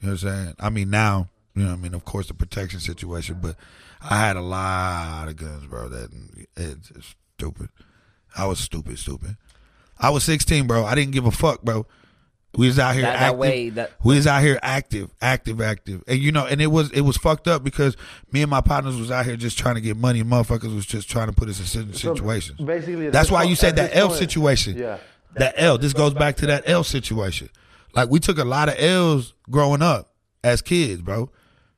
[0.00, 0.54] You know what I'm saying?
[0.58, 3.56] I mean now, you know I mean, of course the protection situation, but
[4.00, 5.88] I had a lot of guns, bro.
[5.88, 6.10] That
[6.56, 7.68] it's stupid.
[8.36, 9.36] I was stupid, stupid.
[9.98, 10.84] I was 16, bro.
[10.84, 11.86] I didn't give a fuck, bro.
[12.56, 13.38] We was out here That, that active.
[13.38, 16.90] way, that We was out here active, active, active, and you know, and it was
[16.90, 17.96] it was fucked up because
[18.32, 20.22] me and my partners was out here just trying to get money.
[20.24, 22.58] Motherfuckers was just trying to put us in certain So, situations.
[22.60, 24.76] basically, That's why you said that this L point- situation.
[24.78, 24.98] Yeah.
[25.36, 25.78] That L.
[25.78, 27.50] This goes back to that L situation.
[27.94, 31.30] Like we took a lot of L's growing up as kids, bro,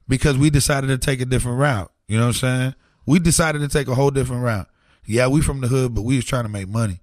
[0.08, 1.92] because we decided to take a different route.
[2.08, 2.74] You know what I'm saying?
[3.04, 4.68] We decided to take a whole different route.
[5.04, 7.00] Yeah, we from the hood, but we was trying to make money.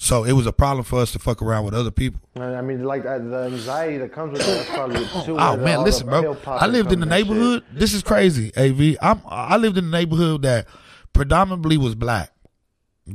[0.00, 2.20] So it was a problem for us to fuck around with other people.
[2.36, 4.56] I mean, like uh, the anxiety that comes with that.
[4.58, 5.36] That's probably too.
[5.36, 6.36] Oh man, listen, bro.
[6.46, 7.64] I lived in the neighborhood.
[7.72, 8.96] This is crazy, Av.
[9.02, 10.68] I'm I lived in a neighborhood that
[11.12, 12.30] predominantly was black.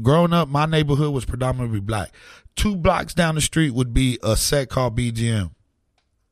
[0.01, 2.11] Growing up, my neighborhood was predominantly black.
[2.57, 5.51] Two blocks down the street would be a set called BGM,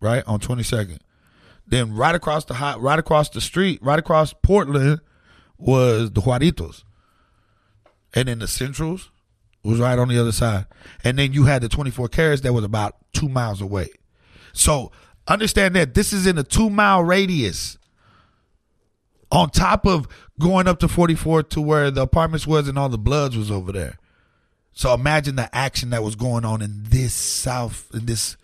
[0.02, 1.00] right on 22nd.
[1.66, 5.00] Then right across the hot, right across the street, right across Portland,
[5.58, 6.84] was the Juaritos,
[8.14, 9.12] and then the Centrals
[9.64, 10.66] was right on the other side.
[11.04, 13.90] And then you had the 24 carats that was about two miles away.
[14.54, 14.92] So
[15.28, 17.78] understand that this is in a two mile radius.
[19.32, 20.08] On top of
[20.40, 23.72] going up to 44 to where the apartments was and all the bloods was over
[23.72, 23.98] there.
[24.74, 28.36] So imagine the action that was going on in this south, in this.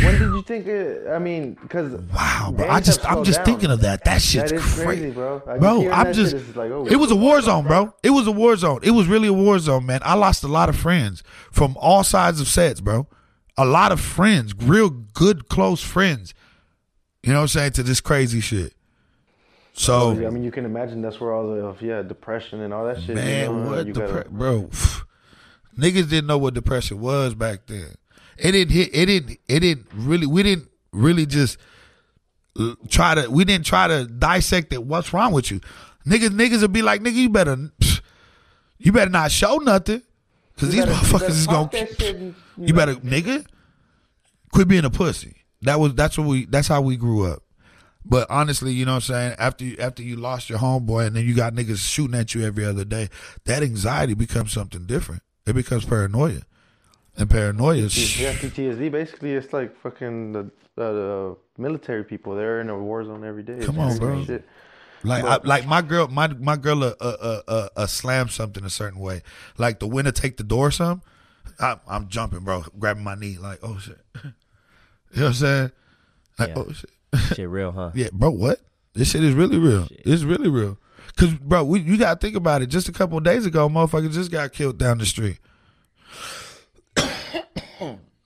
[0.00, 0.66] When did you think?
[0.66, 2.68] It, I mean, because Wow, bro.
[2.68, 4.04] I just, I'm just thinking of that.
[4.04, 5.42] That shit's That is crazy, crazy, bro.
[5.46, 5.90] Like, bro.
[5.90, 6.32] I'm just.
[6.32, 7.94] shit like, oh, it was a war zone, bro.
[8.02, 8.80] It was a war zone.
[8.82, 10.00] It was really a war zone, man.
[10.02, 13.06] I lost a lot of friends from all sides of sets, bro.
[13.58, 16.32] A lot of friends, real good, close friends.
[17.22, 17.72] You know what I'm saying?
[17.72, 18.74] To this crazy shit.
[19.74, 23.02] So, I mean, you can imagine that's where all the yeah depression and all that
[23.02, 23.14] shit.
[23.14, 24.70] man, you know, what depre- gotta- bro?
[25.78, 27.94] Niggas didn't know what depression was back then.
[28.42, 28.90] It didn't hit.
[28.92, 29.38] It didn't.
[29.48, 30.26] It didn't really.
[30.26, 31.58] We didn't really just
[32.88, 33.30] try to.
[33.30, 34.82] We didn't try to dissect it.
[34.84, 35.60] What's wrong with you?
[36.06, 37.70] Niggas, niggas will be like, nigga, you better,
[38.78, 40.02] you better not show nothing,
[40.58, 41.70] cause these better- motherfuckers is gonna.
[41.72, 43.46] shit You better, nigga,
[44.52, 45.36] quit being a pussy.
[45.62, 47.44] That was that's what we that's how we grew up.
[48.04, 49.36] But honestly, you know what I'm saying?
[49.38, 52.44] After you after you lost your homeboy and then you got niggas shooting at you
[52.44, 53.08] every other day,
[53.44, 55.22] that anxiety becomes something different.
[55.46, 56.40] It becomes paranoia.
[57.16, 58.90] And paranoia is Yeah, PTSD.
[58.90, 60.40] Basically, it's like fucking the,
[60.78, 62.34] uh, the military people.
[62.34, 63.58] They're in a war zone every day.
[63.60, 64.24] Come on, bro.
[64.24, 64.46] Shit.
[65.04, 68.70] Like, I, like my girl, my my girl, uh, uh, uh, uh, slam something a
[68.70, 69.22] certain way.
[69.58, 71.02] Like the winner take the door, some.
[71.58, 73.98] I, I'm jumping, bro, grabbing my knee, like, oh shit.
[74.14, 75.72] you know what I'm saying?
[76.38, 76.54] Like, Yeah.
[76.56, 76.90] oh shit.
[77.36, 77.90] Shit, real, huh?
[77.94, 78.60] Yeah, bro, what?
[78.94, 79.86] This shit is really real.
[79.86, 80.02] Shit.
[80.04, 80.78] It's really real.
[81.16, 82.66] Cause, bro, we, you gotta think about it.
[82.66, 85.38] Just a couple of days ago, motherfuckers just got killed down the street.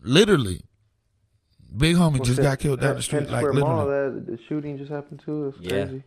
[0.06, 0.62] Literally,
[1.76, 3.28] big homie just got killed down uh, the street.
[3.28, 5.48] Like Square Mall, that the shooting just happened too.
[5.48, 5.84] It's Yeah.
[5.84, 6.02] crazy.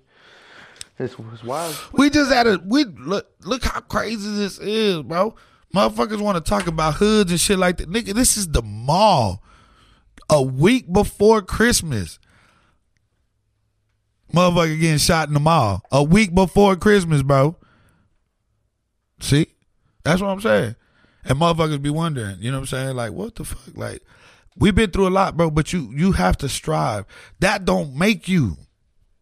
[0.98, 1.78] It's, it's wild.
[1.94, 5.36] We just had a we look look how crazy this is, bro.
[5.74, 7.90] Motherfuckers want to talk about hoods and shit like that.
[7.90, 9.44] Nigga, this is the mall.
[10.30, 12.20] A week before Christmas.
[14.34, 15.82] Motherfucker getting shot in the mall.
[15.92, 17.56] A week before Christmas, bro.
[19.20, 19.48] See?
[20.04, 20.76] That's what I'm saying.
[21.30, 22.96] And motherfuckers be wondering, you know what I'm saying?
[22.96, 23.78] Like, what the fuck?
[23.78, 24.04] Like,
[24.58, 27.06] we've been through a lot, bro, but you you have to strive.
[27.40, 28.58] That don't make you.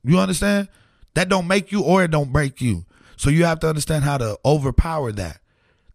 [0.04, 0.70] You understand?
[1.16, 2.86] That don't make you or it don't break you.
[3.18, 5.40] So you have to understand how to overpower that.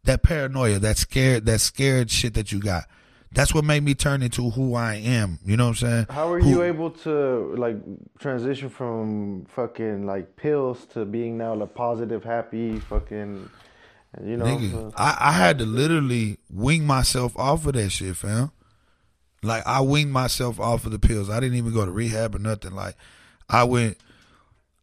[0.05, 2.85] That paranoia, that scared, that scared shit that you got.
[3.35, 5.39] That's what made me turn into who I am.
[5.45, 6.07] You know what I'm saying?
[6.11, 7.77] How are Who- you able to like
[8.19, 13.49] transition from fucking like pills to being now like positive, happy, fucking,
[14.21, 14.45] you know?
[14.45, 18.51] Nigga, I, I had to literally wing myself off of that shit, fam.
[19.43, 21.31] Like I winged myself off of the pills.
[21.31, 22.73] I didn't even go to rehab or nothing.
[22.73, 22.97] Like
[23.49, 23.97] I went,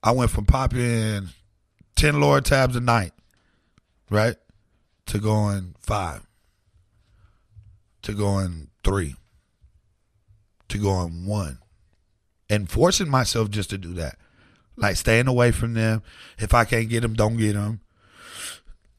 [0.04, 1.30] I went from popping
[1.96, 3.14] ten Lortabs a night,
[4.10, 4.36] right,
[5.06, 6.26] to going five,
[8.02, 9.16] to going three,
[10.70, 11.60] to going one,
[12.50, 14.18] and forcing myself just to do that.
[14.76, 16.02] Like staying away from them.
[16.38, 17.82] If I can't get them, don't get them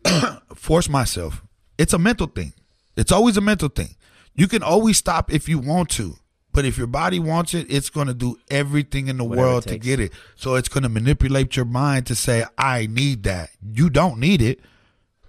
[0.54, 1.42] force myself.
[1.78, 2.52] It's a mental thing.
[2.96, 3.96] It's always a mental thing.
[4.34, 6.16] You can always stop if you want to,
[6.52, 9.66] but if your body wants it, it's going to do everything in the Whatever world
[9.68, 10.12] to get it.
[10.34, 13.50] So it's going to manipulate your mind to say, I need that.
[13.72, 14.60] You don't need it,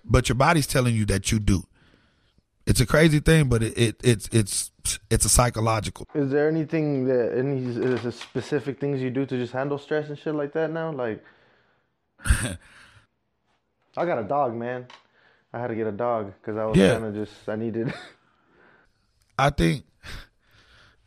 [0.03, 1.63] but your body's telling you that you do.
[2.65, 4.71] It's a crazy thing, but it, it it's it's
[5.09, 6.07] it's a psychological.
[6.13, 10.35] Is there anything that any specific things you do to just handle stress and shit
[10.35, 10.91] like that now?
[10.91, 11.23] Like,
[13.97, 14.87] I got a dog, man.
[15.53, 16.93] I had to get a dog because I was Yeah.
[16.93, 17.93] kind of just I needed.
[19.37, 19.85] I think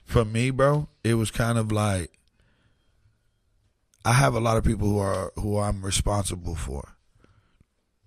[0.05, 2.11] for me, bro, it was kind of like
[4.05, 6.97] I have a lot of people who are who I'm responsible for.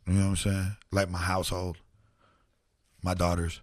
[0.05, 0.75] You know what I'm saying?
[0.91, 1.77] Like my household,
[3.01, 3.61] my daughters.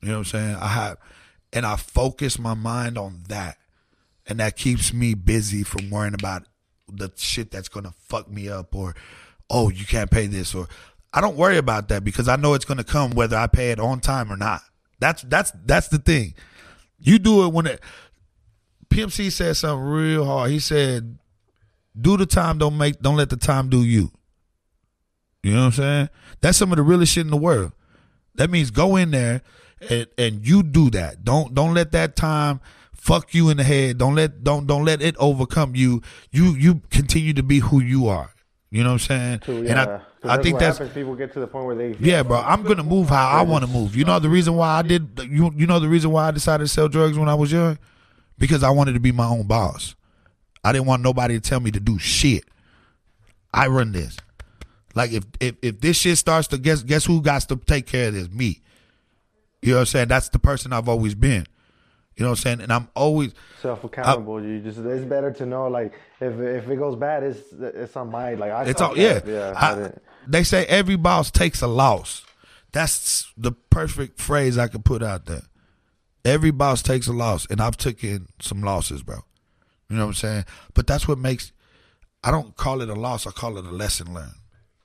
[0.00, 0.54] You know what I'm saying?
[0.56, 0.98] I have
[1.52, 3.58] and I focus my mind on that.
[4.26, 6.44] And that keeps me busy from worrying about
[6.86, 8.94] the shit that's gonna fuck me up or
[9.50, 10.68] oh you can't pay this or
[11.12, 13.80] I don't worry about that because I know it's gonna come whether I pay it
[13.80, 14.60] on time or not.
[15.00, 16.34] That's that's that's the thing.
[17.00, 17.80] You do it when it
[18.90, 20.50] PMC said something real hard.
[20.50, 21.18] He said,
[21.98, 24.10] "Do the time, don't make, don't let the time do you."
[25.42, 26.08] You know what I'm saying?
[26.40, 27.72] That's some of the realest shit in the world.
[28.34, 29.42] That means go in there
[29.88, 31.24] and and you do that.
[31.24, 32.60] Don't don't let that time
[32.92, 33.98] fuck you in the head.
[33.98, 36.02] Don't let don't don't let it overcome you.
[36.30, 38.34] You you continue to be who you are.
[38.70, 39.38] You know what I'm saying?
[39.40, 40.00] to, and yeah.
[40.24, 40.94] I I think what that's happens.
[40.94, 42.38] people get to the point where they yeah, bro.
[42.38, 43.96] I'm gonna move how I want to move.
[43.96, 45.18] You know the reason why I did.
[45.30, 47.78] You you know the reason why I decided to sell drugs when I was young,
[48.36, 49.94] because I wanted to be my own boss.
[50.62, 52.44] I didn't want nobody to tell me to do shit.
[53.54, 54.18] I run this.
[54.94, 58.08] Like if if if this shit starts to guess guess who got to take care
[58.08, 58.28] of this?
[58.30, 58.60] Me.
[59.62, 60.08] You know what I'm saying?
[60.08, 61.46] That's the person I've always been.
[62.18, 62.60] You know what I'm saying?
[62.62, 63.32] And I'm always
[63.62, 64.42] self accountable.
[64.42, 68.10] You just it's better to know like if if it goes bad, it's it's on
[68.10, 69.20] my like I It's fucked all yeah.
[69.24, 69.54] yeah.
[69.56, 69.92] I- I
[70.26, 72.22] they say every boss takes a loss.
[72.72, 75.42] That's the perfect phrase I could put out there.
[76.24, 79.20] Every boss takes a loss, and I've taken some losses, bro.
[79.88, 80.44] You know what I'm saying?
[80.74, 81.52] But that's what makes.
[82.24, 83.26] I don't call it a loss.
[83.26, 84.34] I call it a lesson learned.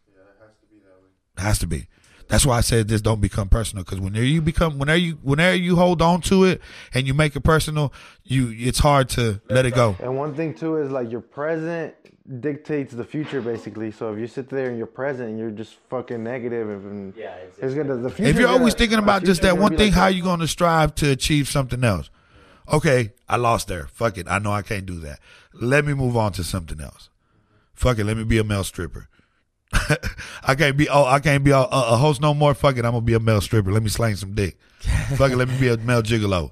[0.07, 1.09] Yeah, it has to be that way.
[1.37, 1.87] It has to be.
[2.27, 5.55] That's why I said this don't become personal because whenever you become whenever you whenever
[5.55, 6.61] you hold on to it
[6.93, 7.93] and you make it personal,
[8.23, 9.95] you it's hard to let it go.
[9.99, 11.93] And one thing too is like your present
[12.39, 13.91] dictates the future basically.
[13.91, 17.35] So if you sit there in your present and you're just fucking negative and Yeah,
[17.35, 18.29] it's- it's gonna the future.
[18.29, 20.15] If you're always gonna- thinking about just that one thing, like how that.
[20.15, 22.09] you going to strive to achieve something else?
[22.71, 23.87] Okay, I lost there.
[23.93, 24.27] Fuck it.
[24.29, 25.19] I know I can't do that.
[25.53, 27.09] Let me move on to something else.
[27.73, 29.09] Fuck it, let me be a male stripper.
[30.43, 32.53] I can't be oh I can't be a, uh, a host no more.
[32.53, 33.71] Fuck it, I'm gonna be a male stripper.
[33.71, 34.57] Let me slang some dick.
[35.17, 36.51] Fuck it, let me be a male gigolo.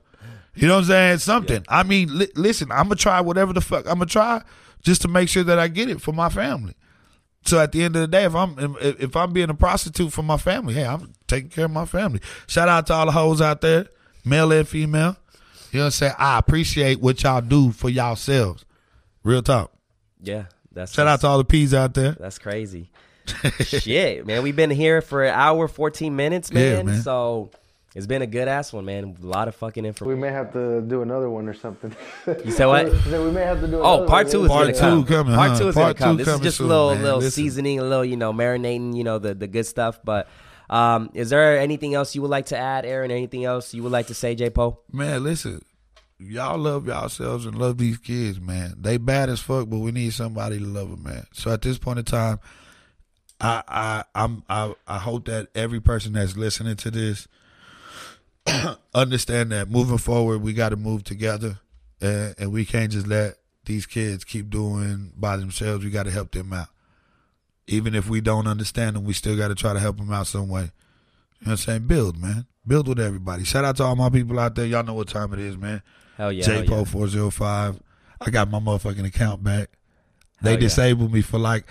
[0.55, 1.17] You know what I'm saying?
[1.19, 1.63] Something.
[1.69, 4.41] I mean, li- listen, I'm gonna try whatever the fuck I'm gonna try
[4.81, 6.75] just to make sure that I get it for my family.
[7.43, 10.23] So at the end of the day, if I'm if, I'm being a prostitute for
[10.23, 12.21] my family, hey, I'm taking care of my family.
[12.47, 13.87] Shout out to all the hoes out there,
[14.23, 15.15] male and female.
[15.71, 16.13] You know what I'm saying?
[16.17, 18.65] I appreciate what y'all do for y'all yourselves.
[19.23, 19.71] Real talk.
[20.21, 22.11] Yeah, that's Shout out to all the P's out there.
[22.11, 22.91] That's crazy.
[23.59, 24.43] Shit, man.
[24.43, 26.77] We've been here for an hour, 14 minutes, man.
[26.77, 27.01] Yeah, man.
[27.01, 27.51] So
[27.95, 29.17] it's been a good ass one, man.
[29.21, 30.15] A lot of fucking information.
[30.17, 31.95] We may have to do another one or something.
[32.45, 32.85] You said what?
[33.07, 33.79] We may have to do.
[33.81, 34.31] Oh, another part one.
[34.31, 35.05] two is Part gonna two come.
[35.05, 35.59] coming, Part huh?
[35.59, 36.17] two is Part gonna come.
[36.17, 37.03] This is coming just a little, man.
[37.03, 37.31] little Listen.
[37.43, 39.99] seasoning, a little, you know, marinating, you know, the the good stuff.
[40.03, 40.27] But
[40.69, 43.11] um, is there anything else you would like to add, Aaron?
[43.11, 44.79] Anything else you would like to say, J Po?
[44.91, 45.61] Man, listen,
[46.17, 48.75] y'all love yourselves and love these kids, man.
[48.79, 51.25] They bad as fuck, but we need somebody to love them, man.
[51.33, 52.39] So at this point in time,
[53.41, 57.27] I I I'm I I hope that every person that's listening to this
[58.93, 61.59] understand that moving forward, we got to move together,
[61.99, 63.35] and, and we can't just let
[63.65, 65.83] these kids keep doing by themselves.
[65.83, 66.67] We got to help them out.
[67.67, 70.27] Even if we don't understand them, we still got to try to help them out
[70.27, 70.61] some way.
[70.61, 70.71] You know
[71.43, 71.87] what I'm saying?
[71.87, 72.45] Build, man.
[72.65, 73.43] Build with everybody.
[73.43, 74.65] Shout out to all my people out there.
[74.65, 75.81] Y'all know what time it is, man.
[76.17, 76.83] Hell yeah, JPO yeah.
[76.83, 77.79] four zero five.
[78.19, 79.69] I got my motherfucking account back.
[80.41, 80.67] They Hell yeah.
[80.67, 81.65] disabled me for like,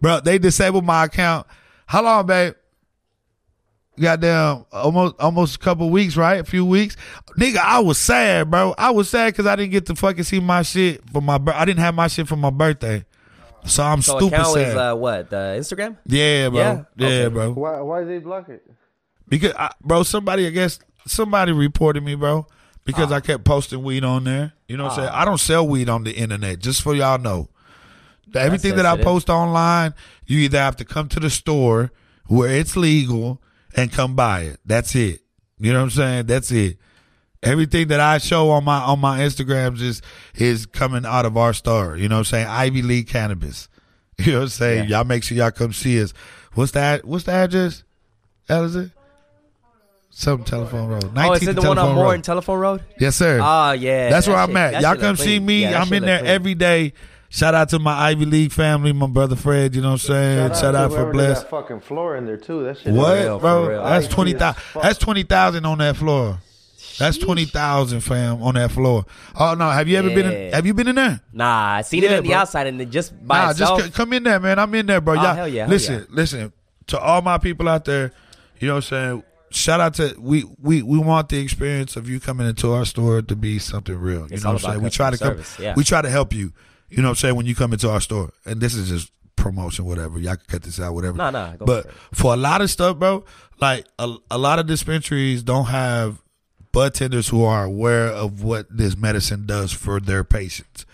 [0.00, 0.20] bro.
[0.20, 1.46] They disabled my account.
[1.86, 2.54] How long, babe?
[3.98, 6.40] Goddamn, almost almost a couple weeks, right?
[6.40, 6.96] A few weeks,
[7.38, 7.56] nigga.
[7.56, 8.74] I was sad, bro.
[8.76, 11.38] I was sad because I didn't get to fucking see my shit for my.
[11.54, 13.06] I didn't have my shit for my birthday,
[13.64, 14.68] so I'm So stupid account sad.
[14.68, 15.96] is uh, what the Instagram?
[16.04, 16.58] yeah, bro.
[16.58, 16.82] Yeah?
[16.96, 17.28] Yeah, Okay.
[17.34, 17.52] bro.
[17.54, 17.80] Why?
[17.80, 18.70] Why did they block it?
[19.28, 22.46] Because, I, bro, somebody, I guess, somebody reported me, bro,
[22.84, 23.16] because Ah.
[23.16, 24.52] I kept posting weed on there.
[24.68, 25.08] You know what I'm saying?
[25.10, 27.48] I don't sell weed on the internet, just for y'all know.
[28.34, 29.94] Everything that I post online,
[30.26, 31.92] you either have to come to the store
[32.26, 33.40] where it's legal
[33.76, 34.60] and come buy it.
[34.64, 35.20] That's it.
[35.58, 36.26] You know what I'm saying?
[36.26, 36.78] That's it.
[37.42, 40.02] Everything that I show on my on my Instagrams is
[40.34, 41.96] is coming out of our store.
[41.96, 42.46] You know what I'm saying?
[42.48, 43.68] Ivy League Cannabis.
[44.18, 44.88] You know what I'm saying?
[44.88, 44.96] Yeah.
[45.00, 46.14] Y'all make sure y'all come see us.
[46.54, 47.04] What's that?
[47.04, 47.84] What's the address?
[48.48, 48.90] How is it?
[50.08, 51.02] Some telephone road.
[51.14, 52.84] 19th Oh, is it the one on Moore and Telephone Road?
[52.98, 53.38] Yes, sir.
[53.42, 54.80] Oh yeah, That's that where I'm at.
[54.80, 55.62] Y'all come see me.
[55.62, 56.30] Yeah, I'm in there clean.
[56.30, 56.94] every day.
[57.36, 59.74] Shout out to my Ivy League family, my brother Fred.
[59.74, 60.48] You know what I'm saying?
[60.48, 61.40] Shout, to out for whoever did Bless.
[61.42, 62.64] That fucking floor in there too.
[62.64, 62.94] That shit.
[62.94, 63.68] What, real, bro?
[63.68, 63.84] real.
[63.84, 64.38] That's Ivy twenty as
[64.82, 66.38] That's twenty thousand on that floor.
[66.98, 69.04] That's twenty thousand, fam, on that floor.
[69.38, 70.24] Oh no, have you ever been?
[70.24, 70.56] In, Yeah.
[70.56, 71.20] have you been in there?
[71.30, 72.38] Nah, I seen it Yeah, on the bro.
[72.38, 73.78] outside and then just by Nah, itself.
[73.80, 74.58] just c- come in there, man.
[74.58, 75.18] I'm in there, bro.
[75.18, 76.04] Oh, Y'all, hell yeah, hell listen, yeah.
[76.08, 76.52] listen
[76.86, 78.12] to all my people out there.
[78.60, 79.22] You know what I'm saying?
[79.50, 83.20] Shout out to we we we want the experience of you coming into our store
[83.20, 84.20] to be something real.
[84.20, 84.82] You It's know what I'm saying?
[84.82, 85.74] We try to customer come, yeah.
[85.76, 86.54] we try to help you.
[86.88, 87.34] You know what I'm saying?
[87.36, 90.18] When you come into our store, and this is just promotion, whatever.
[90.18, 91.16] Y'all can cut this out, whatever.
[91.16, 93.24] Nah, nah, go but for for a lot of stuff, bro,
[93.60, 96.22] like a, a lot of dispensaries don't have
[96.72, 100.85] bud tenders who are aware of what this medicine does for their patients.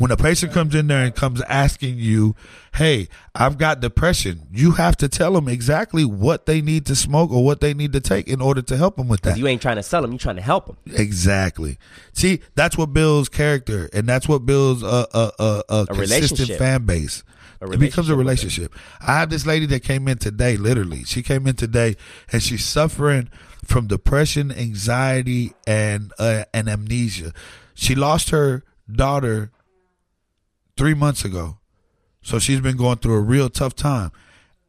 [0.00, 2.34] When a patient comes in there and comes asking you,
[2.72, 7.30] "Hey, I've got depression," you have to tell them exactly what they need to smoke
[7.30, 9.36] or what they need to take in order to help them with that.
[9.36, 10.78] you ain't trying to sell them, you're trying to help them.
[10.86, 11.76] Exactly.
[12.14, 16.86] See, that's what builds character, and that's what builds a a a, a, consistent fan
[16.86, 17.22] base.
[17.60, 18.74] It becomes a relationship relationship.
[19.00, 20.56] I have this lady that came in today.
[20.56, 21.96] Literally, she came in today,
[22.32, 23.28] and she's suffering
[23.64, 27.32] from depression, anxiety, and uh, and amnesia.
[27.74, 29.50] She lost her daughter
[30.80, 31.58] three months ago,
[32.22, 34.10] so she's been going through a real tough time,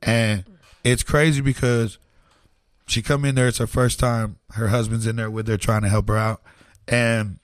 [0.02, 0.44] and
[0.84, 2.00] it's crazy because
[2.86, 3.48] she come in there.
[3.48, 4.38] It's her first time.
[4.56, 6.42] Her husband's in there with her, trying to help her out,
[6.86, 7.40] and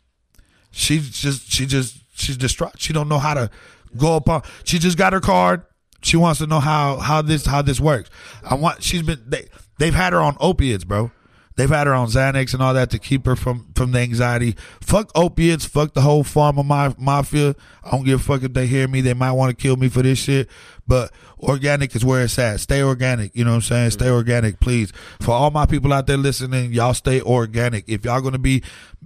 [0.69, 2.73] she's just she just she's distraught.
[2.77, 3.49] She don't know how to
[3.95, 4.41] go upon.
[4.65, 5.63] She just got her card.
[6.01, 8.09] She wants to know how how this how this works.
[8.43, 8.83] I want.
[8.83, 9.47] She's been they
[9.79, 11.09] they've had her on opiates, bro.
[11.57, 14.55] They've had her on Xanax and all that to keep her from from the anxiety.
[14.79, 15.65] Fuck opiates.
[15.65, 17.55] Fuck the whole pharma ma- mafia.
[17.83, 19.01] I don't give a fuck if they hear me.
[19.01, 20.49] They might want to kill me for this shit.
[20.87, 22.59] But organic is where it's at.
[22.59, 23.35] Stay organic.
[23.35, 23.91] You know what I'm saying?
[23.91, 24.15] Stay mm-hmm.
[24.15, 24.91] organic, please.
[25.21, 27.87] For all my people out there listening, y'all stay organic.
[27.87, 28.63] If y'all gonna be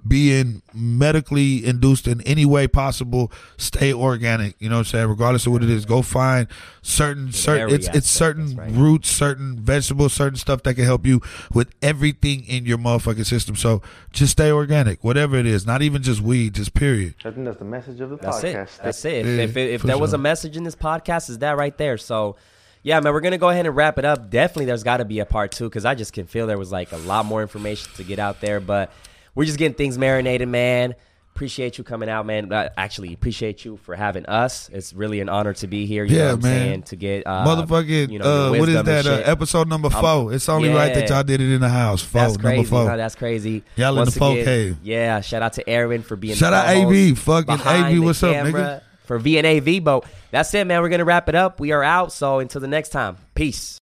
[0.08, 4.56] being medically induced in any way possible, stay organic.
[4.60, 5.08] You know what I'm saying?
[5.08, 6.48] Regardless of what it is, go find
[6.82, 8.72] certain certain dairy it's it's certain right.
[8.72, 11.22] roots, certain vegetables, certain stuff that can help you
[11.54, 13.56] with everything in your motherfucking system.
[13.56, 13.82] So
[14.12, 15.66] just stay organic, whatever it is.
[15.66, 17.16] Not even just weed, just period.
[17.26, 18.80] I think that's the message of the That's podcast.
[18.80, 18.80] it.
[18.84, 19.12] That's it.
[19.12, 21.71] If, Yeah, if, if for there was a message in this podcast, is that right
[21.78, 21.98] there?
[21.98, 22.36] So,
[22.84, 24.30] yeah, man, we're gonna go ahead and wrap it up.
[24.30, 26.72] Definitely, there's got to be a part two because I just can feel there was
[26.72, 28.92] like a lot more information to get out there, but
[29.36, 30.96] we're just getting things marinated, man.
[31.34, 32.52] appreciate you coming out, man.
[32.52, 34.70] Uh, actually, appreciate you for having us.
[34.74, 36.04] It's really an honor to be here.
[36.04, 36.60] You know Yeah, what I'm man.
[36.60, 36.84] saying?
[36.84, 39.06] To get uh, Motherfucking, you know, uh, what is that?
[39.08, 40.34] Uh, episode number four.
[40.34, 42.02] it's only right that y'all did it in the house.
[42.04, 42.56] Four, That's crazy.
[42.58, 42.90] number four.
[42.90, 42.98] huh?
[42.98, 43.64] That's crazy.
[43.78, 44.78] Y'all in the again, cave.
[44.84, 45.22] Yeah.
[45.22, 46.36] Shout out to Aaron for being.
[46.36, 47.16] Shout out AB.
[47.16, 48.82] Fucking AB, what's up, camera nigga?
[49.04, 50.06] For VNA Vibo.
[50.32, 50.82] That's it, man.
[50.82, 51.60] We're gonna wrap it up.
[51.60, 52.12] We are out.
[52.12, 53.18] So until the next time.
[53.36, 53.81] Peace.